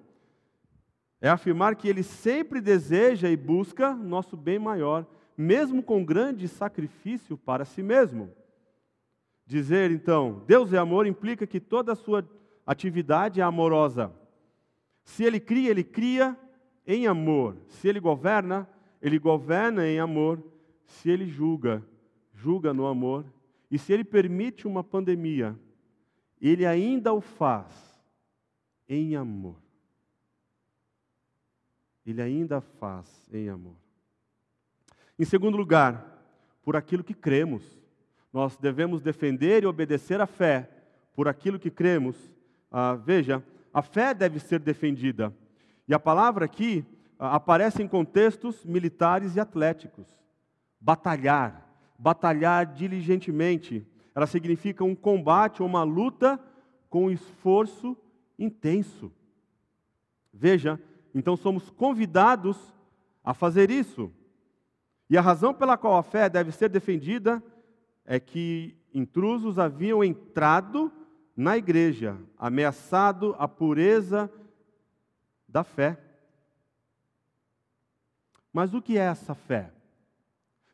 É 1.21 1.29
afirmar 1.29 1.75
que 1.75 1.89
Ele 1.89 2.05
sempre 2.05 2.61
deseja 2.61 3.29
e 3.29 3.37
busca 3.37 3.93
nosso 3.93 4.37
bem 4.37 4.57
maior, 4.57 5.05
mesmo 5.37 5.83
com 5.83 6.05
grande 6.05 6.47
sacrifício 6.47 7.37
para 7.37 7.65
si 7.65 7.83
mesmo. 7.83 8.31
Dizer 9.45 9.91
então, 9.91 10.45
Deus 10.47 10.73
é 10.73 10.79
amor, 10.79 11.09
implica 11.09 11.45
que 11.45 11.59
toda 11.59 11.91
a 11.91 11.97
sua 11.97 12.25
atividade 12.65 13.41
é 13.41 13.43
amorosa. 13.43 14.13
Se 15.03 15.25
ele 15.25 15.41
cria, 15.41 15.69
ele 15.69 15.83
cria 15.83 16.39
em 16.87 17.09
amor. 17.09 17.57
Se 17.67 17.89
ele 17.89 17.99
governa, 17.99 18.69
ele 19.03 19.19
governa 19.19 19.89
em 19.89 19.99
amor. 19.99 20.41
Se 20.85 21.11
ele 21.11 21.27
julga, 21.27 21.85
julga 22.33 22.73
no 22.73 22.87
amor. 22.87 23.25
E 23.69 23.77
se 23.77 23.93
ele 23.93 24.05
permite 24.05 24.69
uma 24.69 24.85
pandemia, 24.85 25.59
ele 26.41 26.65
ainda 26.65 27.13
o 27.13 27.21
faz 27.21 27.88
em 28.89 29.17
amor. 29.17 29.57
Ele 32.07 32.23
ainda 32.23 32.61
faz 32.61 33.29
em 33.33 33.49
amor. 33.49 33.77
Em 35.19 35.25
segundo 35.25 35.57
lugar, 35.57 36.17
por 36.63 36.77
aquilo 36.77 37.05
que 37.05 37.15
cremos. 37.15 37.79
Nós 38.33 38.57
devemos 38.57 39.03
defender 39.03 39.63
e 39.63 39.67
obedecer 39.67 40.21
a 40.21 40.27
fé 40.27 40.71
por 41.15 41.29
aquilo 41.29 41.59
que 41.59 41.71
cremos 41.71 42.17
ah, 42.71 42.95
veja, 42.95 43.43
a 43.73 43.83
fé 43.83 44.13
deve 44.13 44.39
ser 44.39 44.61
defendida. 44.61 45.35
E 45.87 45.95
a 45.95 45.99
palavra 45.99 46.45
aqui 46.45 46.85
ah, 47.19 47.35
aparece 47.35 47.83
em 47.83 47.89
contextos 47.89 48.65
militares 48.65 49.37
e 49.37 49.41
atléticos. 49.41 50.07
Batalhar, 50.81 51.67
batalhar 51.99 52.67
diligentemente. 52.67 53.87
Ela 54.15 54.27
significa 54.27 54.85
um 54.85 54.95
combate 54.95 55.63
ou 55.63 55.69
uma 55.69 55.83
luta 55.83 56.39
com 56.91 57.11
esforço 57.11 57.97
intenso. 58.39 59.13
Veja, 60.33 60.81
então 61.15 61.37
somos 61.37 61.71
convidados 61.71 62.57
a 63.25 63.35
fazer 63.35 63.71
isso. 63.71 64.13
E 65.11 65.17
a 65.17 65.21
razão 65.21 65.55
pela 65.55 65.77
qual 65.77 65.97
a 65.97 66.03
fé 66.03 66.29
deve 66.29 66.53
ser 66.53 66.69
defendida 66.69 67.43
é 68.05 68.21
que 68.21 68.77
intrusos 68.93 69.59
haviam 69.59 70.05
entrado 70.05 70.93
na 71.37 71.57
igreja, 71.57 72.17
ameaçado 72.37 73.35
a 73.39 73.47
pureza 73.47 74.31
da 75.49 75.65
fé. 75.65 75.99
Mas 78.53 78.75
o 78.75 78.83
que 78.83 78.99
é 78.99 79.03
essa 79.03 79.35
fé? 79.35 79.73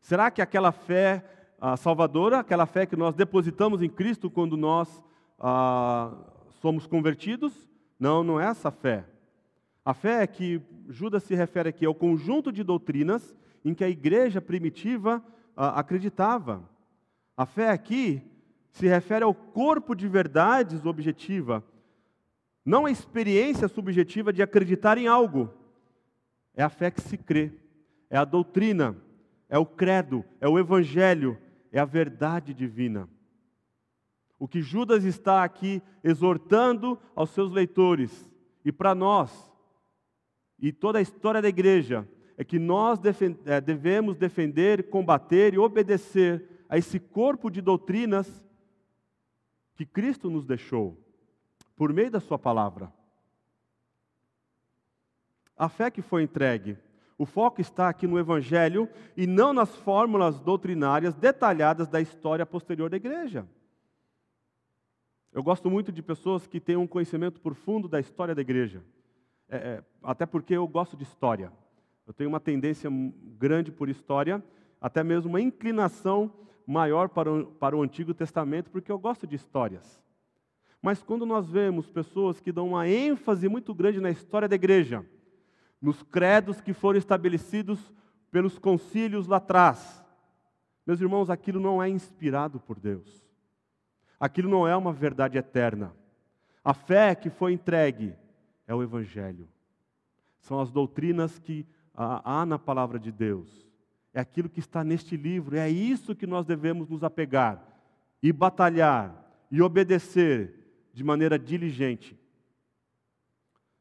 Será 0.00 0.30
que 0.30 0.42
aquela 0.42 0.72
fé 0.72 1.24
ah, 1.60 1.76
salvadora, 1.76 2.40
aquela 2.40 2.66
fé 2.66 2.86
que 2.86 2.96
nós 2.96 3.14
depositamos 3.14 3.82
em 3.82 3.88
Cristo 3.88 4.30
quando 4.30 4.56
nós 4.56 5.02
ah, 5.38 6.12
somos 6.64 6.86
convertidos? 6.86 7.52
Não, 8.00 8.24
não 8.24 8.40
é 8.40 8.46
essa 8.46 8.70
fé. 8.70 9.04
A 9.84 9.92
fé 9.92 10.22
é 10.22 10.26
que 10.26 10.62
Judas 10.88 11.22
se 11.22 11.34
refere 11.34 11.68
aqui 11.68 11.84
ao 11.84 11.94
conjunto 11.94 12.50
de 12.50 12.64
doutrinas 12.64 13.36
em 13.62 13.74
que 13.74 13.84
a 13.84 13.88
igreja 13.90 14.40
primitiva 14.40 15.22
ah, 15.54 15.78
acreditava. 15.78 16.66
A 17.36 17.44
fé 17.44 17.68
aqui 17.68 18.22
se 18.70 18.86
refere 18.86 19.24
ao 19.24 19.34
corpo 19.34 19.94
de 19.94 20.08
verdades 20.08 20.86
objetiva, 20.86 21.62
não 22.64 22.86
a 22.86 22.90
experiência 22.90 23.68
subjetiva 23.68 24.32
de 24.32 24.42
acreditar 24.42 24.96
em 24.96 25.06
algo. 25.06 25.52
É 26.54 26.62
a 26.62 26.70
fé 26.70 26.90
que 26.90 27.02
se 27.02 27.18
crê, 27.18 27.52
é 28.08 28.16
a 28.16 28.24
doutrina, 28.24 28.96
é 29.50 29.58
o 29.58 29.66
credo, 29.66 30.24
é 30.40 30.48
o 30.48 30.58
evangelho, 30.58 31.36
é 31.70 31.78
a 31.78 31.84
verdade 31.84 32.54
divina. 32.54 33.06
O 34.38 34.48
que 34.48 34.60
Judas 34.60 35.04
está 35.04 35.44
aqui 35.44 35.82
exortando 36.02 36.98
aos 37.14 37.30
seus 37.30 37.50
leitores 37.50 38.30
e 38.64 38.72
para 38.72 38.94
nós, 38.94 39.52
e 40.58 40.72
toda 40.72 40.98
a 40.98 41.02
história 41.02 41.40
da 41.40 41.48
igreja, 41.48 42.08
é 42.36 42.44
que 42.44 42.58
nós 42.58 42.98
é, 43.46 43.60
devemos 43.60 44.16
defender, 44.16 44.88
combater 44.88 45.54
e 45.54 45.58
obedecer 45.58 46.48
a 46.68 46.76
esse 46.76 46.98
corpo 46.98 47.50
de 47.50 47.60
doutrinas 47.60 48.44
que 49.76 49.86
Cristo 49.86 50.30
nos 50.30 50.44
deixou 50.44 50.98
por 51.76 51.92
meio 51.92 52.10
da 52.10 52.20
Sua 52.20 52.38
palavra. 52.38 52.92
A 55.56 55.68
fé 55.68 55.90
que 55.90 56.02
foi 56.02 56.22
entregue, 56.22 56.76
o 57.16 57.24
foco 57.24 57.60
está 57.60 57.88
aqui 57.88 58.06
no 58.06 58.18
Evangelho 58.18 58.88
e 59.16 59.26
não 59.26 59.52
nas 59.52 59.74
fórmulas 59.76 60.40
doutrinárias 60.40 61.14
detalhadas 61.14 61.86
da 61.88 62.00
história 62.00 62.44
posterior 62.44 62.90
da 62.90 62.96
igreja. 62.96 63.46
Eu 65.34 65.42
gosto 65.42 65.68
muito 65.68 65.90
de 65.90 66.00
pessoas 66.00 66.46
que 66.46 66.60
têm 66.60 66.76
um 66.76 66.86
conhecimento 66.86 67.40
profundo 67.40 67.88
da 67.88 67.98
história 67.98 68.36
da 68.36 68.40
igreja, 68.40 68.84
é, 69.48 69.56
é, 69.56 69.84
até 70.00 70.24
porque 70.24 70.54
eu 70.54 70.66
gosto 70.68 70.96
de 70.96 71.02
história. 71.02 71.52
Eu 72.06 72.14
tenho 72.14 72.30
uma 72.30 72.38
tendência 72.38 72.88
grande 73.36 73.72
por 73.72 73.88
história, 73.88 74.40
até 74.80 75.02
mesmo 75.02 75.30
uma 75.30 75.40
inclinação 75.40 76.32
maior 76.64 77.08
para 77.08 77.32
o, 77.32 77.46
para 77.46 77.76
o 77.76 77.82
Antigo 77.82 78.14
Testamento, 78.14 78.70
porque 78.70 78.92
eu 78.92 78.98
gosto 78.98 79.26
de 79.26 79.34
histórias. 79.34 80.00
Mas 80.80 81.02
quando 81.02 81.26
nós 81.26 81.50
vemos 81.50 81.90
pessoas 81.90 82.38
que 82.38 82.52
dão 82.52 82.68
uma 82.68 82.88
ênfase 82.88 83.48
muito 83.48 83.74
grande 83.74 84.00
na 84.00 84.10
história 84.10 84.46
da 84.46 84.54
igreja, 84.54 85.04
nos 85.82 86.00
credos 86.04 86.60
que 86.60 86.72
foram 86.72 86.98
estabelecidos 86.98 87.92
pelos 88.30 88.56
concílios 88.56 89.26
lá 89.26 89.38
atrás, 89.38 90.00
meus 90.86 91.00
irmãos, 91.00 91.28
aquilo 91.28 91.58
não 91.58 91.82
é 91.82 91.88
inspirado 91.88 92.60
por 92.60 92.78
Deus. 92.78 93.23
Aquilo 94.24 94.48
não 94.48 94.66
é 94.66 94.74
uma 94.74 94.90
verdade 94.90 95.36
eterna. 95.36 95.94
A 96.64 96.72
fé 96.72 97.14
que 97.14 97.28
foi 97.28 97.52
entregue 97.52 98.14
é 98.66 98.74
o 98.74 98.82
Evangelho. 98.82 99.46
São 100.40 100.58
as 100.60 100.70
doutrinas 100.70 101.38
que 101.38 101.66
há 101.94 102.46
na 102.46 102.58
palavra 102.58 102.98
de 102.98 103.12
Deus. 103.12 103.68
É 104.14 104.20
aquilo 104.20 104.48
que 104.48 104.60
está 104.60 104.82
neste 104.82 105.14
livro. 105.14 105.58
É 105.58 105.68
isso 105.68 106.16
que 106.16 106.26
nós 106.26 106.46
devemos 106.46 106.88
nos 106.88 107.04
apegar 107.04 107.62
e 108.22 108.32
batalhar 108.32 109.30
e 109.50 109.60
obedecer 109.60 110.54
de 110.94 111.04
maneira 111.04 111.38
diligente. 111.38 112.18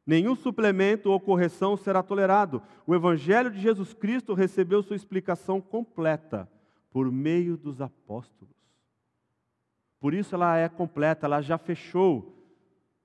Nenhum 0.05 0.35
suplemento 0.35 1.09
ou 1.09 1.21
correção 1.21 1.77
será 1.77 2.03
tolerado. 2.03 2.61
O 2.85 2.93
Evangelho 2.93 3.49
de 3.49 3.61
Jesus 3.61 3.93
Cristo 3.93 4.33
recebeu 4.33 4.83
sua 4.83 4.97
explicação 4.97 5.61
completa 5.61 6.51
por 6.91 7.09
meio 7.09 7.55
dos 7.55 7.79
apóstolos. 7.79 8.62
Por 10.03 10.13
isso 10.13 10.35
ela 10.35 10.57
é 10.57 10.67
completa, 10.67 11.27
ela 11.27 11.39
já 11.39 11.57
fechou. 11.57 12.35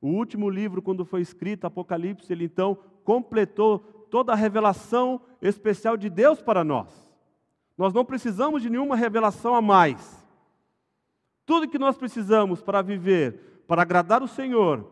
O 0.01 0.09
último 0.09 0.51
livro, 0.51 0.82
quando 0.82 1.05
foi 1.05 1.20
escrito, 1.20 1.64
Apocalipse, 1.64 2.32
ele 2.32 2.46
então 2.46 2.76
completou 3.05 3.78
toda 4.11 4.32
a 4.32 4.34
revelação 4.34 5.20
especial 5.40 5.96
de 5.96 6.11
Deus 6.11 6.42
para 6.42 6.64
nós. 6.64 6.88
Nós 7.76 7.94
não 7.94 8.05
precisamos 8.05 8.62
de 8.62 8.68
nenhuma 8.68 8.96
revelação 8.96 9.55
a 9.55 9.62
mais. 9.62 10.26
Tudo 11.46 11.68
que 11.68 11.78
nós 11.78 11.96
precisamos 11.96 12.61
para 12.62 12.82
viver, 12.82 13.62
para 13.68 13.82
agradar 13.82 14.20
o 14.20 14.26
Senhor, 14.26 14.84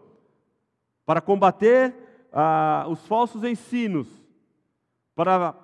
para 1.05 1.21
combater 1.21 1.93
ah, 2.33 2.87
os 2.89 3.05
falsos 3.09 3.43
ensinos, 3.43 4.07
para 5.13 5.57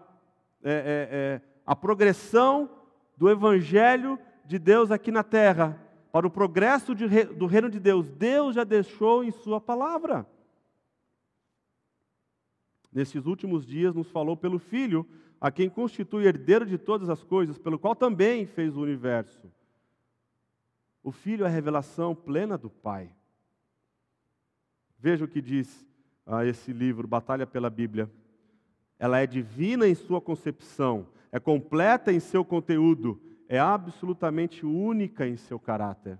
é, 0.64 0.72
é, 0.72 0.74
é, 0.74 1.40
a 1.64 1.76
progressão 1.76 2.68
do 3.16 3.30
Evangelho 3.30 4.18
de 4.44 4.58
Deus 4.58 4.90
aqui 4.90 5.12
na 5.12 5.22
terra, 5.22 5.78
para 6.12 6.26
o 6.26 6.30
progresso 6.30 6.94
de, 6.94 7.24
do 7.24 7.46
reino 7.46 7.70
de 7.70 7.80
Deus, 7.80 8.10
Deus 8.10 8.54
já 8.54 8.64
deixou 8.64 9.24
em 9.24 9.30
Sua 9.30 9.58
palavra. 9.58 10.26
Nesses 12.92 13.24
últimos 13.24 13.64
dias, 13.64 13.94
nos 13.94 14.10
falou 14.10 14.36
pelo 14.36 14.58
Filho, 14.58 15.08
a 15.40 15.50
quem 15.50 15.70
constitui 15.70 16.26
herdeiro 16.26 16.66
de 16.66 16.76
todas 16.76 17.08
as 17.08 17.24
coisas, 17.24 17.58
pelo 17.58 17.78
qual 17.78 17.96
também 17.96 18.44
fez 18.44 18.76
o 18.76 18.82
universo. 18.82 19.50
O 21.02 21.10
Filho 21.10 21.44
é 21.44 21.48
a 21.48 21.50
revelação 21.50 22.14
plena 22.14 22.58
do 22.58 22.68
Pai. 22.68 23.10
Veja 24.98 25.24
o 25.24 25.28
que 25.28 25.40
diz 25.40 25.84
ah, 26.26 26.44
esse 26.44 26.72
livro, 26.74 27.08
Batalha 27.08 27.46
pela 27.46 27.70
Bíblia. 27.70 28.08
Ela 28.98 29.18
é 29.18 29.26
divina 29.26 29.88
em 29.88 29.94
sua 29.94 30.20
concepção, 30.20 31.08
é 31.32 31.40
completa 31.40 32.12
em 32.12 32.20
seu 32.20 32.44
conteúdo, 32.44 33.20
é 33.52 33.58
absolutamente 33.58 34.64
única 34.64 35.28
em 35.28 35.36
seu 35.36 35.60
caráter. 35.60 36.18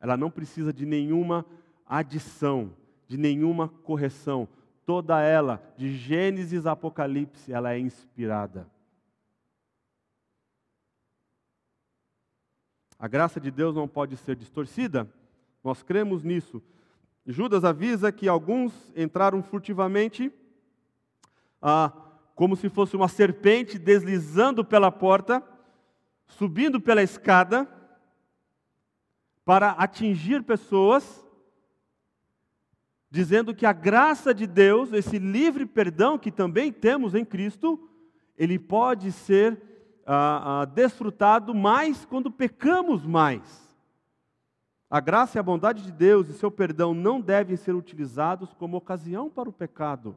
Ela 0.00 0.16
não 0.16 0.28
precisa 0.28 0.72
de 0.72 0.84
nenhuma 0.84 1.46
adição, 1.86 2.72
de 3.06 3.16
nenhuma 3.16 3.68
correção. 3.68 4.48
Toda 4.84 5.20
ela, 5.20 5.62
de 5.76 5.96
Gênesis 5.96 6.66
a 6.66 6.72
Apocalipse, 6.72 7.52
ela 7.52 7.72
é 7.72 7.78
inspirada. 7.78 8.68
A 12.98 13.06
graça 13.06 13.38
de 13.38 13.52
Deus 13.52 13.76
não 13.76 13.86
pode 13.86 14.16
ser 14.16 14.34
distorcida, 14.34 15.08
nós 15.62 15.84
cremos 15.84 16.24
nisso. 16.24 16.60
Judas 17.24 17.62
avisa 17.64 18.10
que 18.10 18.26
alguns 18.26 18.72
entraram 18.96 19.40
furtivamente, 19.40 20.32
ah, 21.60 21.92
como 22.34 22.56
se 22.56 22.68
fosse 22.68 22.96
uma 22.96 23.06
serpente 23.06 23.78
deslizando 23.78 24.64
pela 24.64 24.90
porta, 24.90 25.51
subindo 26.26 26.80
pela 26.80 27.02
escada, 27.02 27.68
para 29.44 29.70
atingir 29.70 30.42
pessoas, 30.42 31.24
dizendo 33.10 33.54
que 33.54 33.66
a 33.66 33.72
graça 33.72 34.32
de 34.32 34.46
Deus, 34.46 34.92
esse 34.92 35.18
livre 35.18 35.66
perdão 35.66 36.18
que 36.18 36.30
também 36.30 36.72
temos 36.72 37.14
em 37.14 37.24
Cristo, 37.24 37.88
ele 38.36 38.58
pode 38.58 39.12
ser 39.12 39.60
ah, 40.06 40.62
ah, 40.62 40.64
desfrutado 40.64 41.54
mais 41.54 42.04
quando 42.04 42.30
pecamos 42.30 43.04
mais. 43.04 43.62
A 44.88 45.00
graça 45.00 45.38
e 45.38 45.40
a 45.40 45.42
bondade 45.42 45.82
de 45.82 45.92
Deus 45.92 46.28
e 46.28 46.34
seu 46.34 46.50
perdão 46.50 46.92
não 46.92 47.20
devem 47.20 47.56
ser 47.56 47.74
utilizados 47.74 48.52
como 48.52 48.76
ocasião 48.76 49.30
para 49.30 49.48
o 49.48 49.52
pecado. 49.52 50.16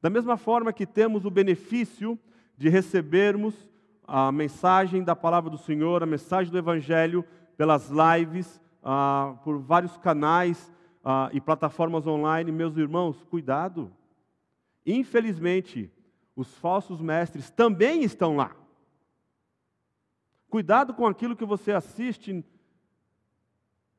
Da 0.00 0.10
mesma 0.10 0.36
forma 0.36 0.72
que 0.72 0.84
temos 0.84 1.24
o 1.24 1.30
benefício 1.30 2.18
de 2.62 2.68
recebermos 2.68 3.68
a 4.06 4.30
mensagem 4.30 5.02
da 5.02 5.16
palavra 5.16 5.50
do 5.50 5.58
Senhor, 5.58 6.00
a 6.00 6.06
mensagem 6.06 6.52
do 6.52 6.56
Evangelho 6.56 7.24
pelas 7.56 7.90
lives, 7.90 8.60
ah, 8.80 9.36
por 9.42 9.58
vários 9.58 9.98
canais 9.98 10.72
ah, 11.04 11.28
e 11.32 11.40
plataformas 11.40 12.06
online, 12.06 12.52
meus 12.52 12.76
irmãos, 12.76 13.20
cuidado. 13.24 13.92
Infelizmente, 14.86 15.90
os 16.36 16.54
falsos 16.58 17.00
mestres 17.00 17.50
também 17.50 18.04
estão 18.04 18.36
lá. 18.36 18.54
Cuidado 20.48 20.94
com 20.94 21.04
aquilo 21.04 21.34
que 21.34 21.44
você 21.44 21.72
assiste 21.72 22.44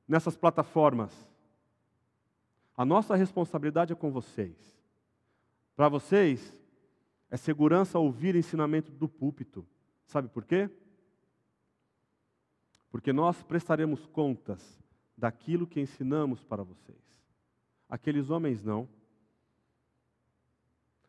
nessas 0.07 0.37
plataformas. 0.37 1.11
A 2.77 2.85
nossa 2.85 3.13
responsabilidade 3.13 3.91
é 3.91 3.95
com 3.95 4.09
vocês. 4.09 4.55
Para 5.75 5.89
vocês, 5.89 6.62
é 7.33 7.37
segurança 7.37 7.97
ouvir 7.97 8.35
ensinamento 8.35 8.91
do 8.91 9.09
púlpito. 9.09 9.65
Sabe 10.05 10.27
por 10.29 10.45
quê? 10.45 10.69
Porque 12.91 13.11
nós 13.11 13.41
prestaremos 13.41 14.05
contas 14.05 14.79
daquilo 15.17 15.65
que 15.65 15.81
ensinamos 15.81 16.43
para 16.43 16.61
vocês. 16.63 17.01
Aqueles 17.89 18.29
homens 18.29 18.63
não. 18.63 18.87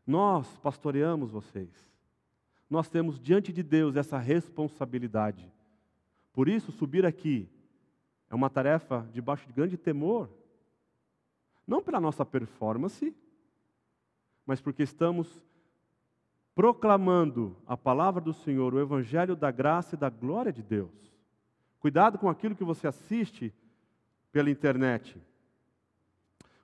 Nós 0.06 0.56
pastoreamos 0.58 1.30
vocês 1.30 1.94
nós 2.68 2.88
temos 2.88 3.20
diante 3.20 3.52
de 3.52 3.62
Deus 3.62 3.94
essa 3.94 4.18
responsabilidade. 4.18 5.48
Por 6.32 6.48
isso, 6.48 6.72
subir 6.72 7.06
aqui 7.06 7.48
é 8.28 8.34
uma 8.34 8.50
tarefa 8.50 9.08
debaixo 9.12 9.46
de 9.46 9.52
grande 9.52 9.76
temor. 9.76 10.28
Não 11.66 11.82
pela 11.82 12.00
nossa 12.00 12.24
performance, 12.24 13.14
mas 14.44 14.60
porque 14.60 14.82
estamos 14.82 15.40
proclamando 16.54 17.56
a 17.66 17.76
palavra 17.76 18.20
do 18.20 18.32
Senhor, 18.32 18.72
o 18.72 18.80
evangelho 18.80 19.34
da 19.34 19.50
graça 19.50 19.94
e 19.94 19.98
da 19.98 20.08
glória 20.08 20.52
de 20.52 20.62
Deus. 20.62 20.92
Cuidado 21.80 22.18
com 22.18 22.28
aquilo 22.28 22.54
que 22.54 22.64
você 22.64 22.86
assiste 22.86 23.52
pela 24.30 24.50
internet. 24.50 25.20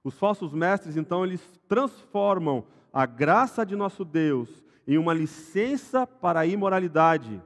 Os 0.02 0.18
falsos 0.18 0.52
mestres, 0.52 0.96
então, 0.96 1.24
eles 1.24 1.42
transformam 1.68 2.64
a 2.92 3.04
graça 3.04 3.66
de 3.66 3.76
nosso 3.76 4.04
Deus 4.04 4.48
em 4.86 4.96
uma 4.96 5.12
licença 5.12 6.06
para 6.06 6.40
a 6.40 6.46
imoralidade. 6.46 7.42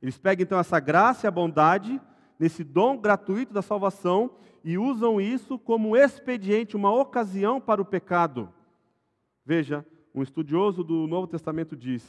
Eles 0.00 0.16
pegam 0.16 0.44
então 0.44 0.58
essa 0.58 0.78
graça 0.78 1.26
e 1.26 1.28
a 1.28 1.30
bondade, 1.30 2.00
nesse 2.38 2.62
dom 2.62 2.96
gratuito 2.96 3.52
da 3.52 3.62
salvação, 3.62 4.30
e 4.62 4.78
usam 4.78 5.20
isso 5.20 5.58
como 5.58 5.90
um 5.90 5.96
expediente, 5.96 6.76
uma 6.76 6.92
ocasião 6.92 7.60
para 7.60 7.82
o 7.82 7.84
pecado. 7.84 8.52
Veja, 9.44 9.84
um 10.18 10.22
estudioso 10.22 10.82
do 10.82 11.06
Novo 11.06 11.28
Testamento 11.28 11.76
diz 11.76 12.04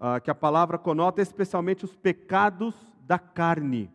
ah, 0.00 0.18
que 0.18 0.30
a 0.30 0.34
palavra 0.34 0.76
conota 0.76 1.22
especialmente 1.22 1.84
os 1.84 1.94
pecados 1.94 2.74
da 3.06 3.18
carne, 3.18 3.90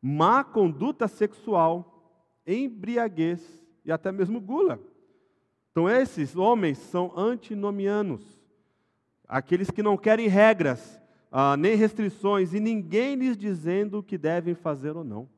má 0.00 0.42
conduta 0.42 1.06
sexual, 1.06 2.40
embriaguez 2.46 3.62
e 3.84 3.92
até 3.92 4.10
mesmo 4.10 4.40
gula. 4.40 4.80
Então, 5.70 5.88
esses 5.88 6.34
homens 6.36 6.78
são 6.78 7.12
antinomianos 7.16 8.42
aqueles 9.28 9.70
que 9.70 9.82
não 9.82 9.96
querem 9.96 10.28
regras, 10.28 11.00
ah, 11.30 11.56
nem 11.56 11.74
restrições, 11.74 12.54
e 12.54 12.60
ninguém 12.60 13.16
lhes 13.16 13.36
dizendo 13.36 13.98
o 13.98 14.02
que 14.02 14.16
devem 14.16 14.54
fazer 14.54 14.96
ou 14.96 15.04
não. 15.04 15.28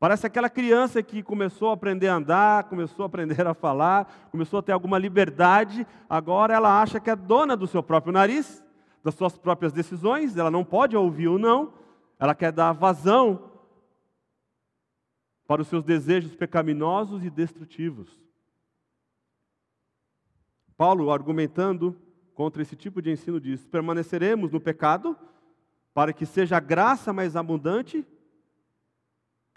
Parece 0.00 0.26
aquela 0.26 0.48
criança 0.48 1.02
que 1.02 1.22
começou 1.22 1.68
a 1.68 1.74
aprender 1.74 2.08
a 2.08 2.14
andar, 2.14 2.64
começou 2.64 3.02
a 3.02 3.06
aprender 3.06 3.46
a 3.46 3.52
falar, 3.52 4.10
começou 4.30 4.58
a 4.58 4.62
ter 4.62 4.72
alguma 4.72 4.96
liberdade, 4.96 5.86
agora 6.08 6.54
ela 6.54 6.80
acha 6.80 6.98
que 6.98 7.10
é 7.10 7.14
dona 7.14 7.54
do 7.54 7.66
seu 7.66 7.82
próprio 7.82 8.10
nariz, 8.10 8.64
das 9.04 9.14
suas 9.14 9.36
próprias 9.36 9.74
decisões, 9.74 10.38
ela 10.38 10.50
não 10.50 10.64
pode 10.64 10.96
ouvir 10.96 11.28
ou 11.28 11.38
não, 11.38 11.74
ela 12.18 12.34
quer 12.34 12.50
dar 12.50 12.72
vazão 12.72 13.50
para 15.46 15.60
os 15.60 15.68
seus 15.68 15.84
desejos 15.84 16.34
pecaminosos 16.34 17.22
e 17.22 17.28
destrutivos. 17.28 18.08
Paulo, 20.78 21.10
argumentando 21.10 21.94
contra 22.34 22.62
esse 22.62 22.74
tipo 22.74 23.02
de 23.02 23.10
ensino, 23.10 23.38
diz: 23.38 23.66
permaneceremos 23.66 24.50
no 24.50 24.62
pecado 24.62 25.14
para 25.92 26.10
que 26.10 26.24
seja 26.24 26.56
a 26.56 26.60
graça 26.60 27.12
mais 27.12 27.36
abundante? 27.36 28.06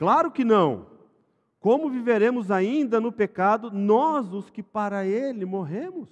Claro 0.04 0.30
que 0.30 0.44
não. 0.44 0.88
Como 1.62 1.90
viveremos 1.90 2.52
ainda 2.52 3.00
no 3.00 3.10
pecado, 3.10 3.72
nós, 3.72 4.34
os 4.34 4.50
que 4.50 4.62
para 4.62 5.06
ele 5.06 5.46
morremos? 5.46 6.10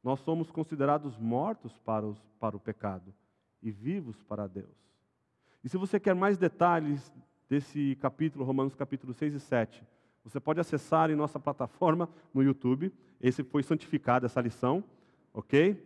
Nós 0.00 0.20
somos 0.20 0.48
considerados 0.48 1.18
mortos 1.18 1.76
para, 1.78 2.06
os, 2.06 2.16
para 2.38 2.56
o 2.56 2.60
pecado 2.60 3.12
e 3.60 3.72
vivos 3.72 4.22
para 4.22 4.46
Deus. 4.46 4.70
E 5.64 5.68
se 5.68 5.76
você 5.76 5.98
quer 5.98 6.14
mais 6.14 6.38
detalhes 6.38 7.12
desse 7.48 7.96
capítulo, 7.96 8.44
Romanos 8.44 8.76
capítulo 8.76 9.12
6 9.12 9.34
e 9.34 9.40
7, 9.40 9.82
você 10.22 10.38
pode 10.38 10.60
acessar 10.60 11.10
em 11.10 11.16
nossa 11.16 11.40
plataforma 11.40 12.08
no 12.32 12.40
YouTube. 12.40 12.94
Esse 13.20 13.42
foi 13.42 13.64
santificado, 13.64 14.26
essa 14.26 14.40
lição, 14.40 14.84
ok? 15.34 15.76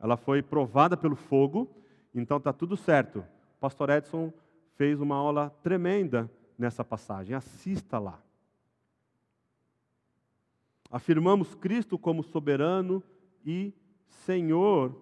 Ela 0.00 0.16
foi 0.16 0.42
provada 0.42 0.96
pelo 0.96 1.14
fogo, 1.14 1.70
então 2.12 2.38
está 2.38 2.52
tudo 2.52 2.76
certo. 2.76 3.24
Pastor 3.62 3.90
Edson 3.90 4.32
fez 4.74 5.00
uma 5.00 5.14
aula 5.14 5.48
tremenda 5.62 6.28
nessa 6.58 6.84
passagem. 6.84 7.36
Assista 7.36 7.96
lá. 7.96 8.20
Afirmamos 10.90 11.54
Cristo 11.54 11.96
como 11.96 12.24
soberano 12.24 13.00
e 13.46 13.72
Senhor. 14.08 15.00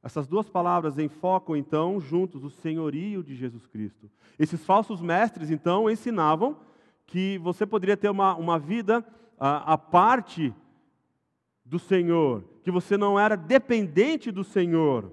Essas 0.00 0.28
duas 0.28 0.48
palavras 0.48 0.96
enfocam 0.96 1.56
então 1.56 2.00
juntos 2.00 2.44
o 2.44 2.50
senhorio 2.50 3.20
de 3.20 3.34
Jesus 3.34 3.66
Cristo. 3.66 4.08
Esses 4.38 4.64
falsos 4.64 5.02
mestres 5.02 5.50
então 5.50 5.90
ensinavam 5.90 6.60
que 7.04 7.36
você 7.38 7.66
poderia 7.66 7.96
ter 7.96 8.10
uma, 8.10 8.36
uma 8.36 8.60
vida 8.60 9.04
à, 9.36 9.72
à 9.72 9.76
parte 9.76 10.54
do 11.64 11.80
Senhor, 11.80 12.44
que 12.62 12.70
você 12.70 12.96
não 12.96 13.18
era 13.18 13.36
dependente 13.36 14.30
do 14.30 14.44
Senhor. 14.44 15.10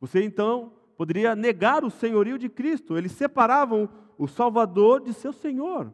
Você 0.00 0.24
então 0.24 0.79
poderia 1.00 1.34
negar 1.34 1.82
o 1.82 1.88
senhorio 1.88 2.38
de 2.38 2.46
Cristo. 2.50 2.94
Eles 2.94 3.12
separavam 3.12 3.88
o 4.18 4.28
Salvador 4.28 5.00
de 5.00 5.14
seu 5.14 5.32
Senhor. 5.32 5.90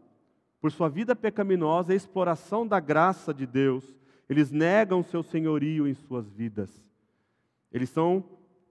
Por 0.61 0.73
sua 0.73 0.89
vida 0.89 1.15
pecaminosa, 1.15 1.93
a 1.93 1.95
exploração 1.95 2.67
da 2.67 2.81
graça 2.81 3.33
de 3.33 3.47
Deus, 3.47 3.97
eles 4.29 4.51
negam 4.51 5.05
seu 5.05 5.23
senhorio 5.23 5.87
em 5.87 5.95
suas 5.95 6.29
vidas. 6.29 6.85
Eles 7.71 7.89
são 7.89 8.25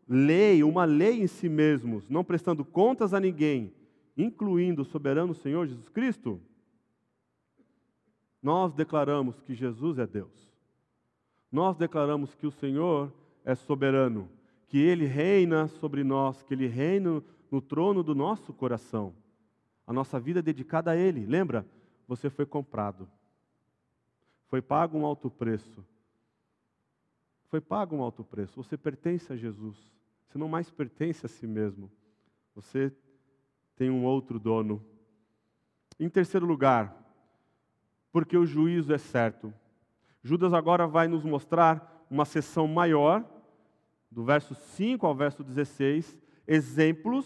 lei, 0.06 0.62
uma 0.62 0.84
lei 0.84 1.22
em 1.22 1.28
si 1.28 1.48
mesmos, 1.48 2.10
não 2.10 2.22
prestando 2.22 2.66
contas 2.66 3.14
a 3.14 3.20
ninguém, 3.22 3.74
incluindo 4.18 4.82
o 4.82 4.86
soberano 4.86 5.34
Senhor 5.34 5.66
Jesus 5.66 5.88
Cristo. 5.88 6.42
Nós 8.44 8.74
declaramos 8.74 9.40
que 9.40 9.56
Jesus 9.56 10.00
é 10.00 10.06
Deus. 10.06 10.52
Nós 11.50 11.78
declaramos 11.78 12.36
que 12.36 12.46
o 12.46 12.52
Senhor 12.52 13.10
é 13.46 13.56
soberano 13.56 14.30
que 14.68 14.78
Ele 14.78 15.06
reina 15.06 15.68
sobre 15.68 16.04
nós, 16.04 16.42
que 16.42 16.54
Ele 16.54 16.68
reina 16.68 17.24
no 17.52 17.62
trono 17.62 18.04
do 18.04 18.16
nosso 18.16 18.54
coração. 18.54 19.14
A 19.86 19.94
nossa 19.94 20.20
vida 20.20 20.40
é 20.40 20.44
dedicada 20.44 20.92
a 20.92 20.96
Ele. 20.96 21.26
Lembra? 21.26 21.66
Você 22.08 22.30
foi 22.30 22.46
comprado. 22.46 23.08
Foi 24.48 24.62
pago 24.62 24.98
um 24.98 25.06
alto 25.06 25.30
preço. 25.30 25.86
Foi 27.50 27.62
pago 27.62 27.96
um 27.96 28.02
alto 28.02 28.24
preço. 28.24 28.62
Você 28.62 28.78
pertence 28.78 29.32
a 29.32 29.36
Jesus. 29.36 29.78
Você 30.28 30.38
não 30.38 30.48
mais 30.48 30.70
pertence 30.72 31.26
a 31.26 31.30
si 31.30 31.48
mesmo. 31.48 31.92
Você 32.56 32.92
tem 33.76 33.90
um 33.90 34.04
outro 34.06 34.40
dono. 34.40 34.84
Em 36.00 36.10
terceiro 36.10 36.46
lugar, 36.46 36.96
porque 38.12 38.38
o 38.38 38.46
juízo 38.46 38.94
é 38.94 38.98
certo. 38.98 39.54
Judas 40.24 40.54
agora 40.54 40.88
vai 40.88 41.08
nos 41.08 41.24
mostrar 41.24 42.06
uma 42.10 42.26
sessão 42.26 42.68
maior 42.68 43.24
do 44.16 44.24
verso 44.24 44.56
5 44.56 45.06
ao 45.06 45.14
verso 45.14 45.44
16, 45.44 46.18
exemplos 46.48 47.26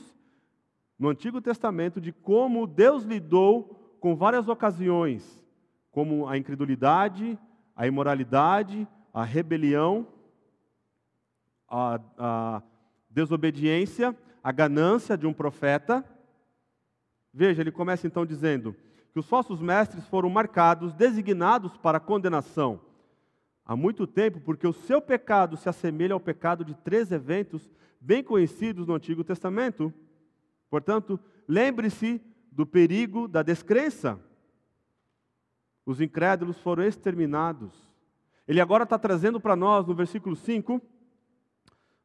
no 0.97 1.07
Antigo 1.07 1.39
Testamento 1.39 2.01
de 2.01 2.11
como 2.11 2.65
Deus 2.65 3.03
lidou 3.03 3.95
com 3.99 4.15
várias 4.15 4.47
ocasiões, 4.47 5.45
como 5.91 6.27
a 6.27 6.35
incredulidade, 6.35 7.37
a 7.75 7.85
imoralidade, 7.85 8.87
a 9.13 9.23
rebelião, 9.23 10.07
a, 11.69 12.01
a 12.17 12.63
desobediência, 13.07 14.17
a 14.43 14.51
ganância 14.51 15.15
de 15.15 15.27
um 15.27 15.33
profeta. 15.33 16.03
Veja, 17.31 17.61
ele 17.61 17.71
começa 17.71 18.07
então 18.07 18.25
dizendo 18.25 18.75
que 19.13 19.19
os 19.19 19.29
falsos 19.29 19.61
mestres 19.61 20.07
foram 20.07 20.27
marcados, 20.27 20.91
designados 20.95 21.77
para 21.77 21.99
condenação 21.99 22.81
há 23.69 23.75
muito 23.75 24.07
tempo, 24.07 24.39
porque 24.39 24.65
o 24.65 24.73
seu 24.73 24.99
pecado 24.99 25.55
se 25.55 25.69
assemelha 25.69 26.15
ao 26.15 26.19
pecado 26.19 26.65
de 26.65 26.73
três 26.73 27.11
eventos 27.11 27.69
bem 28.01 28.23
conhecidos 28.23 28.87
no 28.87 28.95
Antigo 28.95 29.23
Testamento. 29.23 29.93
Portanto, 30.71 31.19
lembre-se 31.47 32.19
do 32.51 32.65
perigo 32.65 33.27
da 33.27 33.43
descrença. 33.43 34.19
Os 35.85 36.01
incrédulos 36.01 36.57
foram 36.57 36.83
exterminados. 36.83 37.87
Ele 38.47 38.59
agora 38.59 38.85
está 38.85 38.97
trazendo 38.97 39.39
para 39.39 39.55
nós, 39.55 39.85
no 39.85 39.93
versículo 39.93 40.35
5, 40.35 40.81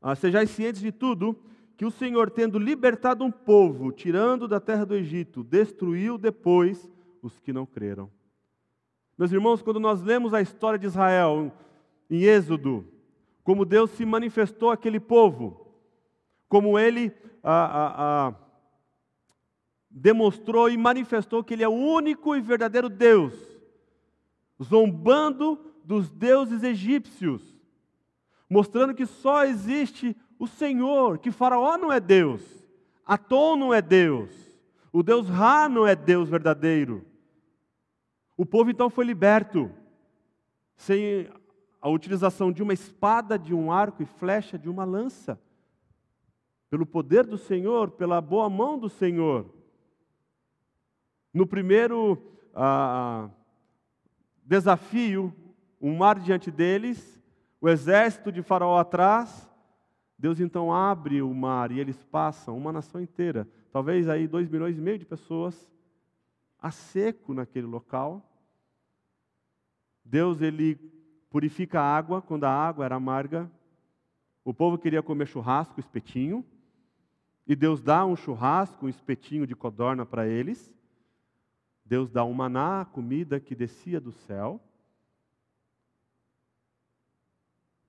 ah, 0.03 0.15
sejais 0.15 0.51
cientes 0.51 0.83
de 0.83 0.93
tudo, 0.93 1.35
que 1.79 1.87
o 1.87 1.91
Senhor, 1.91 2.29
tendo 2.29 2.59
libertado 2.59 3.25
um 3.25 3.31
povo, 3.31 3.91
tirando 3.91 4.47
da 4.47 4.61
terra 4.61 4.85
do 4.85 4.95
Egito, 4.95 5.43
destruiu 5.43 6.19
depois 6.19 6.91
os 7.23 7.41
que 7.41 7.55
não 7.55 7.65
creram. 7.65 8.11
Meus 9.17 9.33
irmãos, 9.33 9.62
quando 9.62 9.79
nós 9.79 10.03
lemos 10.03 10.35
a 10.35 10.41
história 10.43 10.79
de 10.79 10.87
Israel 10.87 11.53
em 12.11 12.23
Êxodo, 12.23 12.87
como 13.43 13.65
Deus 13.65 13.91
se 13.91 14.05
manifestou 14.05 14.71
àquele 14.71 14.99
povo, 14.99 15.69
como 16.49 16.79
ele 16.79 17.12
ah, 17.43 17.65
ah, 17.65 17.95
ah, 17.97 18.35
demonstrou 19.91 20.69
e 20.69 20.77
manifestou 20.77 21.45
que 21.45 21.55
Ele 21.55 21.62
é 21.62 21.69
o 21.69 21.73
único 21.73 22.35
e 22.35 22.41
verdadeiro 22.41 22.89
Deus, 22.89 23.33
zombando 24.61 25.59
dos 25.85 26.11
deuses 26.11 26.65
egípcios, 26.65 27.43
mostrando 28.51 28.95
que 28.95 29.07
só 29.07 29.45
existe 29.45 30.17
o 30.39 30.49
Senhor, 30.49 31.19
que 31.19 31.31
Faraó 31.31 31.77
não 31.77 31.93
é 31.93 32.01
Deus, 32.01 32.43
Atom 33.07 33.57
não 33.57 33.73
é 33.73 33.81
Deus, 33.81 34.31
o 34.93 35.03
Deus 35.03 35.29
Ra 35.29 35.69
não 35.69 35.87
é 35.87 35.95
Deus 35.95 36.29
verdadeiro. 36.29 37.05
O 38.37 38.45
povo 38.45 38.70
então 38.70 38.91
foi 38.91 39.05
liberto, 39.05 39.70
sem 40.76 41.28
a 41.80 41.89
utilização 41.89 42.51
de 42.51 42.62
uma 42.62 42.72
espada, 42.72 43.39
de 43.39 43.55
um 43.55 43.70
arco 43.70 44.03
e 44.03 44.07
flecha, 44.07 44.59
de 44.59 44.68
uma 44.68 44.85
lança. 44.85 45.39
Pelo 46.68 46.85
poder 46.85 47.26
do 47.26 47.39
Senhor, 47.39 47.91
pela 47.93 48.20
boa 48.20 48.51
mão 48.51 48.78
do 48.78 48.89
Senhor. 48.89 49.49
No 51.32 51.47
primeiro 51.47 52.20
ah, 52.55 53.28
desafio, 54.45 55.32
um 55.80 55.97
mar 55.97 56.18
diante 56.18 56.51
deles, 56.51 57.20
o 57.61 57.68
exército 57.68 58.32
de 58.32 58.43
Faraó 58.43 58.78
atrás, 58.78 59.51
Deus 60.18 60.41
então 60.41 60.72
abre 60.72 61.20
o 61.22 61.35
mar 61.35 61.70
e 61.70 61.78
eles 61.78 62.03
passam, 62.05 62.57
uma 62.57 62.72
nação 62.72 63.01
inteira, 63.01 63.49
talvez 63.70 64.09
aí 64.09 64.26
dois 64.26 64.49
milhões 64.49 64.78
e 64.78 64.80
meio 64.80 64.99
de 64.99 65.05
pessoas, 65.05 65.70
a 66.65 66.71
seco 66.71 67.35
naquele 67.35 67.67
local. 67.67 68.27
Deus 70.03 70.41
ele 70.41 70.77
purifica 71.29 71.79
a 71.79 71.97
água 71.97 72.23
quando 72.23 72.45
a 72.45 72.51
água 72.51 72.87
era 72.87 72.95
amarga. 72.95 73.53
O 74.43 74.55
povo 74.55 74.79
queria 74.79 75.03
comer 75.03 75.27
churrasco, 75.27 75.79
espetinho, 75.79 76.43
e 77.47 77.55
Deus 77.55 77.83
dá 77.83 78.07
um 78.07 78.17
churrasco, 78.17 78.87
um 78.87 78.89
espetinho 78.89 79.47
de 79.47 79.55
codorna 79.55 80.07
para 80.07 80.27
eles. 80.27 80.75
Deus 81.85 82.11
dá 82.11 82.25
um 82.25 82.33
maná, 82.33 82.87
comida 82.87 83.39
que 83.39 83.55
descia 83.55 84.01
do 84.01 84.11
céu. 84.11 84.59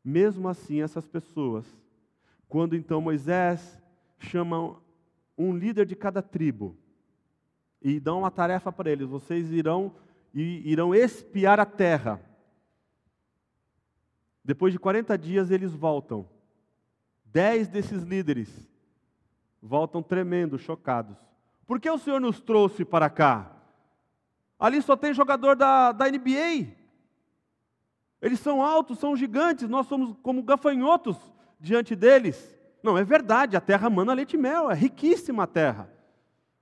Mesmo 0.03 0.49
assim, 0.49 0.81
essas 0.81 1.07
pessoas, 1.07 1.65
quando 2.49 2.75
então 2.75 2.99
Moisés 2.99 3.81
chama 4.19 4.77
um 5.37 5.55
líder 5.55 5.85
de 5.85 5.95
cada 5.95 6.21
tribo, 6.21 6.77
e 7.85 7.99
dão 7.99 8.17
uma 8.17 8.31
tarefa 8.31 8.71
para 8.71 8.89
eles: 8.89 9.07
vocês 9.07 9.51
irão 9.51 9.93
e 10.33 10.67
irão 10.71 10.93
espiar 10.95 11.59
a 11.59 11.65
terra. 11.65 12.19
Depois 14.43 14.73
de 14.73 14.79
40 14.79 15.15
dias 15.19 15.51
eles 15.51 15.71
voltam. 15.71 16.27
Dez 17.23 17.67
desses 17.67 18.01
líderes 18.01 18.49
voltam 19.61 20.01
tremendo, 20.01 20.57
chocados. 20.57 21.15
Por 21.67 21.79
que 21.79 21.89
o 21.89 21.97
Senhor 21.97 22.19
nos 22.19 22.41
trouxe 22.41 22.83
para 22.83 23.07
cá? 23.07 23.51
Ali 24.57 24.81
só 24.81 24.95
tem 24.95 25.13
jogador 25.13 25.55
da, 25.55 25.91
da 25.91 26.09
NBA. 26.09 26.73
Eles 28.19 28.39
são 28.39 28.63
altos, 28.63 28.97
são 28.97 29.15
gigantes, 29.15 29.69
nós 29.69 29.85
somos 29.85 30.15
como 30.23 30.41
gafanhotos 30.41 31.17
diante 31.59 31.95
deles. 31.95 32.57
Não, 32.81 32.97
é 32.97 33.03
verdade, 33.03 33.55
a 33.55 33.61
terra 33.61 33.89
mana 33.91 34.13
leite 34.13 34.35
e 34.35 34.39
mel, 34.39 34.71
é 34.71 34.73
riquíssima 34.73 35.43
a 35.43 35.47
terra. 35.47 35.89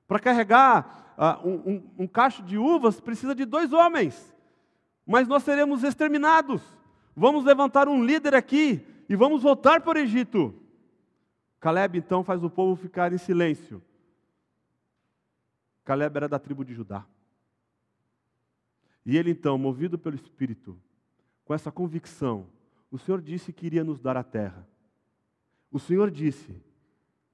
Para 0.05 0.19
carregar 0.19 1.02
uh, 1.17 1.47
um, 1.47 1.53
um, 1.53 1.89
um 1.99 2.07
cacho 2.07 2.43
de 2.43 2.57
uvas 2.57 2.99
precisa 2.99 3.33
de 3.33 3.45
dois 3.45 3.71
homens. 3.73 4.33
mas 5.05 5.27
nós 5.27 5.43
seremos 5.43 5.83
exterminados. 5.83 6.61
Vamos 7.15 7.43
levantar 7.43 7.87
um 7.87 8.03
líder 8.03 8.33
aqui 8.33 8.85
e 9.07 9.15
vamos 9.15 9.43
voltar 9.43 9.81
para 9.81 9.99
o 9.99 10.01
Egito. 10.01 10.53
Caleb 11.59 11.97
então 11.97 12.23
faz 12.23 12.43
o 12.43 12.49
povo 12.49 12.75
ficar 12.75 13.13
em 13.13 13.17
silêncio. 13.17 13.81
Caleb 15.83 16.17
era 16.17 16.29
da 16.29 16.39
tribo 16.39 16.63
de 16.63 16.73
Judá. 16.73 17.05
E 19.05 19.17
ele 19.17 19.31
então, 19.31 19.57
movido 19.57 19.97
pelo 19.99 20.15
Espírito, 20.15 20.79
com 21.43 21.53
essa 21.53 21.71
convicção, 21.71 22.47
o 22.89 22.97
Senhor 22.97 23.21
disse 23.21 23.51
que 23.51 23.65
iria 23.65 23.83
nos 23.83 23.99
dar 23.99 24.15
a 24.15 24.23
terra. 24.23 24.65
O 25.69 25.77
Senhor 25.79 26.09
disse, 26.09 26.55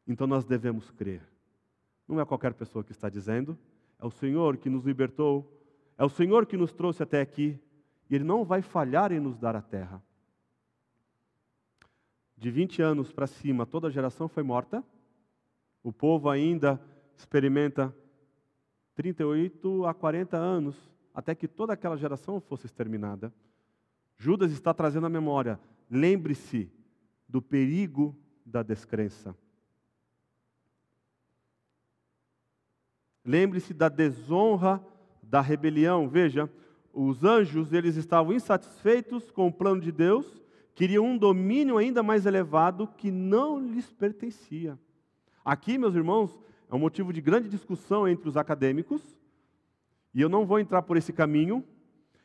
então 0.08 0.26
nós 0.26 0.44
devemos 0.46 0.90
crer. 0.90 1.22
Não 2.10 2.20
é 2.20 2.26
qualquer 2.26 2.56
pessoa 2.56 2.84
que 2.84 2.92
está 2.92 3.08
dizendo, 3.08 3.56
é 4.00 4.06
o 4.06 4.10
Senhor 4.10 4.58
que 4.58 4.68
nos 4.68 4.84
libertou, 4.84 5.48
é 5.96 6.04
o 6.04 6.10
Senhor 6.10 6.48
que 6.48 6.58
nos 6.58 6.74
trouxe 6.74 7.04
até 7.04 7.22
aqui, 7.22 7.60
e 8.10 8.16
Ele 8.16 8.24
não 8.24 8.44
vai 8.44 8.64
falhar 8.64 9.12
em 9.12 9.20
nos 9.20 9.38
dar 9.38 9.56
a 9.56 9.62
terra. 9.62 10.02
De 12.36 12.50
20 12.50 12.82
anos 12.82 13.12
para 13.12 13.28
cima, 13.28 13.64
toda 13.64 13.90
a 13.90 13.92
geração 13.92 14.28
foi 14.28 14.42
morta, 14.42 14.84
o 15.84 15.94
povo 15.94 16.30
ainda 16.30 16.82
experimenta 17.16 17.96
38 18.96 19.86
a 19.86 19.94
40 19.94 20.36
anos 20.36 20.90
até 21.14 21.36
que 21.36 21.48
toda 21.48 21.74
aquela 21.74 21.96
geração 21.96 22.42
fosse 22.42 22.66
exterminada. 22.66 23.32
Judas 24.18 24.52
está 24.52 24.74
trazendo 24.74 25.06
à 25.06 25.10
memória, 25.10 25.60
lembre-se 25.92 26.72
do 27.28 27.40
perigo 27.40 28.18
da 28.44 28.64
descrença. 28.64 29.36
Lembre-se 33.26 33.74
da 33.74 33.90
desonra 33.90 34.84
da 35.22 35.42
rebelião. 35.42 36.08
Veja, 36.08 36.50
os 36.94 37.24
anjos, 37.24 37.72
eles 37.72 37.96
estavam 37.96 38.34
insatisfeitos 38.34 39.30
com 39.32 39.48
o 39.48 39.54
plano 39.54 39.82
de 39.82 39.92
Deus, 39.92 40.42
queriam 40.74 41.06
um 41.06 41.18
domínio 41.18 41.78
ainda 41.78 42.02
mais 42.02 42.26
elevado 42.26 42.88
que 42.98 43.12
não 43.12 43.60
lhes 43.60 43.92
pertencia. 43.92 44.78
Aqui, 45.44 45.78
meus 45.78 45.96
irmãos, 45.96 46.38
é 46.70 46.76
um 46.76 46.80
motivo 46.80 47.12
de 47.14 47.22
grande 47.22 47.50
discussão 47.50 48.08
entre 48.08 48.28
os 48.28 48.38
acadêmicos, 48.38 49.02
e 50.14 50.22
eu 50.22 50.30
não 50.30 50.46
vou 50.46 50.60
entrar 50.60 50.82
por 50.82 50.98
esse 50.98 51.14
caminho. 51.14 51.64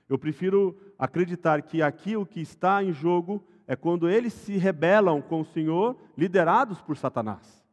Eu 0.08 0.18
prefiro 0.18 0.76
acreditar 0.98 1.62
que 1.62 1.82
aqui 1.82 2.16
o 2.16 2.26
que 2.26 2.40
está 2.40 2.82
em 2.82 2.92
jogo 2.92 3.42
é 3.66 3.74
quando 3.74 4.08
eles 4.08 4.32
se 4.32 4.56
rebelam 4.56 5.20
com 5.22 5.40
o 5.40 5.44
Senhor, 5.44 5.96
liderados 6.16 6.80
por 6.80 6.96
Satanás. 6.96 7.63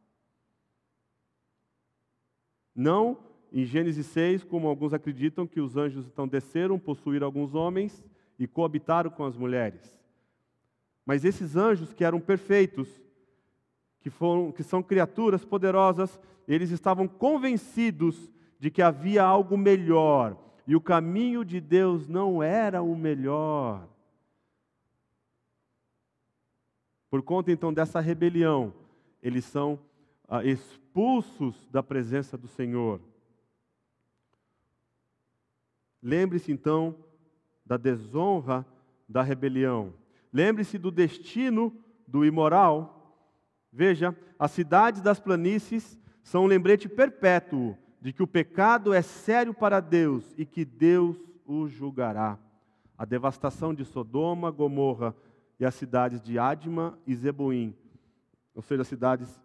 Não 2.74 3.18
em 3.52 3.64
Gênesis 3.64 4.06
6, 4.06 4.44
como 4.44 4.66
alguns 4.66 4.94
acreditam 4.94 5.46
que 5.46 5.60
os 5.60 5.76
anjos 5.76 6.06
então 6.06 6.26
desceram, 6.26 6.78
possuíram 6.78 7.26
alguns 7.26 7.54
homens 7.54 8.02
e 8.38 8.46
coabitaram 8.46 9.10
com 9.10 9.24
as 9.24 9.36
mulheres. 9.36 10.00
Mas 11.04 11.24
esses 11.24 11.54
anjos 11.54 11.92
que 11.92 12.04
eram 12.04 12.18
perfeitos, 12.18 12.88
que, 14.00 14.08
foram, 14.08 14.50
que 14.50 14.62
são 14.62 14.82
criaturas 14.82 15.44
poderosas, 15.44 16.18
eles 16.48 16.70
estavam 16.70 17.06
convencidos 17.06 18.30
de 18.58 18.70
que 18.70 18.80
havia 18.80 19.22
algo 19.22 19.56
melhor 19.58 20.36
e 20.66 20.74
o 20.74 20.80
caminho 20.80 21.44
de 21.44 21.60
Deus 21.60 22.08
não 22.08 22.42
era 22.42 22.82
o 22.82 22.96
melhor. 22.96 23.88
Por 27.10 27.22
conta 27.22 27.52
então 27.52 27.72
dessa 27.72 28.00
rebelião, 28.00 28.72
eles 29.22 29.44
são 29.44 29.78
expulsos 30.44 31.68
da 31.70 31.82
presença 31.82 32.38
do 32.38 32.48
Senhor. 32.48 33.00
Lembre-se 36.02 36.50
então 36.50 36.96
da 37.64 37.76
desonra 37.76 38.66
da 39.08 39.22
rebelião. 39.22 39.92
Lembre-se 40.32 40.78
do 40.78 40.90
destino 40.90 41.72
do 42.08 42.24
imoral. 42.24 43.16
Veja, 43.70 44.16
as 44.38 44.50
cidades 44.50 45.02
das 45.02 45.20
planícies 45.20 45.98
são 46.22 46.44
um 46.44 46.46
lembrete 46.46 46.88
perpétuo 46.88 47.76
de 48.00 48.12
que 48.12 48.22
o 48.22 48.26
pecado 48.26 48.92
é 48.92 49.02
sério 49.02 49.54
para 49.54 49.80
Deus 49.80 50.34
e 50.36 50.44
que 50.44 50.64
Deus 50.64 51.16
o 51.46 51.68
julgará. 51.68 52.38
A 52.96 53.04
devastação 53.04 53.74
de 53.74 53.84
Sodoma, 53.84 54.50
Gomorra 54.50 55.14
e 55.58 55.64
as 55.64 55.74
cidades 55.74 56.20
de 56.20 56.38
Adma 56.38 56.98
e 57.06 57.14
Zeboim, 57.14 57.74
ou 58.54 58.62
seja, 58.62 58.82
as 58.82 58.88
cidades 58.88 59.40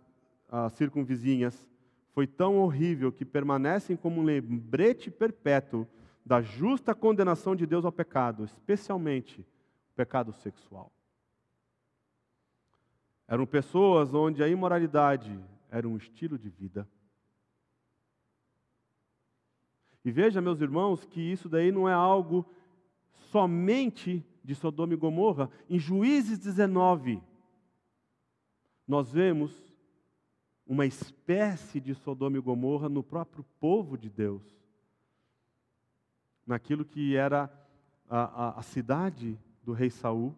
ah, 0.50 0.70
circunvizinhas, 0.70 1.70
foi 2.14 2.26
tão 2.26 2.58
horrível 2.58 3.12
que 3.12 3.24
permanecem 3.24 3.96
como 3.96 4.22
um 4.22 4.24
lembrete 4.24 5.12
perpétuo 5.12 5.88
da 6.26 6.42
justa 6.42 6.96
condenação 6.96 7.56
de 7.56 7.66
Deus 7.66 7.86
ao 7.86 7.92
pecado, 7.92 8.44
especialmente 8.44 9.42
o 9.42 9.96
pecado 9.96 10.34
sexual. 10.34 10.92
Eram 13.28 13.46
pessoas 13.46 14.14
onde 14.14 14.42
a 14.42 14.48
imoralidade 14.48 15.38
era 15.70 15.88
um 15.88 15.98
estilo 15.98 16.38
de 16.38 16.50
vida. 16.50 16.88
E 20.04 20.12
veja, 20.12 20.42
meus 20.42 20.62
irmãos, 20.62 21.06
que 21.06 21.20
isso 21.20 21.50
daí 21.50 21.72
não 21.72 21.88
é 21.88 21.94
algo 21.94 22.46
somente 23.30 24.26
de 24.44 24.56
Sodoma 24.56 24.94
e 24.94 24.98
Gomorra. 24.98 25.50
Em 25.70 25.78
Juízes 25.78 26.40
19, 26.40 27.22
nós 28.88 29.12
vemos 29.12 29.67
uma 30.68 30.86
espécie 30.86 31.80
de 31.80 31.96
Sodoma 31.96 32.38
e 32.38 32.42
Gomorra 32.42 32.90
no 32.90 33.02
próprio 33.02 33.44
povo 33.60 33.98
de 33.98 34.10
Deus 34.10 34.44
naquilo 36.48 36.86
que 36.86 37.16
era 37.16 37.52
a, 38.10 38.20
a, 38.20 38.60
a 38.60 38.62
cidade 38.62 39.38
do 39.62 39.74
rei 39.74 39.90
Saul. 39.90 40.34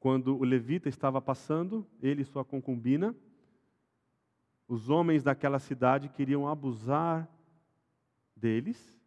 Quando 0.00 0.36
o 0.36 0.44
levita 0.44 0.88
estava 0.88 1.20
passando, 1.20 1.86
ele 2.00 2.22
e 2.22 2.24
sua 2.24 2.44
concubina, 2.44 3.14
os 4.66 4.88
homens 4.88 5.22
daquela 5.22 5.58
cidade 5.58 6.08
queriam 6.08 6.48
abusar 6.48 7.28
deles. 8.34 8.98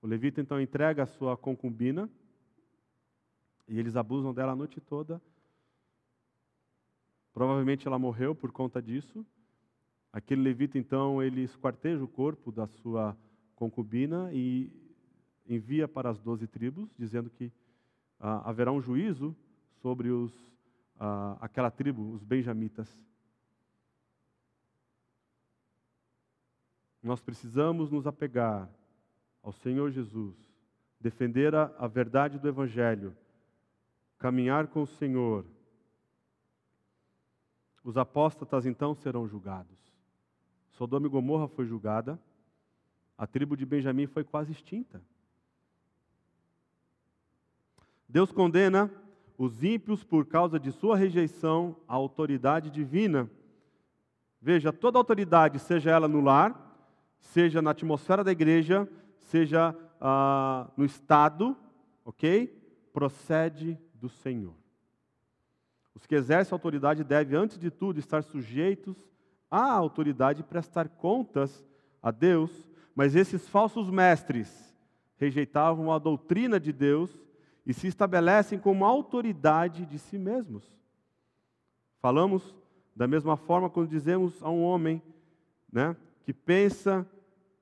O 0.00 0.06
levita 0.06 0.40
então 0.40 0.60
entrega 0.60 1.02
a 1.02 1.06
sua 1.06 1.36
concubina 1.36 2.08
e 3.66 3.78
eles 3.78 3.96
abusam 3.96 4.32
dela 4.32 4.52
a 4.52 4.56
noite 4.56 4.80
toda. 4.80 5.20
Provavelmente 7.38 7.86
ela 7.86 8.00
morreu 8.00 8.34
por 8.34 8.50
conta 8.50 8.82
disso. 8.82 9.24
Aquele 10.12 10.42
levita, 10.42 10.76
então, 10.76 11.22
ele 11.22 11.42
esquarteja 11.42 12.02
o 12.02 12.08
corpo 12.08 12.50
da 12.50 12.66
sua 12.66 13.16
concubina 13.54 14.28
e 14.32 14.68
envia 15.48 15.86
para 15.86 16.10
as 16.10 16.18
doze 16.18 16.48
tribos, 16.48 16.90
dizendo 16.98 17.30
que 17.30 17.52
ah, 18.18 18.50
haverá 18.50 18.72
um 18.72 18.80
juízo 18.80 19.36
sobre 19.80 20.10
os, 20.10 20.32
ah, 20.98 21.38
aquela 21.40 21.70
tribo, 21.70 22.10
os 22.10 22.24
benjamitas. 22.24 22.88
Nós 27.00 27.20
precisamos 27.20 27.88
nos 27.88 28.04
apegar 28.04 28.68
ao 29.44 29.52
Senhor 29.52 29.92
Jesus, 29.92 30.34
defender 31.00 31.54
a, 31.54 31.72
a 31.78 31.86
verdade 31.86 32.36
do 32.36 32.48
Evangelho, 32.48 33.16
caminhar 34.18 34.66
com 34.66 34.82
o 34.82 34.86
Senhor. 34.88 35.46
Os 37.88 37.96
apóstatas 37.96 38.66
então 38.66 38.94
serão 38.94 39.26
julgados. 39.26 39.78
Sodoma 40.72 41.06
e 41.06 41.08
Gomorra 41.08 41.48
foi 41.48 41.64
julgada, 41.64 42.20
a 43.16 43.26
tribo 43.26 43.56
de 43.56 43.64
Benjamim 43.64 44.06
foi 44.06 44.22
quase 44.22 44.52
extinta. 44.52 45.00
Deus 48.06 48.30
condena 48.30 48.92
os 49.38 49.64
ímpios 49.64 50.04
por 50.04 50.26
causa 50.26 50.60
de 50.60 50.70
sua 50.70 50.98
rejeição 50.98 51.76
à 51.88 51.94
autoridade 51.94 52.68
divina. 52.68 53.26
Veja, 54.38 54.70
toda 54.70 54.98
autoridade, 54.98 55.58
seja 55.58 55.90
ela 55.90 56.06
no 56.06 56.20
lar, 56.20 56.86
seja 57.18 57.62
na 57.62 57.70
atmosfera 57.70 58.22
da 58.22 58.30
igreja, 58.30 58.86
seja 59.18 59.74
ah, 59.98 60.70
no 60.76 60.84
Estado, 60.84 61.56
ok? 62.04 62.48
Procede 62.92 63.78
do 63.94 64.10
Senhor. 64.10 64.67
Os 65.98 66.06
que 66.06 66.14
exercem 66.14 66.54
autoridade 66.54 67.02
devem, 67.02 67.36
antes 67.36 67.58
de 67.58 67.72
tudo, 67.72 67.98
estar 67.98 68.22
sujeitos 68.22 69.10
à 69.50 69.72
autoridade 69.72 70.44
prestar 70.44 70.88
contas 70.88 71.66
a 72.00 72.12
Deus, 72.12 72.68
mas 72.94 73.16
esses 73.16 73.48
falsos 73.48 73.90
mestres 73.90 74.72
rejeitavam 75.16 75.92
a 75.92 75.98
doutrina 75.98 76.60
de 76.60 76.72
Deus 76.72 77.10
e 77.66 77.74
se 77.74 77.88
estabelecem 77.88 78.60
como 78.60 78.84
autoridade 78.84 79.84
de 79.86 79.98
si 79.98 80.16
mesmos. 80.16 80.72
Falamos 82.00 82.54
da 82.94 83.08
mesma 83.08 83.36
forma 83.36 83.68
quando 83.68 83.90
dizemos 83.90 84.40
a 84.40 84.48
um 84.48 84.62
homem 84.62 85.02
né, 85.72 85.96
que 86.22 86.32
pensa 86.32 87.04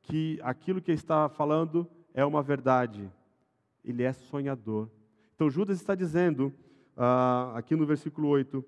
que 0.03 0.39
aquilo 0.43 0.83
que 0.83 0.93
está 0.93 1.27
falando 1.31 1.89
é 2.13 2.23
uma 2.23 2.43
verdade. 2.43 3.11
Ele 3.83 4.03
é 4.03 4.13
sonhador. 4.13 4.91
Então 5.35 5.49
Judas 5.49 5.79
está 5.79 5.95
dizendo, 5.95 6.53
uh, 6.97 7.57
aqui 7.57 7.77
no 7.77 7.87
versículo 7.87 8.29
8, 8.29 8.65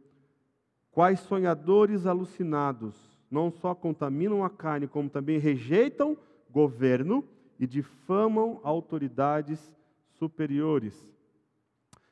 Quais 0.90 1.20
sonhadores 1.20 2.06
alucinados 2.06 2.96
não 3.30 3.50
só 3.50 3.74
contaminam 3.74 4.42
a 4.42 4.50
carne, 4.50 4.88
como 4.88 5.08
também 5.08 5.38
rejeitam 5.38 6.16
governo 6.50 7.24
e 7.58 7.66
difamam 7.66 8.60
autoridades 8.62 9.72
superiores. 10.18 11.08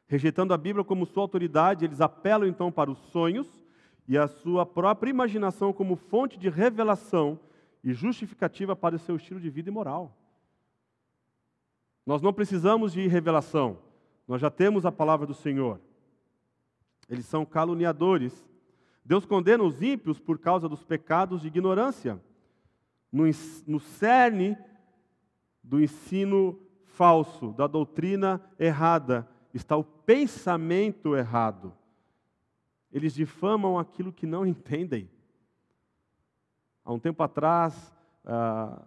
Rejeitando 0.06 0.54
a 0.54 0.58
Bíblia 0.58 0.84
como 0.84 1.06
sua 1.06 1.22
autoridade, 1.22 1.84
eles 1.84 2.00
apelam 2.00 2.48
então 2.48 2.70
para 2.70 2.90
os 2.90 2.98
sonhos 3.10 3.48
e 4.06 4.16
a 4.16 4.28
sua 4.28 4.64
própria 4.64 5.10
imaginação 5.10 5.72
como 5.72 5.96
fonte 5.96 6.38
de 6.38 6.48
revelação 6.48 7.40
e 7.82 7.92
justificativa 7.92 8.76
para 8.76 8.94
o 8.94 8.98
seu 9.00 9.16
estilo 9.16 9.40
de 9.40 9.50
vida 9.50 9.68
e 9.68 9.72
moral. 9.72 10.16
Nós 12.04 12.22
não 12.22 12.32
precisamos 12.32 12.92
de 12.92 13.06
revelação, 13.08 13.78
nós 14.28 14.40
já 14.40 14.50
temos 14.50 14.86
a 14.86 14.92
palavra 14.92 15.26
do 15.26 15.34
Senhor. 15.34 15.80
Eles 17.08 17.26
são 17.26 17.44
caluniadores. 17.44 18.46
Deus 19.04 19.24
condena 19.24 19.62
os 19.62 19.80
ímpios 19.82 20.18
por 20.18 20.38
causa 20.38 20.68
dos 20.68 20.82
pecados 20.82 21.42
de 21.42 21.48
ignorância. 21.48 22.20
No, 23.12 23.24
no 23.66 23.78
cerne 23.78 24.56
do 25.62 25.80
ensino 25.80 26.60
falso, 26.84 27.52
da 27.52 27.66
doutrina 27.66 28.40
errada, 28.58 29.28
está 29.52 29.76
o 29.76 29.84
pensamento 29.84 31.14
errado. 31.14 31.72
Eles 32.92 33.14
difamam 33.14 33.78
aquilo 33.78 34.12
que 34.12 34.26
não 34.26 34.44
entendem. 34.46 35.08
Há 36.84 36.92
um 36.92 36.98
tempo 36.98 37.22
atrás, 37.22 37.92
ah, 38.24 38.80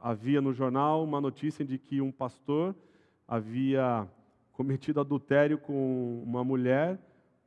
havia 0.00 0.40
no 0.40 0.52
jornal 0.52 1.04
uma 1.04 1.20
notícia 1.20 1.64
de 1.64 1.78
que 1.78 2.00
um 2.00 2.10
pastor 2.10 2.74
havia 3.26 4.08
cometido 4.52 5.00
adultério 5.00 5.58
com 5.58 6.22
uma 6.24 6.42
mulher 6.42 6.98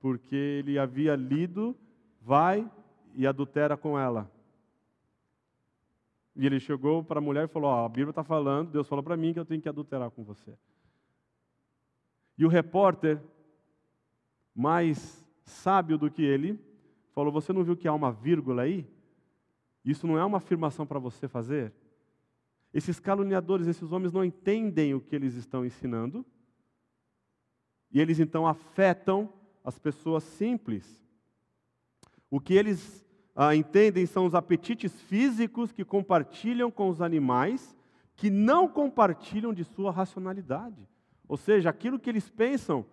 porque 0.03 0.35
ele 0.35 0.77
havia 0.77 1.15
lido, 1.15 1.73
vai 2.19 2.69
e 3.15 3.25
adultera 3.25 3.77
com 3.77 3.97
ela. 3.97 4.29
E 6.35 6.45
ele 6.45 6.59
chegou 6.59 7.01
para 7.01 7.19
a 7.19 7.21
mulher 7.21 7.45
e 7.45 7.47
falou: 7.47 7.71
oh, 7.71 7.85
a 7.85 7.87
Bíblia 7.87 8.09
está 8.09 8.21
falando, 8.21 8.69
Deus 8.69 8.85
falou 8.85 9.01
para 9.01 9.15
mim 9.15 9.31
que 9.31 9.39
eu 9.39 9.45
tenho 9.45 9.61
que 9.61 9.69
adulterar 9.69 10.11
com 10.11 10.21
você. 10.21 10.57
E 12.37 12.43
o 12.43 12.49
repórter, 12.49 13.17
mais 14.53 15.25
sábio 15.45 15.97
do 15.97 16.11
que 16.11 16.21
ele, 16.21 16.59
falou: 17.13 17.31
Você 17.31 17.53
não 17.53 17.63
viu 17.63 17.77
que 17.77 17.87
há 17.87 17.93
uma 17.93 18.11
vírgula 18.11 18.63
aí? 18.63 18.85
Isso 19.85 20.05
não 20.05 20.17
é 20.17 20.25
uma 20.25 20.39
afirmação 20.39 20.85
para 20.85 20.99
você 20.99 21.29
fazer? 21.29 21.71
Esses 22.73 22.99
caluniadores, 22.99 23.67
esses 23.67 23.89
homens 23.93 24.11
não 24.11 24.25
entendem 24.25 24.93
o 24.93 24.99
que 24.99 25.15
eles 25.15 25.35
estão 25.35 25.65
ensinando, 25.65 26.25
e 27.89 28.01
eles 28.01 28.19
então 28.19 28.45
afetam 28.45 29.31
as 29.63 29.79
pessoas 29.79 30.23
simples. 30.23 31.01
O 32.29 32.39
que 32.39 32.53
eles 32.53 33.05
ah, 33.35 33.55
entendem 33.55 34.05
são 34.05 34.25
os 34.25 34.35
apetites 34.35 34.99
físicos 35.01 35.71
que 35.71 35.85
compartilham 35.85 36.69
com 36.69 36.89
os 36.89 37.01
animais, 37.01 37.75
que 38.15 38.29
não 38.29 38.67
compartilham 38.67 39.53
de 39.53 39.63
sua 39.63 39.91
racionalidade. 39.91 40.87
Ou 41.27 41.37
seja, 41.37 41.69
aquilo 41.69 41.99
que 41.99 42.09
eles 42.09 42.29
pensam 42.29 42.85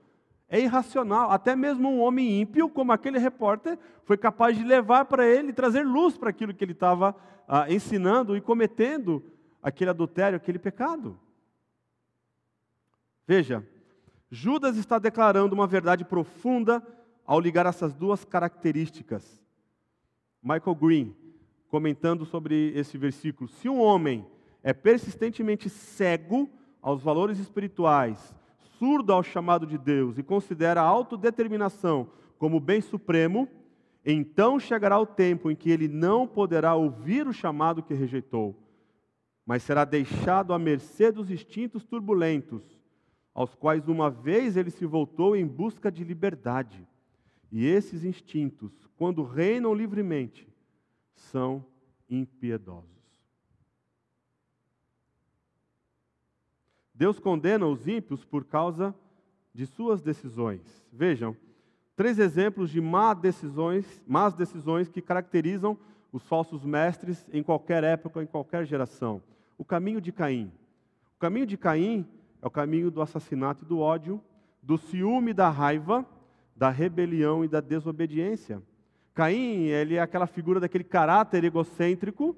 é 0.48 0.60
irracional. 0.60 1.30
Até 1.30 1.54
mesmo 1.54 1.88
um 1.88 2.00
homem 2.00 2.40
ímpio, 2.40 2.68
como 2.68 2.92
aquele 2.92 3.18
repórter, 3.18 3.78
foi 4.04 4.16
capaz 4.16 4.56
de 4.56 4.64
levar 4.64 5.04
para 5.04 5.26
ele, 5.26 5.52
trazer 5.52 5.82
luz 5.82 6.16
para 6.16 6.30
aquilo 6.30 6.54
que 6.54 6.64
ele 6.64 6.72
estava 6.72 7.14
ah, 7.46 7.70
ensinando 7.70 8.36
e 8.36 8.40
cometendo 8.40 9.22
aquele 9.62 9.90
adultério, 9.90 10.36
aquele 10.36 10.58
pecado. 10.58 11.18
Veja, 13.26 13.64
Judas 14.30 14.76
está 14.76 14.98
declarando 14.98 15.54
uma 15.54 15.66
verdade 15.66 16.04
profunda 16.04 16.82
ao 17.26 17.40
ligar 17.40 17.66
essas 17.66 17.92
duas 17.94 18.24
características. 18.24 19.44
Michael 20.42 20.74
Green, 20.76 21.16
comentando 21.68 22.24
sobre 22.24 22.72
esse 22.76 22.96
versículo: 22.96 23.48
se 23.48 23.68
um 23.68 23.80
homem 23.80 24.24
é 24.62 24.72
persistentemente 24.72 25.68
cego 25.68 26.48
aos 26.80 27.02
valores 27.02 27.38
espirituais, 27.38 28.34
surdo 28.78 29.12
ao 29.12 29.22
chamado 29.22 29.66
de 29.66 29.76
Deus 29.76 30.16
e 30.16 30.22
considera 30.22 30.80
a 30.80 30.84
autodeterminação 30.84 32.08
como 32.38 32.58
bem 32.58 32.80
supremo, 32.80 33.48
então 34.04 34.58
chegará 34.58 34.98
o 34.98 35.04
tempo 35.04 35.50
em 35.50 35.56
que 35.56 35.70
ele 35.70 35.88
não 35.88 36.26
poderá 36.26 36.74
ouvir 36.74 37.26
o 37.26 37.32
chamado 37.32 37.82
que 37.82 37.92
rejeitou, 37.92 38.56
mas 39.44 39.62
será 39.62 39.84
deixado 39.84 40.54
à 40.54 40.58
mercê 40.58 41.12
dos 41.12 41.30
instintos 41.30 41.84
turbulentos, 41.84 42.79
aos 43.40 43.54
quais 43.54 43.88
uma 43.88 44.10
vez 44.10 44.54
ele 44.54 44.70
se 44.70 44.84
voltou 44.84 45.34
em 45.34 45.46
busca 45.46 45.90
de 45.90 46.04
liberdade. 46.04 46.86
E 47.50 47.64
esses 47.64 48.04
instintos, 48.04 48.70
quando 48.98 49.24
reinam 49.24 49.72
livremente, 49.72 50.46
são 51.14 51.64
impiedosos. 52.06 52.90
Deus 56.94 57.18
condena 57.18 57.66
os 57.66 57.88
ímpios 57.88 58.26
por 58.26 58.44
causa 58.44 58.94
de 59.54 59.64
suas 59.64 60.02
decisões. 60.02 60.84
Vejam, 60.92 61.34
três 61.96 62.18
exemplos 62.18 62.68
de 62.68 62.78
má 62.78 63.14
decisões, 63.14 64.04
más 64.06 64.34
decisões 64.34 64.90
que 64.90 65.00
caracterizam 65.00 65.78
os 66.12 66.22
falsos 66.24 66.62
mestres 66.62 67.26
em 67.32 67.42
qualquer 67.42 67.84
época, 67.84 68.22
em 68.22 68.26
qualquer 68.26 68.66
geração. 68.66 69.22
O 69.56 69.64
caminho 69.64 69.98
de 69.98 70.12
Caim. 70.12 70.52
O 71.16 71.18
caminho 71.18 71.46
de 71.46 71.56
Caim 71.56 72.06
é 72.42 72.46
o 72.46 72.50
caminho 72.50 72.90
do 72.90 73.02
assassinato 73.02 73.64
e 73.64 73.68
do 73.68 73.78
ódio, 73.78 74.20
do 74.62 74.78
ciúme 74.78 75.30
e 75.30 75.34
da 75.34 75.48
raiva, 75.48 76.06
da 76.56 76.70
rebelião 76.70 77.44
e 77.44 77.48
da 77.48 77.60
desobediência. 77.60 78.62
Caim, 79.14 79.64
ele 79.66 79.96
é 79.96 80.00
aquela 80.00 80.26
figura 80.26 80.60
daquele 80.60 80.84
caráter 80.84 81.44
egocêntrico, 81.44 82.36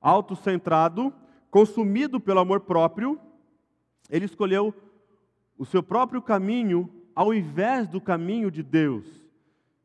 autocentrado, 0.00 1.12
consumido 1.50 2.20
pelo 2.20 2.40
amor 2.40 2.60
próprio. 2.60 3.18
Ele 4.10 4.24
escolheu 4.24 4.74
o 5.56 5.64
seu 5.64 5.82
próprio 5.82 6.20
caminho 6.20 6.90
ao 7.14 7.32
invés 7.32 7.88
do 7.88 8.00
caminho 8.00 8.50
de 8.50 8.62
Deus. 8.62 9.06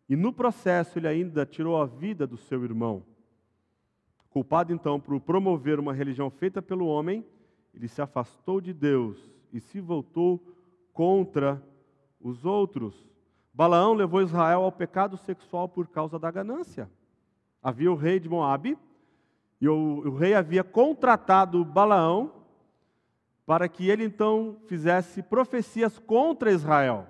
E 0.10 0.16
no 0.18 0.34
processo 0.34 1.00
ele 1.00 1.08
ainda 1.08 1.46
tirou 1.46 1.82
a 1.82 1.86
vida 1.86 2.28
do 2.28 2.36
seu 2.36 2.64
irmão. 2.66 3.06
Culpado 4.30 4.74
então 4.74 5.00
por 5.00 5.20
promover 5.22 5.80
uma 5.80 5.94
religião 5.94 6.30
feita 6.30 6.62
pelo 6.62 6.86
homem, 6.86 7.26
ele 7.74 7.88
se 7.88 8.02
afastou 8.02 8.60
de 8.60 8.74
Deus 8.74 9.18
e 9.52 9.60
se 9.60 9.80
voltou 9.80 10.42
contra 10.94 11.62
os 12.20 12.46
outros. 12.46 12.94
Balaão 13.54 13.94
levou 13.94 14.22
Israel 14.22 14.64
ao 14.64 14.72
pecado 14.72 15.18
sexual 15.18 15.68
por 15.68 15.88
causa 15.88 16.18
da 16.18 16.32
ganância. 16.32 16.90
Havia 17.62 17.92
o 17.92 17.96
rei 17.96 18.20
de 18.20 18.30
Moabe, 18.30 18.78
e 19.60 19.68
o, 19.68 20.00
o 20.06 20.16
rei 20.16 20.34
havia 20.34 20.64
contratado 20.64 21.64
Balaão 21.64 22.32
para 23.46 23.68
que 23.68 23.90
ele 23.90 24.04
então 24.04 24.58
fizesse 24.66 25.22
profecias 25.22 26.00
contra 26.00 26.52
Israel. 26.52 27.08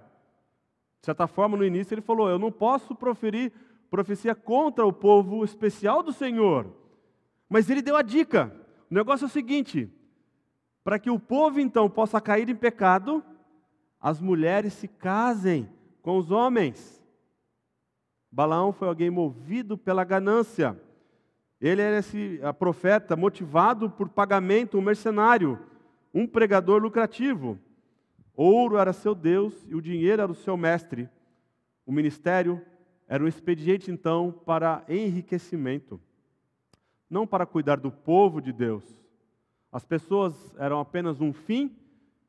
De 1.00 1.06
certa 1.06 1.28
forma, 1.28 1.58
no 1.58 1.66
início 1.66 1.94
ele 1.94 2.02
falou: 2.02 2.30
Eu 2.30 2.40
não 2.40 2.52
posso 2.52 2.94
proferir 2.94 3.54
profecia 3.90 4.34
contra 4.34 4.86
o 4.86 4.94
povo 4.94 5.44
especial 5.44 6.02
do 6.02 6.14
Senhor. 6.14 6.74
Mas 7.50 7.70
ele 7.70 7.82
deu 7.82 7.96
a 7.96 8.02
dica: 8.02 8.56
o 8.90 8.94
negócio 8.94 9.26
é 9.26 9.28
o 9.28 9.30
seguinte, 9.30 9.90
para 10.84 11.00
que 11.00 11.10
o 11.10 11.20
povo 11.20 11.60
então 11.60 11.90
possa 11.90 12.20
cair 12.20 12.50
em 12.50 12.56
pecado, 12.56 13.24
as 14.00 14.20
mulheres 14.20 14.74
se 14.74 14.88
casem 14.88 15.70
com 16.02 16.18
os 16.18 16.32
homens. 16.32 17.02
Balaão 18.32 18.72
foi 18.72 18.88
alguém 18.88 19.10
movido 19.10 19.78
pela 19.78 20.04
ganância. 20.04 20.80
Ele 21.60 21.82
era 21.82 22.00
esse 22.00 22.40
profeta 22.58 23.16
motivado 23.16 23.90
por 23.90 24.10
pagamento, 24.10 24.78
um 24.78 24.82
mercenário, 24.82 25.60
um 26.14 26.26
pregador 26.26 26.82
lucrativo. 26.82 27.60
Ouro 28.34 28.78
era 28.78 28.94
seu 28.94 29.14
Deus 29.14 29.54
e 29.68 29.76
o 29.76 29.82
dinheiro 29.82 30.22
era 30.22 30.32
o 30.32 30.36
seu 30.36 30.58
mestre. 30.58 31.08
O 31.86 31.92
ministério 31.92 32.62
era 33.08 33.24
um 33.24 33.28
expediente, 33.28 33.92
então, 33.92 34.32
para 34.46 34.84
enriquecimento, 34.88 36.00
não 37.10 37.28
para 37.28 37.46
cuidar 37.46 37.76
do 37.78 37.92
povo 37.92 38.42
de 38.42 38.54
Deus. 38.54 39.01
As 39.72 39.86
pessoas 39.86 40.34
eram 40.58 40.80
apenas 40.80 41.22
um 41.22 41.32
fim 41.32 41.76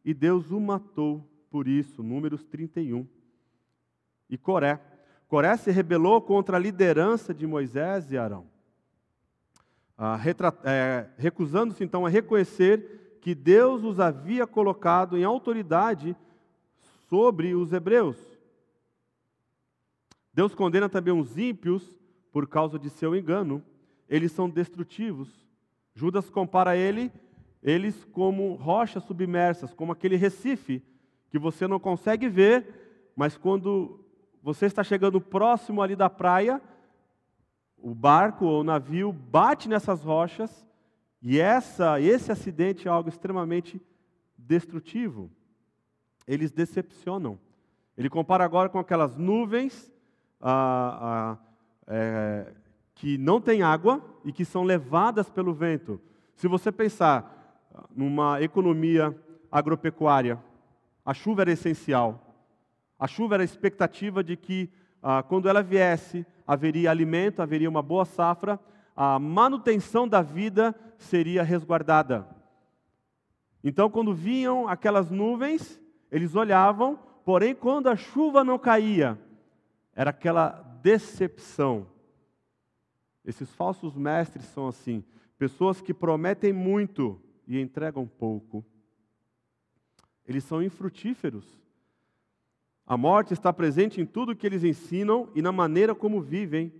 e 0.04 0.14
Deus 0.14 0.50
o 0.50 0.60
matou 0.60 1.26
por 1.50 1.66
isso, 1.66 2.02
Números 2.02 2.44
31. 2.44 3.06
E 4.30 4.38
Coré. 4.38 4.80
Coré 5.28 5.56
se 5.56 5.70
rebelou 5.70 6.20
contra 6.20 6.56
a 6.56 6.60
liderança 6.60 7.34
de 7.34 7.46
Moisés 7.46 8.12
e 8.12 8.18
Arão, 8.18 8.46
ah, 9.96 10.18
é, 10.64 11.08
recusando-se 11.16 11.82
então 11.82 12.04
a 12.04 12.08
reconhecer 12.08 13.18
que 13.20 13.34
Deus 13.34 13.84
os 13.84 14.00
havia 14.00 14.46
colocado 14.46 15.16
em 15.16 15.24
autoridade 15.24 16.16
sobre 17.08 17.54
os 17.54 17.72
hebreus. 17.72 18.16
Deus 20.34 20.54
condena 20.54 20.88
também 20.88 21.12
os 21.12 21.36
ímpios 21.36 21.96
por 22.32 22.48
causa 22.48 22.78
de 22.78 22.90
seu 22.90 23.14
engano. 23.14 23.62
Eles 24.08 24.32
são 24.32 24.48
destrutivos. 24.48 25.28
Judas 25.94 26.30
compara 26.30 26.76
ele, 26.76 27.12
eles 27.62 28.04
como 28.06 28.54
rochas 28.54 29.04
submersas, 29.04 29.72
como 29.72 29.92
aquele 29.92 30.16
recife 30.16 30.82
que 31.30 31.38
você 31.38 31.66
não 31.66 31.78
consegue 31.78 32.28
ver, 32.28 33.12
mas 33.16 33.36
quando 33.36 34.04
você 34.42 34.66
está 34.66 34.82
chegando 34.82 35.20
próximo 35.20 35.80
ali 35.80 35.94
da 35.94 36.10
praia, 36.10 36.60
o 37.78 37.94
barco 37.94 38.44
ou 38.44 38.60
o 38.60 38.64
navio 38.64 39.12
bate 39.12 39.68
nessas 39.68 40.02
rochas 40.02 40.66
E 41.24 41.38
essa, 41.38 42.00
esse 42.00 42.32
acidente 42.32 42.88
é 42.88 42.90
algo 42.90 43.08
extremamente 43.08 43.80
destrutivo. 44.36 45.30
Eles 46.26 46.50
decepcionam. 46.50 47.38
Ele 47.96 48.10
compara 48.10 48.44
agora 48.44 48.68
com 48.68 48.78
aquelas 48.78 49.16
nuvens 49.16 49.92
ah, 50.40 50.98
ah, 51.00 51.38
é, 51.86 52.52
que 52.94 53.16
não 53.18 53.40
têm 53.40 53.62
água 53.62 54.04
e 54.24 54.32
que 54.32 54.44
são 54.44 54.64
levadas 54.64 55.30
pelo 55.30 55.54
vento. 55.54 56.00
Se 56.34 56.48
você 56.48 56.72
pensar 56.72 57.41
numa 57.94 58.40
economia 58.42 59.16
agropecuária, 59.50 60.38
a 61.04 61.12
chuva 61.12 61.42
era 61.42 61.52
essencial. 61.52 62.34
A 62.98 63.06
chuva 63.06 63.34
era 63.34 63.42
a 63.42 63.44
expectativa 63.44 64.22
de 64.22 64.36
que, 64.36 64.70
ah, 65.02 65.22
quando 65.22 65.48
ela 65.48 65.62
viesse, 65.62 66.24
haveria 66.46 66.90
alimento, 66.90 67.42
haveria 67.42 67.68
uma 67.68 67.82
boa 67.82 68.04
safra, 68.04 68.58
a 68.94 69.18
manutenção 69.18 70.06
da 70.06 70.22
vida 70.22 70.74
seria 70.96 71.42
resguardada. 71.42 72.26
Então, 73.64 73.90
quando 73.90 74.14
vinham 74.14 74.68
aquelas 74.68 75.10
nuvens, 75.10 75.80
eles 76.10 76.34
olhavam, 76.34 76.98
porém, 77.24 77.54
quando 77.54 77.88
a 77.88 77.96
chuva 77.96 78.44
não 78.44 78.58
caía, 78.58 79.18
era 79.94 80.10
aquela 80.10 80.50
decepção. 80.82 81.86
Esses 83.24 83.52
falsos 83.54 83.96
mestres 83.96 84.44
são 84.46 84.66
assim, 84.66 85.04
pessoas 85.38 85.80
que 85.80 85.94
prometem 85.94 86.52
muito 86.52 87.20
e 87.56 87.60
entregam 87.60 88.06
pouco. 88.06 88.64
Eles 90.26 90.44
são 90.44 90.62
infrutíferos. 90.62 91.60
A 92.86 92.96
morte 92.96 93.32
está 93.32 93.52
presente 93.52 94.00
em 94.00 94.06
tudo 94.06 94.34
que 94.34 94.46
eles 94.46 94.64
ensinam 94.64 95.28
e 95.34 95.42
na 95.42 95.52
maneira 95.52 95.94
como 95.94 96.20
vivem. 96.20 96.72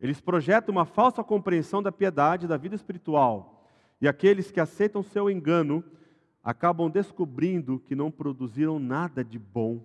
Eles 0.00 0.20
projetam 0.20 0.72
uma 0.72 0.84
falsa 0.84 1.22
compreensão 1.24 1.82
da 1.82 1.92
piedade 1.92 2.46
da 2.46 2.56
vida 2.56 2.74
espiritual. 2.74 3.70
E 4.00 4.08
aqueles 4.08 4.50
que 4.50 4.60
aceitam 4.60 5.02
seu 5.02 5.30
engano 5.30 5.84
acabam 6.42 6.90
descobrindo 6.90 7.80
que 7.80 7.94
não 7.94 8.10
produziram 8.10 8.78
nada 8.78 9.24
de 9.24 9.38
bom. 9.38 9.84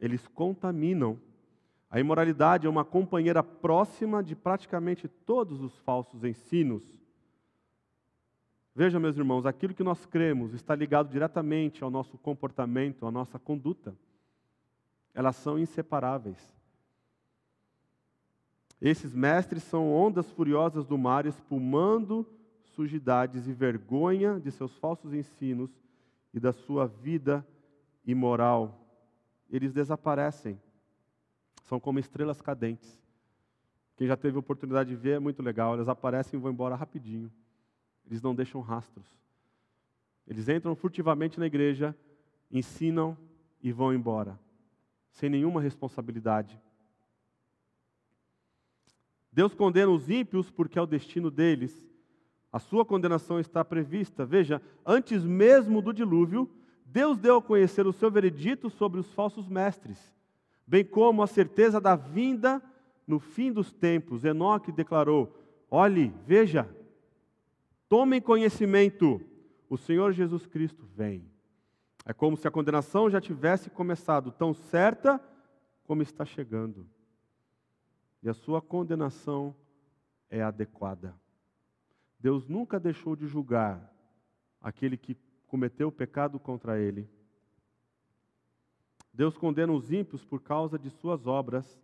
Eles 0.00 0.26
contaminam. 0.28 1.18
A 1.90 2.00
imoralidade 2.00 2.66
é 2.66 2.70
uma 2.70 2.84
companheira 2.84 3.42
próxima 3.42 4.22
de 4.22 4.34
praticamente 4.34 5.06
todos 5.06 5.60
os 5.60 5.76
falsos 5.78 6.24
ensinos. 6.24 7.03
Veja, 8.74 8.98
meus 8.98 9.16
irmãos, 9.16 9.46
aquilo 9.46 9.72
que 9.72 9.84
nós 9.84 10.04
cremos 10.04 10.52
está 10.52 10.74
ligado 10.74 11.08
diretamente 11.08 11.84
ao 11.84 11.90
nosso 11.90 12.18
comportamento, 12.18 13.06
à 13.06 13.10
nossa 13.10 13.38
conduta. 13.38 13.94
Elas 15.14 15.36
são 15.36 15.56
inseparáveis. 15.56 16.52
Esses 18.80 19.14
mestres 19.14 19.62
são 19.62 19.92
ondas 19.92 20.28
furiosas 20.32 20.86
do 20.86 20.98
mar 20.98 21.24
espumando 21.24 22.26
sujidades 22.74 23.46
e 23.46 23.52
vergonha 23.52 24.40
de 24.40 24.50
seus 24.50 24.76
falsos 24.76 25.14
ensinos 25.14 25.70
e 26.32 26.40
da 26.40 26.52
sua 26.52 26.86
vida 26.88 27.46
imoral. 28.04 28.80
Eles 29.48 29.72
desaparecem. 29.72 30.60
São 31.62 31.78
como 31.78 32.00
estrelas 32.00 32.42
cadentes. 32.42 33.00
Quem 33.96 34.08
já 34.08 34.16
teve 34.16 34.36
oportunidade 34.36 34.90
de 34.90 34.96
ver 34.96 35.12
é 35.12 35.18
muito 35.20 35.40
legal. 35.42 35.74
Eles 35.74 35.88
aparecem 35.88 36.38
e 36.38 36.42
vão 36.42 36.50
embora 36.50 36.74
rapidinho. 36.74 37.30
Eles 38.06 38.22
não 38.22 38.34
deixam 38.34 38.60
rastros. 38.60 39.06
Eles 40.26 40.48
entram 40.48 40.74
furtivamente 40.74 41.38
na 41.38 41.46
igreja, 41.46 41.96
ensinam 42.50 43.16
e 43.62 43.72
vão 43.72 43.92
embora, 43.92 44.38
sem 45.10 45.28
nenhuma 45.28 45.60
responsabilidade. 45.60 46.60
Deus 49.32 49.54
condena 49.54 49.90
os 49.90 50.08
ímpios 50.08 50.50
porque 50.50 50.78
é 50.78 50.82
o 50.82 50.86
destino 50.86 51.30
deles 51.30 51.84
a 52.54 52.60
sua 52.60 52.84
condenação 52.84 53.40
está 53.40 53.64
prevista. 53.64 54.24
Veja, 54.24 54.62
antes 54.86 55.24
mesmo 55.24 55.82
do 55.82 55.92
dilúvio, 55.92 56.48
Deus 56.86 57.18
deu 57.18 57.38
a 57.38 57.42
conhecer 57.42 57.84
o 57.84 57.92
seu 57.92 58.08
veredito 58.12 58.70
sobre 58.70 59.00
os 59.00 59.12
falsos 59.12 59.48
mestres, 59.48 59.98
bem 60.64 60.84
como 60.84 61.20
a 61.20 61.26
certeza 61.26 61.80
da 61.80 61.96
vinda 61.96 62.62
no 63.08 63.18
fim 63.18 63.50
dos 63.50 63.72
tempos. 63.72 64.24
Enoque 64.24 64.70
declarou: 64.70 65.36
Olhe, 65.68 66.14
veja, 66.24 66.68
tomem 67.88 68.20
conhecimento, 68.20 69.20
o 69.68 69.76
Senhor 69.76 70.12
Jesus 70.12 70.46
Cristo 70.46 70.84
vem. 70.94 71.30
É 72.04 72.12
como 72.12 72.36
se 72.36 72.46
a 72.46 72.50
condenação 72.50 73.08
já 73.08 73.20
tivesse 73.20 73.70
começado, 73.70 74.30
tão 74.30 74.52
certa 74.52 75.20
como 75.84 76.02
está 76.02 76.24
chegando. 76.24 76.86
E 78.22 78.28
a 78.28 78.34
sua 78.34 78.60
condenação 78.60 79.54
é 80.28 80.42
adequada. 80.42 81.14
Deus 82.18 82.48
nunca 82.48 82.80
deixou 82.80 83.14
de 83.14 83.26
julgar 83.26 83.92
aquele 84.60 84.96
que 84.96 85.16
cometeu 85.46 85.88
o 85.88 85.92
pecado 85.92 86.38
contra 86.38 86.78
ele. 86.78 87.08
Deus 89.12 89.36
condena 89.38 89.72
os 89.72 89.92
ímpios 89.92 90.24
por 90.24 90.40
causa 90.40 90.78
de 90.78 90.90
suas 90.90 91.26
obras. 91.26 91.80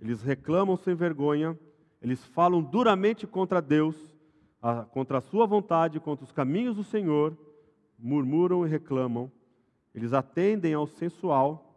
Eles 0.00 0.22
reclamam 0.22 0.76
sem 0.76 0.94
vergonha, 0.94 1.58
eles 2.02 2.24
falam 2.24 2.62
duramente 2.62 3.26
contra 3.26 3.62
Deus, 3.62 4.13
contra 4.90 5.18
a 5.18 5.20
sua 5.20 5.46
vontade, 5.46 6.00
contra 6.00 6.24
os 6.24 6.32
caminhos 6.32 6.76
do 6.76 6.84
Senhor, 6.84 7.36
murmuram 7.98 8.66
e 8.66 8.70
reclamam. 8.70 9.30
Eles 9.94 10.12
atendem 10.12 10.72
ao 10.72 10.86
sensual. 10.86 11.70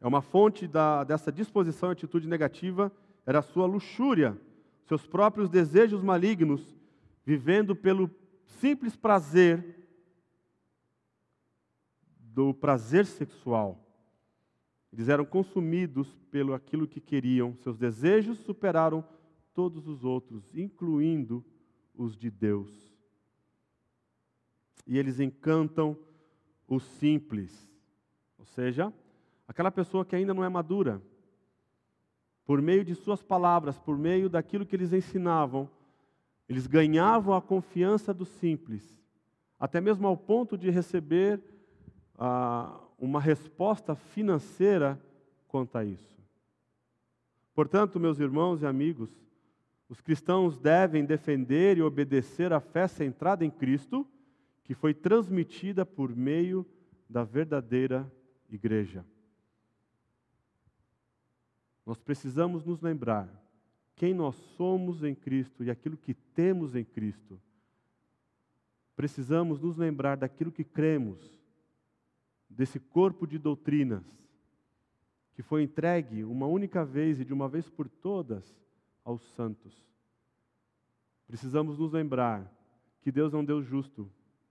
É 0.00 0.06
uma 0.06 0.20
fonte 0.20 0.66
da, 0.66 1.04
dessa 1.04 1.32
disposição 1.32 1.90
e 1.90 1.92
atitude 1.92 2.28
negativa 2.28 2.92
era 3.26 3.38
a 3.38 3.42
sua 3.42 3.66
luxúria, 3.66 4.38
seus 4.86 5.06
próprios 5.06 5.48
desejos 5.48 6.02
malignos 6.02 6.76
vivendo 7.24 7.76
pelo 7.76 8.10
simples 8.44 8.96
prazer 8.96 9.76
do 12.18 12.52
prazer 12.52 13.06
sexual. 13.06 13.86
Eles 14.92 15.08
eram 15.08 15.24
consumidos 15.24 16.08
pelo 16.30 16.54
aquilo 16.54 16.88
que 16.88 17.00
queriam, 17.00 17.54
seus 17.62 17.76
desejos 17.76 18.38
superaram 18.38 19.04
todos 19.54 19.86
os 19.86 20.04
outros, 20.04 20.54
incluindo 20.54 21.44
os 22.00 22.16
de 22.16 22.30
Deus. 22.30 22.70
E 24.86 24.98
eles 24.98 25.20
encantam 25.20 25.96
o 26.66 26.80
simples, 26.80 27.68
ou 28.38 28.44
seja, 28.44 28.92
aquela 29.46 29.70
pessoa 29.70 30.04
que 30.04 30.16
ainda 30.16 30.32
não 30.32 30.42
é 30.42 30.48
madura. 30.48 31.02
Por 32.46 32.62
meio 32.62 32.84
de 32.84 32.94
suas 32.94 33.22
palavras, 33.22 33.78
por 33.78 33.98
meio 33.98 34.28
daquilo 34.30 34.64
que 34.64 34.74
eles 34.74 34.92
ensinavam, 34.92 35.68
eles 36.48 36.66
ganhavam 36.66 37.34
a 37.34 37.42
confiança 37.42 38.14
dos 38.14 38.28
simples, 38.28 38.98
até 39.58 39.80
mesmo 39.80 40.06
ao 40.06 40.16
ponto 40.16 40.56
de 40.56 40.70
receber 40.70 41.40
ah, 42.18 42.80
uma 42.98 43.20
resposta 43.20 43.94
financeira 43.94 45.00
quanto 45.46 45.76
a 45.76 45.84
isso. 45.84 46.18
Portanto, 47.54 48.00
meus 48.00 48.18
irmãos 48.18 48.62
e 48.62 48.66
amigos, 48.66 49.10
os 49.90 50.00
cristãos 50.00 50.56
devem 50.56 51.04
defender 51.04 51.76
e 51.76 51.82
obedecer 51.82 52.52
a 52.52 52.60
fé 52.60 52.86
centrada 52.86 53.44
em 53.44 53.50
Cristo, 53.50 54.06
que 54.62 54.72
foi 54.72 54.94
transmitida 54.94 55.84
por 55.84 56.14
meio 56.14 56.64
da 57.08 57.24
verdadeira 57.24 58.08
igreja. 58.48 59.04
Nós 61.84 61.98
precisamos 61.98 62.64
nos 62.64 62.80
lembrar 62.80 63.28
quem 63.96 64.14
nós 64.14 64.36
somos 64.56 65.02
em 65.02 65.12
Cristo 65.12 65.64
e 65.64 65.70
aquilo 65.72 65.96
que 65.96 66.14
temos 66.14 66.76
em 66.76 66.84
Cristo, 66.84 67.40
precisamos 68.94 69.60
nos 69.60 69.76
lembrar 69.76 70.16
daquilo 70.16 70.52
que 70.52 70.62
cremos, 70.62 71.18
desse 72.48 72.78
corpo 72.78 73.26
de 73.26 73.38
doutrinas, 73.38 74.04
que 75.34 75.42
foi 75.42 75.64
entregue 75.64 76.22
uma 76.22 76.46
única 76.46 76.84
vez 76.84 77.18
e 77.18 77.24
de 77.24 77.32
uma 77.32 77.48
vez 77.48 77.68
por 77.68 77.88
todas 77.88 78.60
aos 79.10 79.22
santos. 79.34 79.84
Precisamos 81.26 81.78
nos 81.78 81.92
lembrar 81.92 82.50
que 83.02 83.10
Deus 83.10 83.34
é 83.34 83.36
um 83.36 83.44
Deus 83.44 83.66
justo 83.66 84.10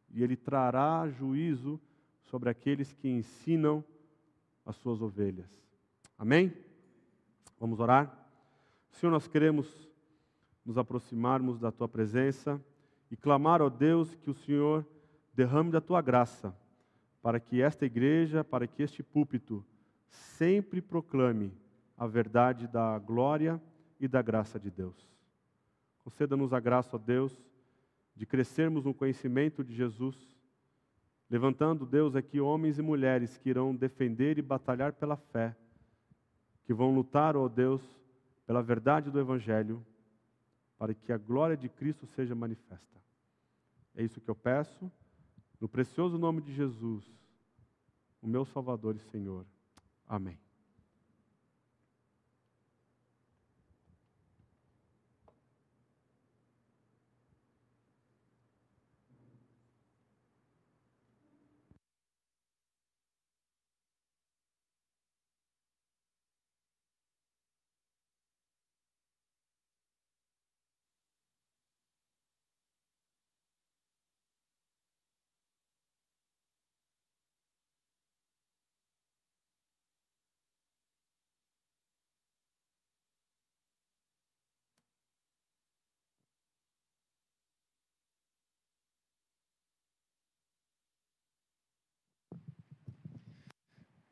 e 0.10 0.22
Ele 0.22 0.36
trará 0.36 1.08
juízo 1.10 1.80
sobre 2.24 2.50
aqueles 2.50 2.94
que 2.94 3.08
ensinam 3.08 3.84
as 4.66 4.76
suas 4.76 5.02
ovelhas. 5.02 5.50
Amém? 6.18 6.54
Vamos 7.60 7.80
orar? 7.80 8.16
Senhor, 8.92 9.12
nós 9.12 9.28
queremos 9.28 9.90
nos 10.66 10.78
aproximarmos 10.78 11.60
da 11.60 11.72
tua 11.72 11.88
presença 11.88 12.62
e 13.10 13.16
clamar, 13.16 13.62
ó 13.62 13.70
Deus, 13.70 14.14
que 14.16 14.30
o 14.30 14.34
Senhor 14.34 14.86
derrame 15.34 15.72
da 15.72 15.80
tua 15.80 16.02
graça, 16.02 16.56
para 17.22 17.40
que 17.40 17.62
esta 17.62 17.86
igreja, 17.86 18.44
para 18.44 18.68
que 18.68 18.84
este 18.84 19.02
púlpito 19.02 19.66
sempre 20.10 20.82
proclame 20.82 21.54
a 21.98 22.06
verdade 22.06 22.68
da 22.68 23.00
glória 23.00 23.62
e 24.00 24.08
da 24.08 24.22
graça 24.22 24.60
de 24.60 24.72
Deus. 24.72 24.96
Conceda-nos 26.04 26.54
a 26.54 26.60
graça, 26.60 26.96
ó 26.96 27.00
Deus, 27.00 27.36
de 28.16 28.26
crescermos 28.26 28.86
no 28.86 28.94
conhecimento 28.94 29.64
de 29.64 29.74
Jesus, 29.74 30.16
levantando, 31.30 31.86
Deus, 31.86 32.16
aqui 32.16 32.40
homens 32.40 32.80
e 32.80 32.82
mulheres 32.82 33.38
que 33.38 33.50
irão 33.50 33.76
defender 33.76 34.38
e 34.38 34.42
batalhar 34.42 34.94
pela 34.94 35.16
fé, 35.16 35.56
que 36.64 36.74
vão 36.74 36.94
lutar, 36.94 37.36
ó 37.36 37.48
Deus, 37.48 37.82
pela 38.46 38.64
verdade 38.64 39.12
do 39.12 39.20
Evangelho 39.20 39.86
para 40.80 40.94
que 40.94 41.12
a 41.12 41.18
glória 41.18 41.58
de 41.58 41.68
Cristo 41.68 42.08
seja 42.08 42.34
manifesta. 42.34 43.04
É 43.94 44.02
isso 44.02 44.22
que 44.22 44.30
eu 44.30 44.36
peço, 44.36 44.90
no 45.60 45.68
precioso 45.68 46.18
nome 46.18 46.42
de 46.42 46.54
Jesus, 46.54 47.04
o 48.22 48.28
meu 48.28 48.46
Salvador 48.46 48.96
e 48.96 49.00
Senhor. 49.00 49.46
Amém. 50.08 50.40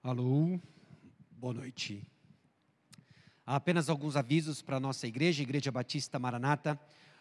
Alô, 0.07 0.57
boa 1.31 1.53
noite. 1.53 2.01
Há 3.45 3.57
apenas 3.57 3.89
alguns 3.89 4.15
avisos 4.15 4.61
para 4.61 4.77
a 4.77 4.79
nossa 4.79 5.05
igreja, 5.05 5.43
Igreja 5.43 5.69
Batista 5.69 6.17
Maranata. 6.17 6.79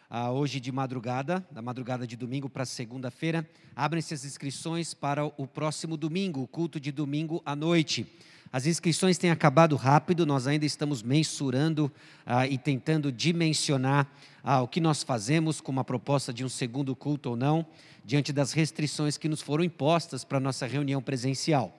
Ah, 0.09 0.31
hoje 0.31 0.61
de 0.61 0.71
madrugada, 0.71 1.45
da 1.51 1.61
madrugada 1.61 2.07
de 2.07 2.15
domingo 2.15 2.49
para 2.49 2.63
segunda-feira, 2.65 3.45
abrem-se 3.75 4.13
as 4.13 4.23
inscrições 4.23 4.93
para 4.93 5.25
o 5.25 5.45
próximo 5.45 5.97
domingo, 5.97 6.41
o 6.41 6.47
culto 6.47 6.79
de 6.79 6.93
domingo 6.93 7.41
à 7.45 7.57
noite. 7.57 8.07
As 8.53 8.65
inscrições 8.65 9.17
têm 9.17 9.31
acabado 9.31 9.75
rápido, 9.75 10.25
nós 10.25 10.47
ainda 10.47 10.65
estamos 10.65 11.03
mensurando 11.03 11.91
ah, 12.25 12.47
e 12.47 12.57
tentando 12.57 13.11
dimensionar 13.11 14.09
ah, 14.41 14.61
o 14.61 14.67
que 14.69 14.79
nós 14.79 15.03
fazemos 15.03 15.59
com 15.59 15.73
uma 15.73 15.83
proposta 15.83 16.33
de 16.33 16.45
um 16.45 16.49
segundo 16.49 16.95
culto 16.95 17.31
ou 17.31 17.35
não, 17.35 17.67
diante 18.05 18.31
das 18.31 18.53
restrições 18.53 19.17
que 19.17 19.27
nos 19.27 19.41
foram 19.41 19.65
impostas 19.65 20.23
para 20.23 20.37
a 20.37 20.39
nossa 20.39 20.65
reunião 20.65 21.01
presencial. 21.01 21.77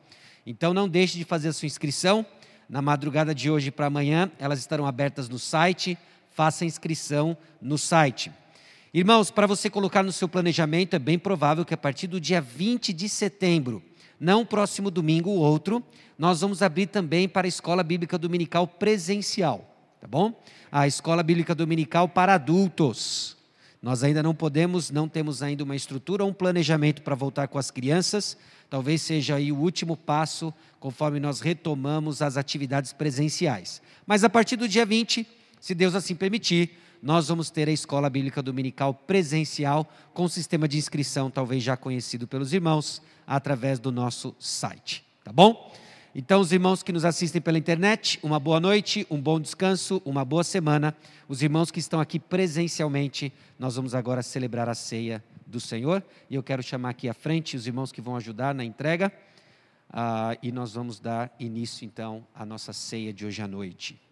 Então 0.51 0.73
não 0.73 0.89
deixe 0.89 1.19
de 1.19 1.27
fazer 1.27 1.49
a 1.49 1.53
sua 1.53 1.67
inscrição. 1.67 2.25
Na 2.71 2.81
madrugada 2.81 3.35
de 3.35 3.51
hoje 3.51 3.71
para 3.71 3.85
amanhã, 3.85 4.33
elas 4.39 4.59
estarão 4.59 4.87
abertas 4.87 5.29
no 5.29 5.39
site. 5.39 5.99
Faça 6.31 6.65
a 6.65 6.67
inscrição 6.67 7.37
no 7.61 7.77
site. 7.77 8.33
Irmãos, 8.95 9.31
para 9.31 9.47
você 9.47 9.69
colocar 9.69 10.03
no 10.03 10.11
seu 10.11 10.27
planejamento, 10.27 10.97
é 10.97 10.99
bem 10.99 11.19
provável 11.19 11.67
que 11.67 11.75
a 11.75 11.77
partir 11.77 12.07
do 12.07 12.19
dia 12.19 12.41
20 12.41 12.95
de 12.95 13.11
setembro, 13.11 13.83
não 14.19 14.47
próximo 14.47 14.91
domingo, 14.91 15.29
o 15.29 15.39
outro, 15.39 15.85
nós 16.17 16.41
vamos 16.41 16.63
abrir 16.63 16.87
também 16.87 17.29
para 17.29 17.47
a 17.47 17.51
Escola 17.51 17.83
Bíblica 17.83 18.17
Dominical 18.17 18.67
presencial, 18.67 19.77
tá 20.01 20.09
bom? 20.09 20.33
A 20.73 20.87
Escola 20.87 21.23
Bíblica 21.23 21.55
Dominical 21.55 22.09
para 22.09 22.33
adultos. 22.33 23.38
Nós 23.81 24.03
ainda 24.03 24.23
não 24.23 24.35
podemos, 24.35 24.91
não 24.91 25.09
temos 25.09 25.43
ainda 25.43 25.63
uma 25.63 25.77
estrutura 25.77 26.25
ou 26.25 26.31
um 26.31 26.33
planejamento 26.33 27.03
para 27.03 27.15
voltar 27.15 27.47
com 27.47 27.59
as 27.59 27.71
crianças, 27.71 28.37
talvez 28.69 29.03
seja 29.03 29.37
aí 29.37 29.53
o 29.53 29.57
último 29.57 29.97
passo 29.97 30.53
conforme 30.81 31.21
nós 31.21 31.41
retomamos 31.41 32.21
as 32.21 32.37
atividades 32.37 32.93
presenciais. 32.93 33.81
Mas 34.07 34.25
a 34.25 34.31
partir 34.31 34.57
do 34.57 34.69
dia 34.69 34.85
20, 34.85 35.27
se 35.61 35.75
Deus 35.75 35.95
assim 35.95 36.15
permitir, 36.15 36.71
nós 37.01 37.29
vamos 37.29 37.51
ter 37.51 37.69
a 37.69 37.73
escola 37.73 38.11
bíblica 38.11 38.43
dominical 38.43 38.93
presencial 38.93 39.89
com 40.13 40.27
sistema 40.29 40.67
de 40.67 40.77
inscrição 40.77 41.31
talvez 41.31 41.63
já 41.63 41.77
conhecido 41.77 42.27
pelos 42.27 42.53
irmãos 42.53 43.01
através 43.27 43.79
do 43.79 43.93
nosso 43.93 44.35
site, 44.41 45.05
tá 45.23 45.33
bom? 45.33 45.73
Então, 46.15 46.41
os 46.41 46.53
irmãos 46.53 46.83
que 46.83 46.91
nos 46.91 47.05
assistem 47.05 47.41
pela 47.41 47.59
internet, 47.59 48.19
uma 48.23 48.41
boa 48.41 48.59
noite, 48.59 49.07
um 49.11 49.21
bom 49.21 49.39
descanso, 49.39 50.01
uma 50.05 50.25
boa 50.25 50.43
semana. 50.43 50.97
Os 51.29 51.43
irmãos 51.43 51.71
que 51.71 51.79
estão 51.79 52.01
aqui 52.01 52.19
presencialmente, 52.19 53.33
nós 53.59 53.77
vamos 53.77 53.95
agora 53.95 54.23
celebrar 54.23 54.69
a 54.69 54.75
ceia 54.75 55.23
do 55.47 55.61
Senhor. 55.61 56.03
E 56.31 56.35
eu 56.35 56.43
quero 56.43 56.63
chamar 56.63 56.91
aqui 56.91 57.09
à 57.09 57.15
frente 57.15 57.57
os 57.57 57.67
irmãos 57.67 57.93
que 57.93 58.01
vão 58.01 58.17
ajudar 58.17 58.55
na 58.55 58.65
entrega. 58.65 59.13
Uh, 59.91 60.37
e 60.43 60.51
nós 60.51 60.73
vamos 60.73 60.99
dar 60.99 61.35
início 61.39 61.85
então 61.85 62.27
à 62.35 62.45
nossa 62.45 62.73
ceia 62.73 63.13
de 63.13 63.27
hoje 63.27 63.43
à 63.43 63.49
noite. 63.49 64.08